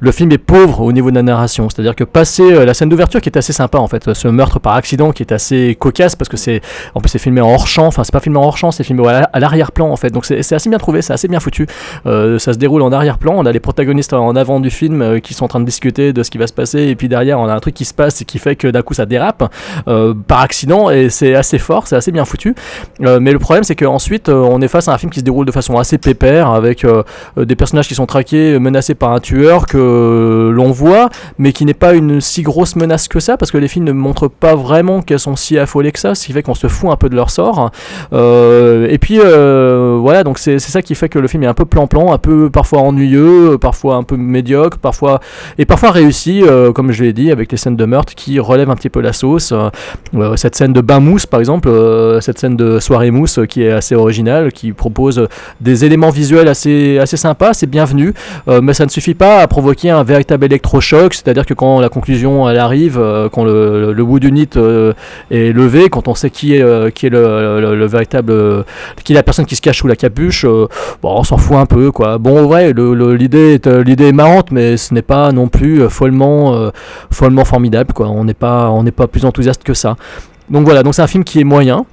[0.00, 2.88] le film est pauvre au niveau de la narration, c'est-à-dire que passer euh, la scène
[2.88, 6.16] d'ouverture qui est assez sympa en fait, ce meurtre par accident qui est assez cocasse
[6.16, 6.60] parce que c'est
[6.96, 8.82] en plus c'est filmé en hors champ, enfin c'est pas filmé en hors champ, c'est
[8.82, 11.38] filmé à la- à l'arrière-plan en fait, donc c'est assez bien trouvé, c'est assez bien
[11.38, 11.68] foutu.
[12.06, 15.18] Euh, ça se déroule en arrière-plan, on a les protagonistes en avant du film euh,
[15.20, 17.38] qui sont en train de discuter de ce qui va se passer et puis derrière
[17.38, 19.52] on a un truc qui se passe et qui fait que d'un coup ça dérape
[19.86, 22.56] euh, par accident et c'est assez fort, c'est assez bien foutu.
[23.02, 25.24] Euh, mais le problème, c'est qu'ensuite, euh, on est face à un film qui se
[25.24, 27.02] déroule de façon assez pépère, avec euh,
[27.38, 31.08] euh, des personnages qui sont traqués, euh, menacés par un tueur que euh, l'on voit,
[31.38, 33.92] mais qui n'est pas une si grosse menace que ça, parce que les films ne
[33.92, 36.90] montrent pas vraiment qu'elles sont si affolées que ça, ce qui fait qu'on se fout
[36.90, 37.70] un peu de leur sort.
[38.12, 41.54] Euh, et puis, euh, voilà, donc c'est ça qui fait que le film est un
[41.54, 45.20] peu plan-plan, un peu parfois ennuyeux, euh, parfois un peu médiocre, parfois
[45.58, 48.70] et parfois réussi, euh, comme je l'ai dit, avec les scènes de meurtre qui relèvent
[48.70, 49.52] un petit peu la sauce.
[49.52, 49.68] Euh,
[50.14, 53.46] euh, cette scène de bain mousse, par exemple, euh, cette scène de soirée mousse euh,
[53.46, 54.21] qui est assez originale,
[54.52, 55.26] qui propose euh,
[55.60, 58.14] des éléments visuels assez, assez sympas, c'est bienvenu,
[58.48, 61.88] euh, mais ça ne suffit pas à provoquer un véritable électrochoc, c'est-à-dire que quand la
[61.88, 64.92] conclusion elle arrive, euh, quand le, le, nid euh,
[65.30, 68.32] est levé, quand on sait qui est, qui est le, le- le véritable,
[69.04, 70.68] qui est la personne qui se cache sous la capuche, bon,
[71.02, 72.18] on s'en fout un peu, quoi.
[72.18, 76.70] Bon, ouais, l'idée est, est marrante, mais ce n'est pas non plus follement,
[77.10, 78.08] follement formidable, quoi.
[78.08, 79.96] On n'est pas, pas plus enthousiaste que ça.
[80.50, 81.86] Donc voilà, donc c'est un film qui est moyen.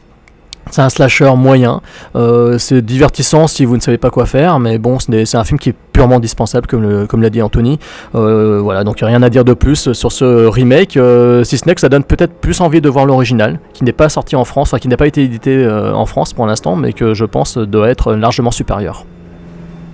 [0.71, 1.81] C'est un slasher moyen.
[2.15, 5.59] Euh, c'est divertissant si vous ne savez pas quoi faire, mais bon, c'est un film
[5.59, 7.77] qui est purement dispensable, comme comme l'a dit Anthony.
[8.15, 11.75] Euh, voilà, donc rien à dire de plus sur ce remake, euh, si ce n'est
[11.75, 14.69] que ça donne peut-être plus envie de voir l'original, qui n'est pas sorti en France,
[14.69, 17.57] enfin qui n'a pas été édité euh, en France pour l'instant, mais que je pense
[17.57, 19.05] doit être largement supérieur.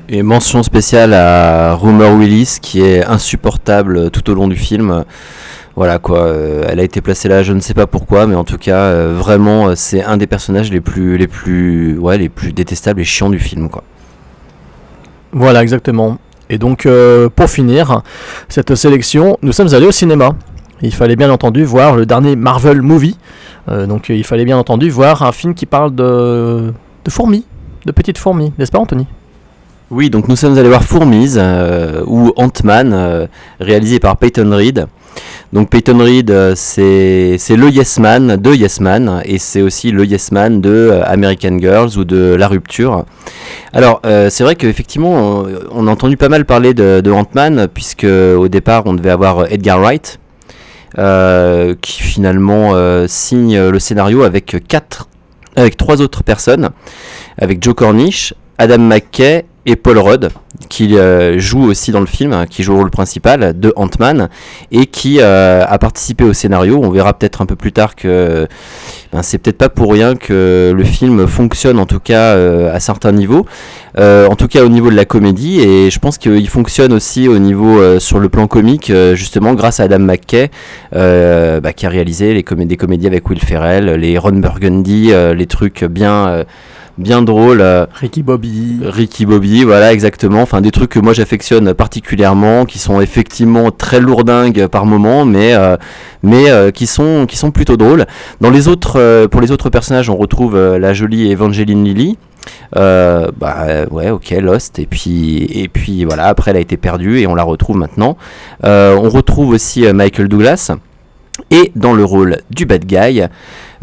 [0.09, 5.03] Et mention spéciale à Rumor Willis qui est insupportable tout au long du film.
[5.75, 8.45] Voilà quoi, euh, elle a été placée là, je ne sais pas pourquoi, mais en
[8.45, 12.29] tout cas, euh, vraiment, euh, c'est un des personnages les plus, les plus, ouais, les
[12.29, 13.83] plus détestables et chiants du film quoi.
[15.33, 16.17] Voilà, exactement.
[16.49, 18.03] Et donc, euh, pour finir
[18.47, 20.29] cette sélection, nous sommes allés au cinéma.
[20.81, 23.17] Il fallait bien entendu voir le dernier Marvel Movie.
[23.67, 26.71] Euh, donc, il fallait bien entendu voir un film qui parle de,
[27.03, 27.43] de fourmis,
[27.85, 29.07] de petites fourmis, n'est-ce pas, Anthony?
[29.91, 33.27] Oui, donc nous sommes allés voir Fourmise euh, ou Ant-Man,
[33.59, 34.87] réalisé par Peyton Reed.
[35.53, 40.05] Donc Peyton Reed, euh, c'est le Yes Man de Yes Man et c'est aussi le
[40.05, 43.05] Yes Man de euh, American Girls ou de La Rupture.
[43.71, 48.05] Alors euh, c'est vrai qu'effectivement on, a entendu pas mal parler de, de Ant-Man puisque
[48.05, 50.19] au départ on devait avoir Edgar Wright
[51.81, 52.73] qui finalement
[53.07, 55.09] signe le scénario avec quatre,
[55.57, 56.69] avec trois autres personnes,
[57.37, 60.29] avec Joe Cornish, Adam McKay et Paul Rudd,
[60.69, 64.29] qui euh, joue aussi dans le film, hein, qui joue le rôle principal de Ant-Man,
[64.71, 66.79] et qui euh, a participé au scénario.
[66.83, 68.47] On verra peut-être un peu plus tard que
[69.11, 72.79] ben, c'est peut-être pas pour rien que le film fonctionne, en tout cas euh, à
[72.79, 73.45] certains niveaux,
[73.97, 77.39] en tout cas au niveau de la comédie, et je pense qu'il fonctionne aussi au
[77.39, 80.51] niveau sur le plan comique, justement grâce à Adam McKay,
[80.91, 85.85] bah, qui a réalisé les des comédies avec Will Ferrell, les Ron Burgundy, les trucs
[85.85, 86.45] bien,
[86.97, 87.61] bien drôles.
[87.61, 88.79] euh, Ricky Bobby.
[88.83, 90.41] Ricky Bobby, voilà exactement.
[90.41, 95.53] Enfin des trucs que moi j'affectionne particulièrement, qui sont effectivement très lourdingues par moment, mais
[95.53, 95.77] euh,
[96.23, 98.05] mais euh, qui sont qui sont plutôt drôles.
[98.41, 102.17] Dans les autres, euh, pour les autres personnages, on retrouve la jolie Evangeline Lilly.
[102.75, 104.77] Euh, bah ouais, ok, Lost.
[104.79, 108.17] Et puis, et puis voilà, après elle a été perdue et on la retrouve maintenant.
[108.63, 110.71] Euh, on retrouve aussi Michael Douglas.
[111.51, 113.23] Et dans le rôle du bad guy,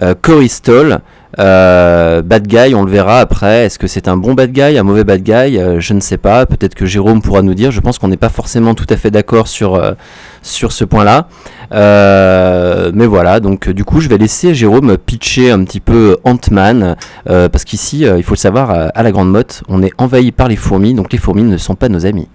[0.03, 1.01] euh, Corey Stoll.
[1.39, 3.65] Euh, bad guy, on le verra après.
[3.67, 5.59] Est-ce que c'est un bon bad guy, un mauvais bad guy?
[5.59, 6.47] Euh, Je ne sais pas.
[6.47, 7.71] Peut-être que Jérôme pourra nous dire.
[7.71, 9.93] Je pense qu'on n'est pas forcément tout à fait d'accord sur, euh,
[10.43, 11.29] sur ce point-là.
[11.73, 16.97] Mais voilà, donc du coup, je vais laisser Jérôme pitcher un petit peu Ant-Man.
[17.25, 20.57] parce qu'ici, il faut le savoir, à la Grande Motte, on est envahi par les
[20.57, 20.95] fourmis.
[20.95, 22.29] Donc les fourmis ne sont pas nos amis.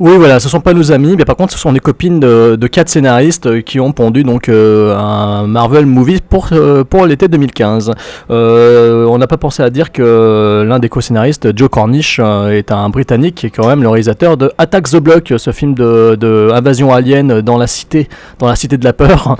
[0.00, 2.66] Oui, voilà, ce sont pas nos amis, mais par contre, ce sont des copines de,
[2.66, 7.28] quatre scénaristes euh, qui ont pondu donc euh, un Marvel movie pour euh, pour l'été
[7.28, 7.92] 2015.
[8.30, 12.88] Euh, on n'a pas pensé à dire que l'un des co-scénaristes, Joe Cornish, est un
[12.88, 16.50] Britannique qui est quand même le réalisateur de Attack the Block, ce film de, de
[16.90, 18.08] alien dans la cité,
[18.38, 19.36] dans la cité de la peur.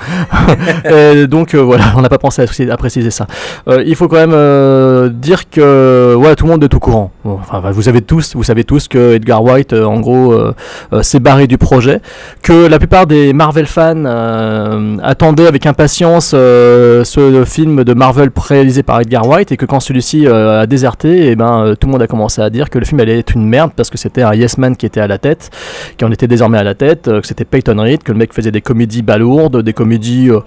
[1.29, 3.27] Donc voilà, on n'a pas pensé à, préciser ça.
[3.85, 7.11] Il faut quand même dire que ouais, tout le monde est au courant.
[7.25, 10.44] Enfin, vous savez tous, vous savez tous que Edgar White, en gros,
[11.03, 12.01] s'est barré du projet,
[12.43, 18.31] que la plupart des Marvel fans euh, attendaient avec impatience euh, ce film de Marvel
[18.37, 21.87] réalisé par Edgar White et que quand celui-ci euh, a déserté, et ben euh, tout
[21.87, 23.99] le monde a commencé à dire que le film allait être une merde parce que
[23.99, 25.51] c'était un Yes Man qui était à la tête,
[25.97, 28.33] qui en était désormais à la tête, euh, que c'était Peyton Reed, que le mec
[28.33, 30.41] faisait des comédies balourdes, des comédies euh,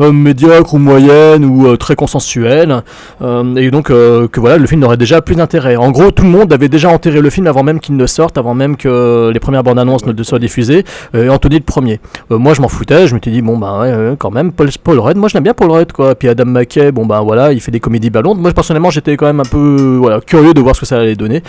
[0.00, 2.82] euh, médiocres ou moyennes ou euh, très consensuelles,
[3.22, 5.76] euh, et donc euh, que voilà le film n'aurait déjà plus d'intérêt.
[5.76, 8.38] En gros, tout le monde avait déjà enterré le film avant même qu'il ne sorte,
[8.38, 10.84] avant même que les premières bandes annonces ne soient diffusées,
[11.14, 12.00] euh, Anthony le premier.
[12.32, 14.68] Euh, moi je m'en foutais, je m'étais dit bon bah ouais, ouais, quand même Paul,
[14.82, 16.16] Paul Rudd, moi je l'aime bien Paul Rudd quoi.
[16.16, 18.40] Puis Adam McKay, bon bah voilà, il fait des comédies ballondes.
[18.40, 21.42] Moi personnellement j'étais quand même un peu curieux de voir ce que ça allait donner.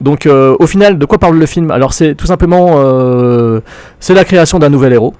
[0.00, 1.70] Donc euh, au final, de quoi parle le film?
[1.70, 3.60] Alors c'est tout simplement euh,
[3.98, 5.14] c'est la création d'un nouvel héros.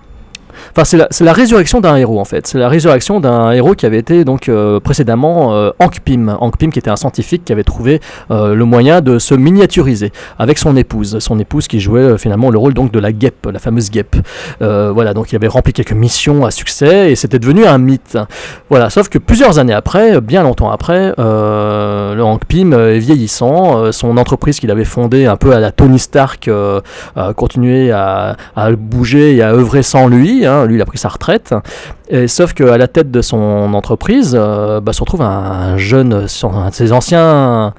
[0.77, 2.47] Enfin, c'est la, résurrection d'un héros en fait.
[2.47, 6.37] C'est la résurrection d'un héros qui avait été donc euh, précédemment euh, Hank Pym.
[6.41, 10.13] Hank Pym qui était un scientifique qui avait trouvé euh, le moyen de se miniaturiser
[10.39, 11.19] avec son épouse.
[11.19, 14.17] Son épouse qui jouait euh, finalement le rôle donc de la guêpe, la fameuse guêpe.
[14.61, 18.19] Voilà, donc il avait rempli quelques missions à succès et c'était devenu un mythe.
[18.69, 23.93] Voilà, sauf que plusieurs années après, bien longtemps après, le Hank Pym est vieillissant.
[23.93, 26.51] son entreprise qu'il avait fondée un peu à la Tony Stark
[27.37, 30.47] continué à, à bouger et à œuvrer sans lui.
[30.47, 30.60] hein.
[30.67, 31.55] Lui, il a pris sa retraite.
[32.09, 36.27] Et, sauf qu'à la tête de son entreprise, euh, bah, se retrouve un, un jeune,
[36.43, 37.75] un de ses anciens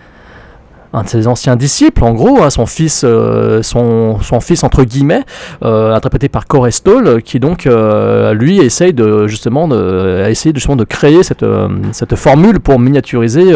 [0.93, 5.23] un de ses anciens disciples, en gros, hein, son fils, euh, son, fils entre guillemets,
[5.63, 7.65] euh, interprété par Corey Stoll, qui donc
[8.33, 11.45] lui essaye de justement a essayé justement de créer cette,
[11.93, 13.53] cette formule pour miniaturiser,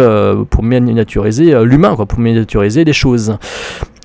[0.49, 3.37] pour miniaturiser l'humain, pour miniaturiser les choses.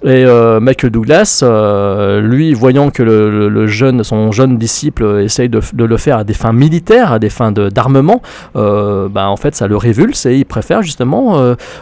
[0.03, 5.61] Et euh, Michael Douglas, euh, lui, voyant que le, jeune, son jeune disciple essaye de,
[5.75, 8.23] de le faire à des fins militaires, à des fins de- d'armement,
[8.57, 11.11] euh, bah, en fait, ça le révulse et il préfère justement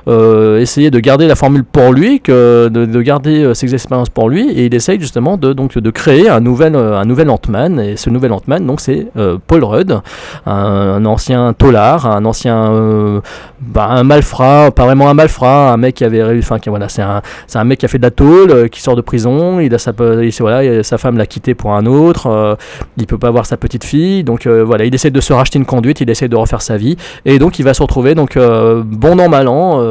[0.06, 4.50] essayer de garder la formule pour lui, que de, de garder ses expériences pour lui,
[4.50, 7.80] et il essaye justement de, donc, de créer un nouvel, un nouvel Ant-Man.
[7.80, 9.06] Et ce nouvel Ant-Man, donc, c'est
[9.46, 10.00] Paul Rudd,
[10.46, 13.20] un, ancien tolard, un ancien euh,
[13.60, 17.02] bah, un malfrat, pas vraiment un malfrat, un mec qui avait réussi, enfin, voilà, c'est
[17.02, 17.22] un,
[17.54, 18.07] un mec qui a fait de
[18.48, 21.72] la qui sort de prison, il a sa, voilà, il- sa femme l'a quitté pour
[21.74, 22.54] un autre, euh,
[22.96, 25.58] il peut pas voir sa petite fille, donc euh, voilà, il essaie de se racheter
[25.58, 28.36] une conduite, il essaie de refaire sa vie, et donc il va se retrouver, donc
[28.36, 29.82] euh, bon an mal an,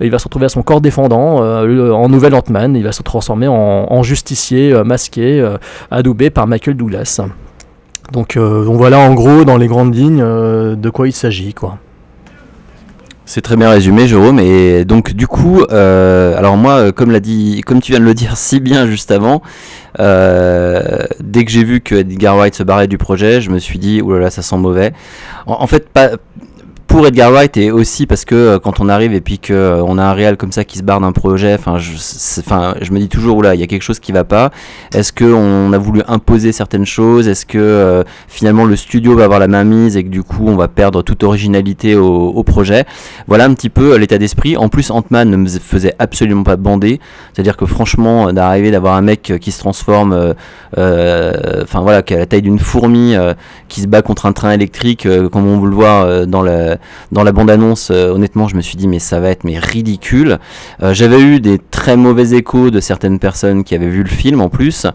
[0.00, 3.48] il va se retrouver à son corps défendant, en nouvel Ant-Man, il va se transformer
[3.48, 5.46] en, justicier masqué,
[5.90, 7.20] adoubé par Michael Douglas.
[8.12, 11.78] Donc, euh, donc voilà en gros dans les grandes lignes de quoi il s'agit quoi.
[13.26, 14.38] C'est très bien résumé, Jérôme.
[14.38, 18.04] Et donc, du coup, euh, alors moi, euh, comme l'a dit, comme tu viens de
[18.04, 19.40] le dire si bien juste avant,
[19.98, 23.78] euh, dès que j'ai vu que Edgar Wright se barrait du projet, je me suis
[23.78, 24.92] dit, oulala, ça sent mauvais.
[25.46, 26.10] En, en fait, pas
[26.94, 29.84] pour Edgar Wright et aussi parce que euh, quand on arrive et puis que euh,
[29.84, 33.38] a un réal comme ça qui se barre d'un projet, enfin, je, me dis toujours,
[33.38, 34.52] oula, il y a quelque chose qui va pas.
[34.92, 37.26] Est-ce que on a voulu imposer certaines choses?
[37.26, 40.46] Est-ce que euh, finalement le studio va avoir la main mise et que du coup
[40.46, 42.84] on va perdre toute originalité au, projet?
[43.26, 44.56] Voilà un petit peu l'état d'esprit.
[44.56, 47.00] En plus, Ant-Man ne me faisait absolument pas bander.
[47.32, 50.34] C'est-à-dire que franchement, d'arriver d'avoir un mec qui se transforme,
[50.76, 53.16] enfin voilà, qui a la taille d'une fourmi,
[53.66, 56.78] qui se bat contre un train électrique, comme on veut le voir dans la
[57.12, 60.38] dans la bande-annonce, euh, honnêtement, je me suis dit mais ça va être mais ridicule.
[60.82, 64.40] Euh, J'avais eu des très mauvais échos de certaines personnes qui avaient vu le film
[64.40, 64.86] en plus,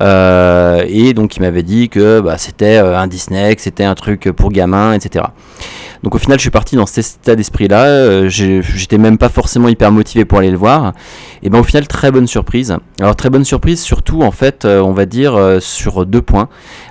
[0.00, 4.30] euh, et donc qui m'avaient dit que bah, c'était un Disney, que c'était un truc
[4.32, 5.24] pour gamins, etc.
[6.02, 8.28] Donc au final, je suis parti dans cet état d'esprit-là.
[8.28, 10.92] J'étais même pas forcément hyper motivé pour aller le voir.
[11.42, 12.76] Et ben au final, très bonne surprise.
[13.00, 16.48] Alors très bonne surprise, surtout en fait, on va dire sur deux points.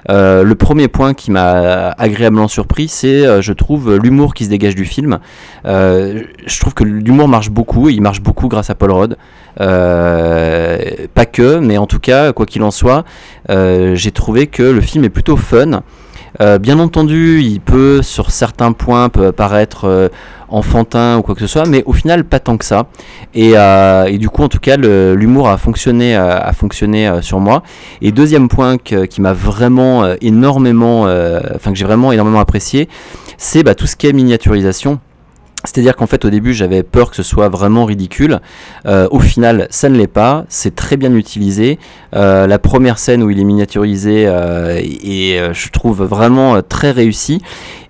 [0.10, 4.86] Le premier point qui m'a agréablement surpris, c'est, je trouve, l'humour qui se dégage du
[4.86, 5.18] film.
[5.66, 9.18] Euh, je trouve que l'humour marche beaucoup, il marche beaucoup grâce à Paul Rudd.
[9.62, 10.78] Euh,
[11.14, 13.03] pas que, mais en tout cas, quoi qu'il en soit,
[13.49, 15.82] euh, j'ai trouvé que le film est plutôt fun.
[16.60, 20.12] Bien entendu, il peut sur certains points peut paraître
[20.49, 22.88] enfantin ou quoi que ce soit, mais au final pas tant que ça.
[23.34, 23.53] Et,
[24.18, 27.64] du coup, en tout cas, l'humour a fonctionné, a fonctionné sur moi.
[28.02, 31.03] Et deuxième point que- qui m'a vraiment énormément,
[31.56, 32.90] enfin que j'ai vraiment énormément apprécié,
[33.38, 34.99] c'est bah, tout ce qui est miniaturisation.
[35.66, 38.40] C'est-à-dire qu'en fait au début j'avais peur que ce soit vraiment ridicule.
[38.86, 41.80] Euh, au final ça ne l'est pas, c'est très bien utilisé.
[42.16, 44.82] Euh, la première scène où il est miniaturisé euh,
[45.53, 47.41] je trouve vraiment très réussi.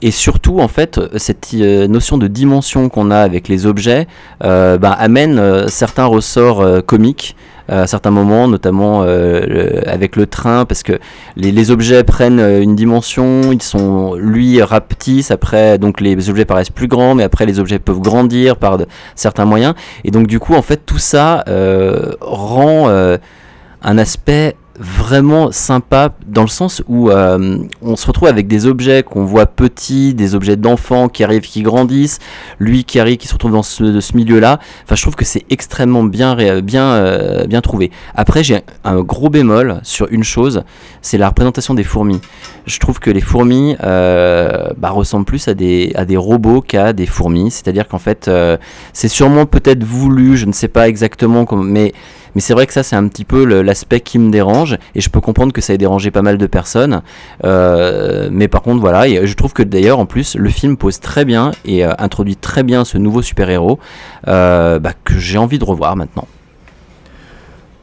[0.02, 4.08] Et surtout en fait cette notion de dimension qu'on a avec les objets
[4.42, 7.36] bah, amène certains ressorts comiques.
[7.68, 11.00] À certains moments, notamment euh, avec le train, parce que
[11.36, 16.70] les, objets prennent euh, une dimension, ils sont lui rapetissent, après donc les objets paraissent
[16.70, 18.78] plus grands, mais après les objets peuvent grandir par
[19.16, 19.74] certains moyens,
[20.04, 22.88] et donc du coup en fait tout ça euh, rend
[23.82, 29.04] un aspect vraiment sympa dans le sens où euh, on se retrouve avec des objets
[29.04, 32.20] qu'on voit petits, des objets d'enfants qui arrivent, qui grandissent,
[32.60, 34.60] lui qui arrive, qui se retrouve dans ce, milieu-là.
[34.84, 37.92] Enfin, je trouve que c'est extrêmement bien, bien, euh, bien trouvé.
[38.16, 40.64] Après, j'ai un gros bémol sur une chose,
[41.06, 42.20] c'est la représentation des fourmis.
[42.66, 46.94] Je trouve que les fourmis euh, bah, ressemblent plus à des, à des robots qu'à
[46.94, 47.52] des fourmis.
[47.52, 48.58] C'est-à-dire qu'en fait, euh,
[48.92, 51.94] c'est sûrement peut-être voulu, je ne sais pas exactement comment, mais
[52.38, 55.22] c'est vrai que ça, c'est un petit peu l'aspect qui me dérange, et je peux
[55.22, 57.04] comprendre que ça ait dérangé pas mal de personnes.
[57.44, 61.24] Euh, mais par contre, voilà, je trouve que d'ailleurs, en plus, le film pose très
[61.24, 63.80] bien et introduit très bien ce nouveau super-héros
[64.26, 66.28] bah, que j'ai envie de revoir maintenant.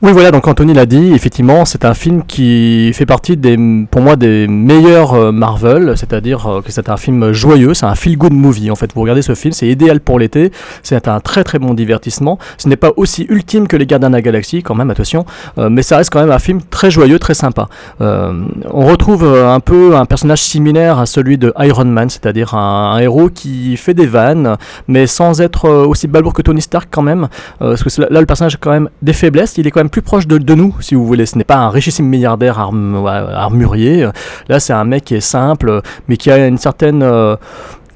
[0.04, 3.56] Oui, voilà, donc Anthony l'a dit, effectivement, c'est un film qui fait partie des,
[3.88, 7.94] pour moi, des meilleurs euh, Marvel, c'est-à-dire euh, que c'est un film joyeux, c'est un
[7.94, 8.72] feel-good movie.
[8.72, 10.50] En fait, vous regardez ce film, c'est idéal pour l'été,
[10.82, 12.40] c'est un très très bon divertissement.
[12.58, 15.24] Ce n'est pas aussi ultime que Les Gardiens de la Galaxie, quand même, attention,
[15.58, 17.68] euh, mais ça reste quand même un film très joyeux, très sympa.
[18.00, 23.28] On retrouve un peu un personnage similaire à celui de Iron Man, c'est-à-dire un, héros
[23.28, 24.56] qui fait des vannes,
[24.88, 27.28] mais sans être aussi balourd que Tony Stark quand même.
[27.60, 29.58] Parce que là, le personnage a quand même des faiblesses.
[29.58, 31.26] Il est quand même plus proche de, nous, si vous voulez.
[31.26, 34.04] Ce n'est pas un richissime milliardaire armurier.
[34.04, 34.10] Euh,
[34.48, 37.04] Là, c'est un mec qui est simple, euh, mais qui a une certaine.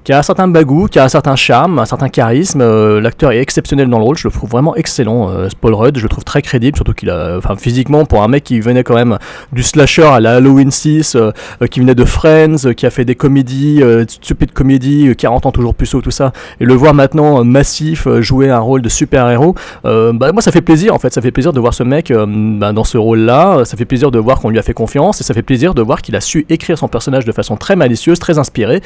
[0.07, 2.61] Qui a un certain bagou, qui a un certain charme, un certain charisme.
[2.61, 5.31] Euh, L'acteur est exceptionnel dans le rôle, je le trouve vraiment excellent.
[5.31, 8.45] Euh, Rudd, je le trouve très crédible, surtout qu'il a, enfin physiquement, pour un mec
[8.45, 9.19] qui venait quand même
[9.53, 13.05] du slasher à la Halloween 6, euh, euh, qui venait de Friends, qui a fait
[13.05, 16.95] des comédies, euh, stupid comédies, euh, 40 ans toujours puceau, tout ça, et le voir
[16.95, 21.21] maintenant massif jouer un rôle de super-héros, bah, moi ça fait plaisir en fait, ça
[21.21, 24.39] fait plaisir de voir ce mec bah, dans ce rôle-là, ça fait plaisir de voir
[24.39, 26.79] qu'on lui a fait confiance, et ça fait plaisir de voir qu'il a su écrire
[26.79, 28.83] son personnage de façon très malicieuse, très inspirée,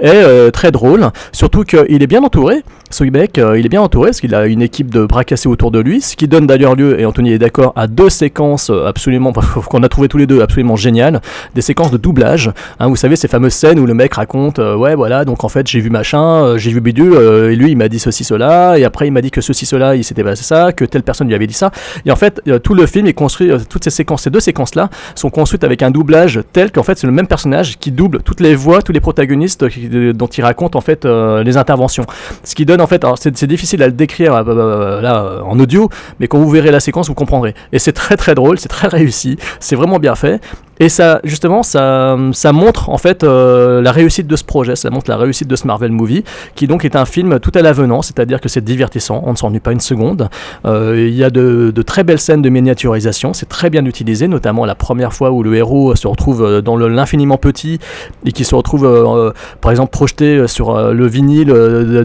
[0.00, 2.62] et euh, très drôle, surtout qu'il est bien entouré,
[3.02, 5.70] mec, euh, il est bien entouré, parce qu'il a une équipe de bras cassés autour
[5.70, 8.86] de lui, ce qui donne d'ailleurs lieu, et Anthony est d'accord, à deux séquences euh,
[8.86, 9.32] absolument,
[9.68, 11.20] qu'on a trouvé tous les deux absolument géniales,
[11.54, 12.50] des séquences de doublage,
[12.80, 15.48] hein, vous savez ces fameuses scènes où le mec raconte, euh, ouais voilà, donc en
[15.48, 18.84] fait j'ai vu machin, j'ai vu bidule, et lui il m'a dit ceci, cela, et
[18.84, 21.34] après il m'a dit que ceci, cela, il s'était passé ça, que telle personne lui
[21.34, 21.70] avait dit ça,
[22.06, 25.30] et en fait tout le film est construit, toutes ces séquences, ces deux séquences-là, sont
[25.30, 28.54] construites avec un doublage tel qu'en fait c'est le même personnage qui double toutes les
[28.54, 32.04] voix, tous les protagonistes dont il raconte en fait euh, les interventions.
[32.42, 35.88] Ce qui donne en fait, c'est difficile à le décrire euh, euh, là en audio,
[36.20, 37.54] mais quand vous verrez la séquence vous comprendrez.
[37.72, 40.40] Et c'est très très drôle, c'est très réussi, c'est vraiment bien fait.
[40.80, 44.90] Et ça, justement, ça, ça montre en fait euh, la réussite de ce projet, ça
[44.90, 46.24] montre la réussite de ce Marvel Movie,
[46.54, 49.60] qui donc est un film tout à l'avenant, c'est-à-dire que c'est divertissant, on ne s'ennuie
[49.60, 50.28] pas une seconde.
[50.66, 54.64] Euh, il y a de, très belles scènes de miniaturisation, c'est très bien utilisé, notamment
[54.64, 57.78] la première fois où le héros se retrouve euh, dans l'infiniment petit
[58.24, 61.46] et qui se retrouve, par exemple, projeté sur le vinyle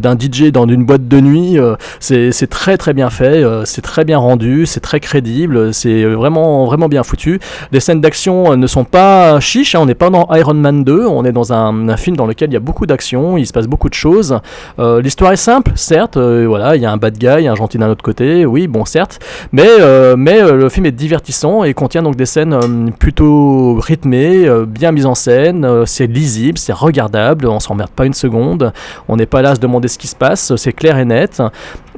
[0.01, 1.57] d'un DJ dans une boîte de nuit.
[1.99, 6.87] c'est très très bien fait, c'est très bien rendu, c'est très crédible, c'est vraiment vraiment
[6.87, 7.39] bien foutu.
[7.71, 11.05] Les scènes d'action ne sont pas chiches, hein, on n'est pas dans Iron Man 2,
[11.05, 13.67] on est dans un, film dans lequel il y a beaucoup d'action, il se passe
[13.67, 14.39] beaucoup de choses.
[14.77, 17.77] Euh, L'histoire est simple, certes, euh, voilà, il y a un bad guy, un gentil
[17.77, 19.19] d'un autre côté, oui, bon, certes,
[19.51, 24.91] mais, euh, mais le film est divertissant et contient donc des scènes plutôt rythmées, bien
[24.91, 28.73] mises en scène, c'est lisible, c'est regardable, on s'emmerde pas une seconde,
[29.07, 31.41] on n'est pas là à se demander ce qui se passe, c'est clair et net.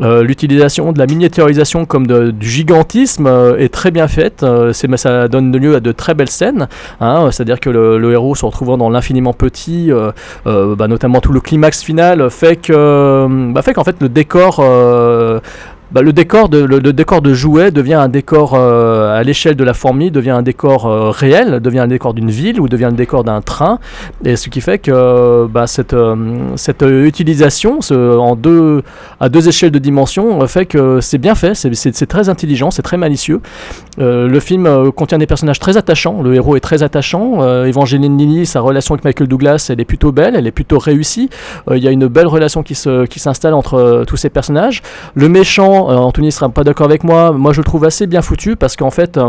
[0.02, 5.28] Euh, L'utilisation de la miniaturisation comme du gigantisme euh, est très bien faite, euh, ça
[5.28, 6.68] donne lieu à de très belles scènes,
[7.00, 9.92] hein, c'est-à-dire que le, héros se retrouvant dans l'infiniment petit,
[10.46, 14.62] bah, notamment tout le climax final, fait bah, fait qu'en fait le décor
[15.92, 19.64] bah, le décor de le, décor de jouet devient un décor euh, à l'échelle de
[19.64, 22.96] la fourmi, devient un décor euh, réel, devient un décor d'une ville ou devient le
[22.98, 23.80] décor d'un train.
[24.24, 26.16] Et ce qui fait que bah, cette euh,
[26.56, 28.84] cette euh, utilisation en deux
[29.20, 32.82] à deux échelles de dimension euh, fait que c'est bien fait, c'est- très intelligent, c'est
[32.82, 33.42] très malicieux.
[34.00, 36.22] Euh, le film euh, contient des personnages très attachants.
[36.22, 37.42] Le héros est très attachant.
[37.42, 40.80] Euh, Evangeline Lilly, sa relation avec Michael Douglas, elle est plutôt belle, elle est plutôt
[40.80, 41.30] réussie.
[41.70, 44.30] Euh, Il y a une belle relation qui se qui s'installe entre euh, tous ces
[44.30, 44.82] personnages.
[45.16, 47.32] Le méchant, euh, Anthony sera pas d'accord avec moi.
[47.32, 49.20] Moi, je le trouve assez bien foutu parce qu'en fait.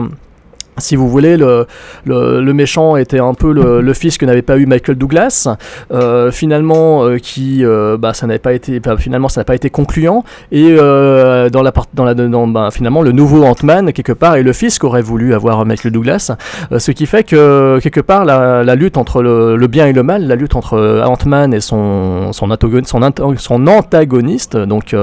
[0.78, 4.97] Si vous voulez, le, méchant était un peu le, fils que n'avait pas eu Michael
[4.97, 5.49] Douglas.
[5.93, 9.70] Euh, finalement, euh, qui, euh, bah, ça n'avait pas été, finalement, ça n'a pas été
[9.70, 10.24] concluant.
[10.51, 14.78] Et dans la dans la, bah, finalement, le nouveau Ant-Man quelque part est le fils
[14.78, 16.32] qu'aurait voulu avoir Michael Douglas.
[16.77, 20.36] Ce qui fait que quelque part, la, lutte entre le, bien et le mal, la
[20.36, 24.94] lutte entre Ant-Man et son son, son, son antagoniste, donc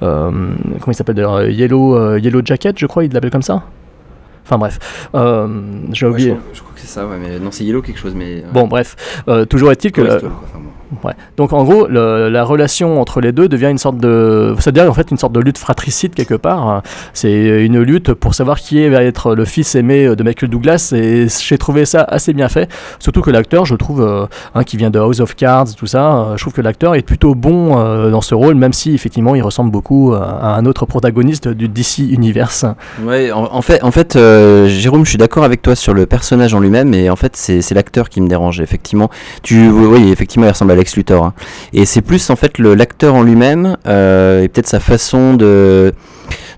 [0.00, 0.38] comment
[0.88, 3.62] il s'appelle d'ailleurs, Yellow Yellow Jacket, je crois, il l'appelle comme ça?
[4.46, 5.48] Enfin bref, euh,
[5.90, 6.36] j'ai oublié.
[6.52, 8.44] je, crois, que c'est ça, ouais, mais non, c'est Yellow quelque chose, mais.
[8.52, 8.94] Bon, bref,
[9.26, 10.02] euh, toujours est-il que.
[10.02, 10.70] Enfin, bon.
[11.36, 15.10] Donc en gros, la relation entre les deux devient une sorte de, c'est-à-dire en fait
[15.10, 16.82] une sorte de lutte fratricide quelque part.
[17.12, 21.26] C'est une lutte pour savoir qui va être le fils aimé de Michael Douglas et
[21.28, 22.68] j'ai trouvé ça assez bien fait.
[22.98, 26.16] Surtout que l'acteur, je trouve, euh, hein, qui vient de House of Cards, tout ça,
[26.16, 29.34] euh, je trouve que l'acteur est plutôt bon euh, dans ce rôle, même si effectivement
[29.34, 32.64] il ressemble beaucoup à, un autre protagoniste du DC Universe.
[33.04, 34.18] Ouais, en, fait, en fait
[34.66, 37.72] Jérôme, je suis d'accord avec toi sur le personnage en lui-même, mais en fait, c'est
[37.72, 39.10] l'acteur qui me dérange, effectivement.
[39.42, 41.24] Tu, oui, effectivement, il ressemble à Lex Luthor.
[41.24, 41.34] hein.
[41.72, 45.92] Et c'est plus, en fait, l'acteur en lui-même, euh, et peut-être sa façon de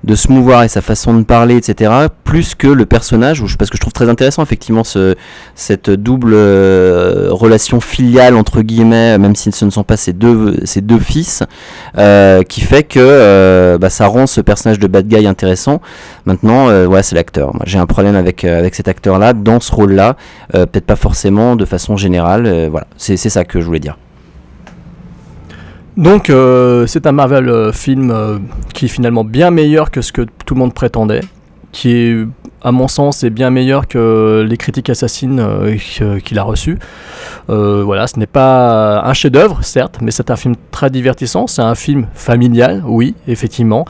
[0.05, 1.91] de se mouvoir et sa façon de parler, etc.,
[2.23, 5.17] plus que le personnage, parce que je trouve très intéressant effectivement ce,
[5.57, 10.57] cette double euh, relation filiale entre guillemets, même si ce ne sont pas ses deux,
[10.65, 11.43] ses deux fils,
[11.99, 15.81] euh, qui fait que bah, ça rend ce personnage de bad guy intéressant.
[16.27, 17.53] Maintenant, ouais, c'est l'acteur.
[17.67, 20.17] J'ai un problème avec, avec cet acteur-là, dans ce rôle-là,
[20.53, 22.69] peut-être pas forcément de façon générale.
[22.71, 23.97] voilà, c'est ça que je voulais dire.
[25.99, 28.39] Donc euh, c'est un Marvel euh, film euh,
[28.73, 31.23] qui est finalement bien meilleur que ce que tout le monde prétendait,
[31.73, 32.25] qui est
[32.63, 35.77] à mon sens est bien meilleur que les critiques assassines euh,
[36.19, 36.79] qu'il a reçues.
[37.51, 41.47] Euh, voilà, ce n'est pas un chef-d'œuvre, certes, mais c'est un film très divertissant.
[41.47, 43.85] C'est un film familial, oui, effectivement.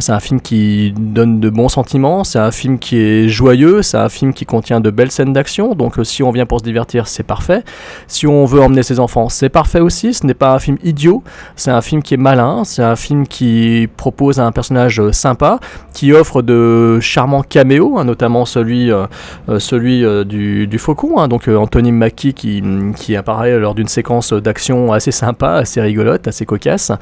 [0.00, 2.24] C'est un film qui donne de bons sentiments.
[2.24, 3.82] C'est un film qui est joyeux.
[3.82, 5.74] C'est un film qui contient de belles scènes d'action.
[5.74, 7.62] Donc, euh, si on vient pour se divertir, c'est parfait.
[8.08, 10.14] Si on veut emmener ses enfants, c'est parfait aussi.
[10.14, 11.22] Ce n'est pas un film idiot.
[11.56, 12.64] C'est un film qui est malin.
[12.64, 15.58] C'est un film qui propose un personnage sympa,
[15.92, 19.06] qui offre de charmants caméos, notamment celui, euh,
[19.48, 21.18] euh, celui euh, du, du faucon.
[21.18, 22.62] hein, donc, Anthony Mackie qui,
[22.96, 26.92] qui apparaît lors d'une séquence d'action assez sympa, assez rigolote, assez cocasse.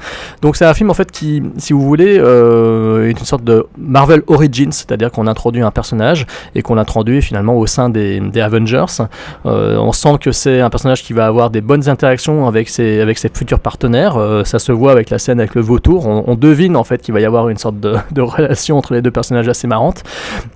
[0.41, 4.23] Donc, c'est un film en fait qui, si vous voulez, est une sorte de Marvel
[4.27, 6.25] Origins, c'est-à-dire qu'on introduit un personnage
[6.55, 9.03] et qu'on l'introduit finalement au sein des, des Avengers.
[9.45, 13.19] On sent que c'est un personnage qui va avoir des bonnes interactions avec ses, avec
[13.19, 14.17] ses futurs partenaires.
[14.45, 16.07] Ça se voit avec la scène avec le vautour.
[16.07, 19.11] On, devine en fait qu'il va y avoir une sorte de, relation entre les deux
[19.11, 20.03] personnages assez marrante.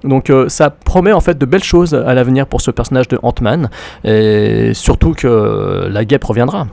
[0.03, 3.69] Donc ça promet en fait de belles choses à l'avenir pour ce personnage de Ant-Man.
[4.03, 6.68] Et surtout que la guêpe reviendra.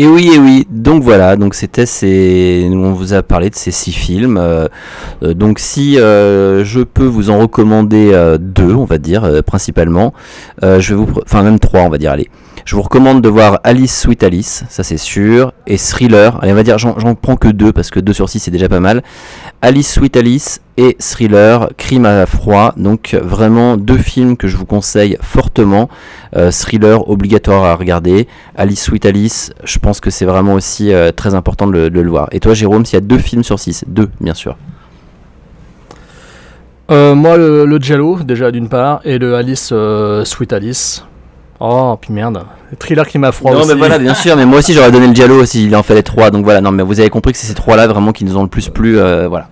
[0.00, 0.64] Et oui, et oui.
[0.70, 1.84] Donc voilà, donc c'était
[2.70, 4.38] On vous a parlé de ces six films.
[4.38, 4.68] euh,
[5.24, 9.42] euh, donc si euh, je peux vous en recommander euh, deux, on va dire euh,
[9.42, 10.14] principalement,
[10.62, 12.12] euh, je vais vous, enfin même trois, on va dire.
[12.12, 12.30] Allez,
[12.68, 16.38] je vous recommande de voir Alice Sweet Alice, ça c'est sûr, et Thriller.
[16.42, 18.68] Allez, on va dire, j'en prends que deux parce que deux sur six c'est déjà
[18.68, 19.02] pas mal.
[19.62, 22.74] Alice Sweet Alice et Thriller, Crime à froid.
[22.76, 25.88] Donc vraiment deux films que je vous conseille fortement.
[26.36, 28.28] Euh, thriller obligatoire à regarder.
[28.54, 32.28] Alice Sweet Alice, je pense que c'est vraiment aussi euh, très important de le, voir.
[32.32, 34.58] Et toi, Jérôme, s'il y a deux films sur six, deux, bien sûr.
[36.90, 39.72] Euh, moi, le, Jello, déjà d'une part, et le Alice
[40.24, 41.06] Sweet Alice.
[41.60, 42.44] Oh, puis merde.
[42.70, 43.68] Le thriller qui m'a froid non, aussi.
[43.68, 46.30] mais voilà, bien sûr, mais moi aussi j'aurais donné le Diallo s'il en fallait trois.
[46.30, 48.42] Donc voilà, non, mais vous avez compris que c'est ces trois-là vraiment qui nous ont
[48.42, 48.98] le plus plu.
[48.98, 49.48] euh, voilà.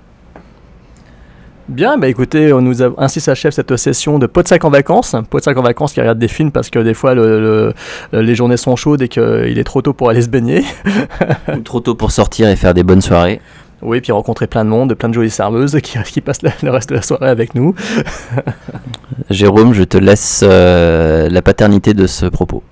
[1.69, 4.71] Bien, bah écoutez, on nous a, ainsi s'achève cette session de Pot de sac en
[4.71, 5.17] vacances.
[5.29, 7.73] Pot de sac en vacances qui regarde des films parce que des fois le,
[8.13, 10.65] le- les journées sont chaudes et qu'il est trop tôt pour aller se baigner.
[11.53, 13.41] Ou Trop tôt pour sortir et faire des bonnes soirées.
[13.87, 16.71] Oui, puis rencontrer plein de monde, plein de jolies serveuses qui, qui passent le, le
[16.71, 17.75] reste de la soirée avec nous.
[19.31, 22.63] Jérôme, je te laisse euh, la paternité de ce propos.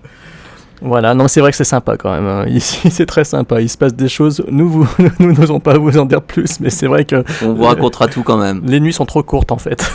[0.82, 2.27] Voilà, non, c'est vrai que c'est sympa quand même.
[2.27, 2.45] hein.
[2.49, 3.61] Ici, c'est très sympa.
[3.61, 4.45] Il se passe des choses.
[4.51, 4.89] Nous, vous,
[5.20, 8.23] nous n'osons pas vous en dire plus, mais c'est vrai que On vous racontera tout
[8.23, 8.61] quand même.
[8.66, 9.89] les nuits sont trop courtes en fait.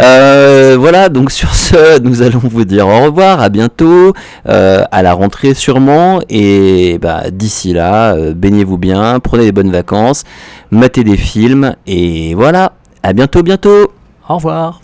[0.00, 4.12] Euh, voilà, donc sur ce, nous allons vous dire au revoir, à bientôt,
[4.48, 9.72] euh, à la rentrée sûrement, et bah, d'ici là, euh, baignez-vous bien, prenez des bonnes
[9.72, 10.24] vacances,
[10.70, 13.92] matez des films, et voilà, à bientôt, bientôt
[14.28, 14.81] Au revoir.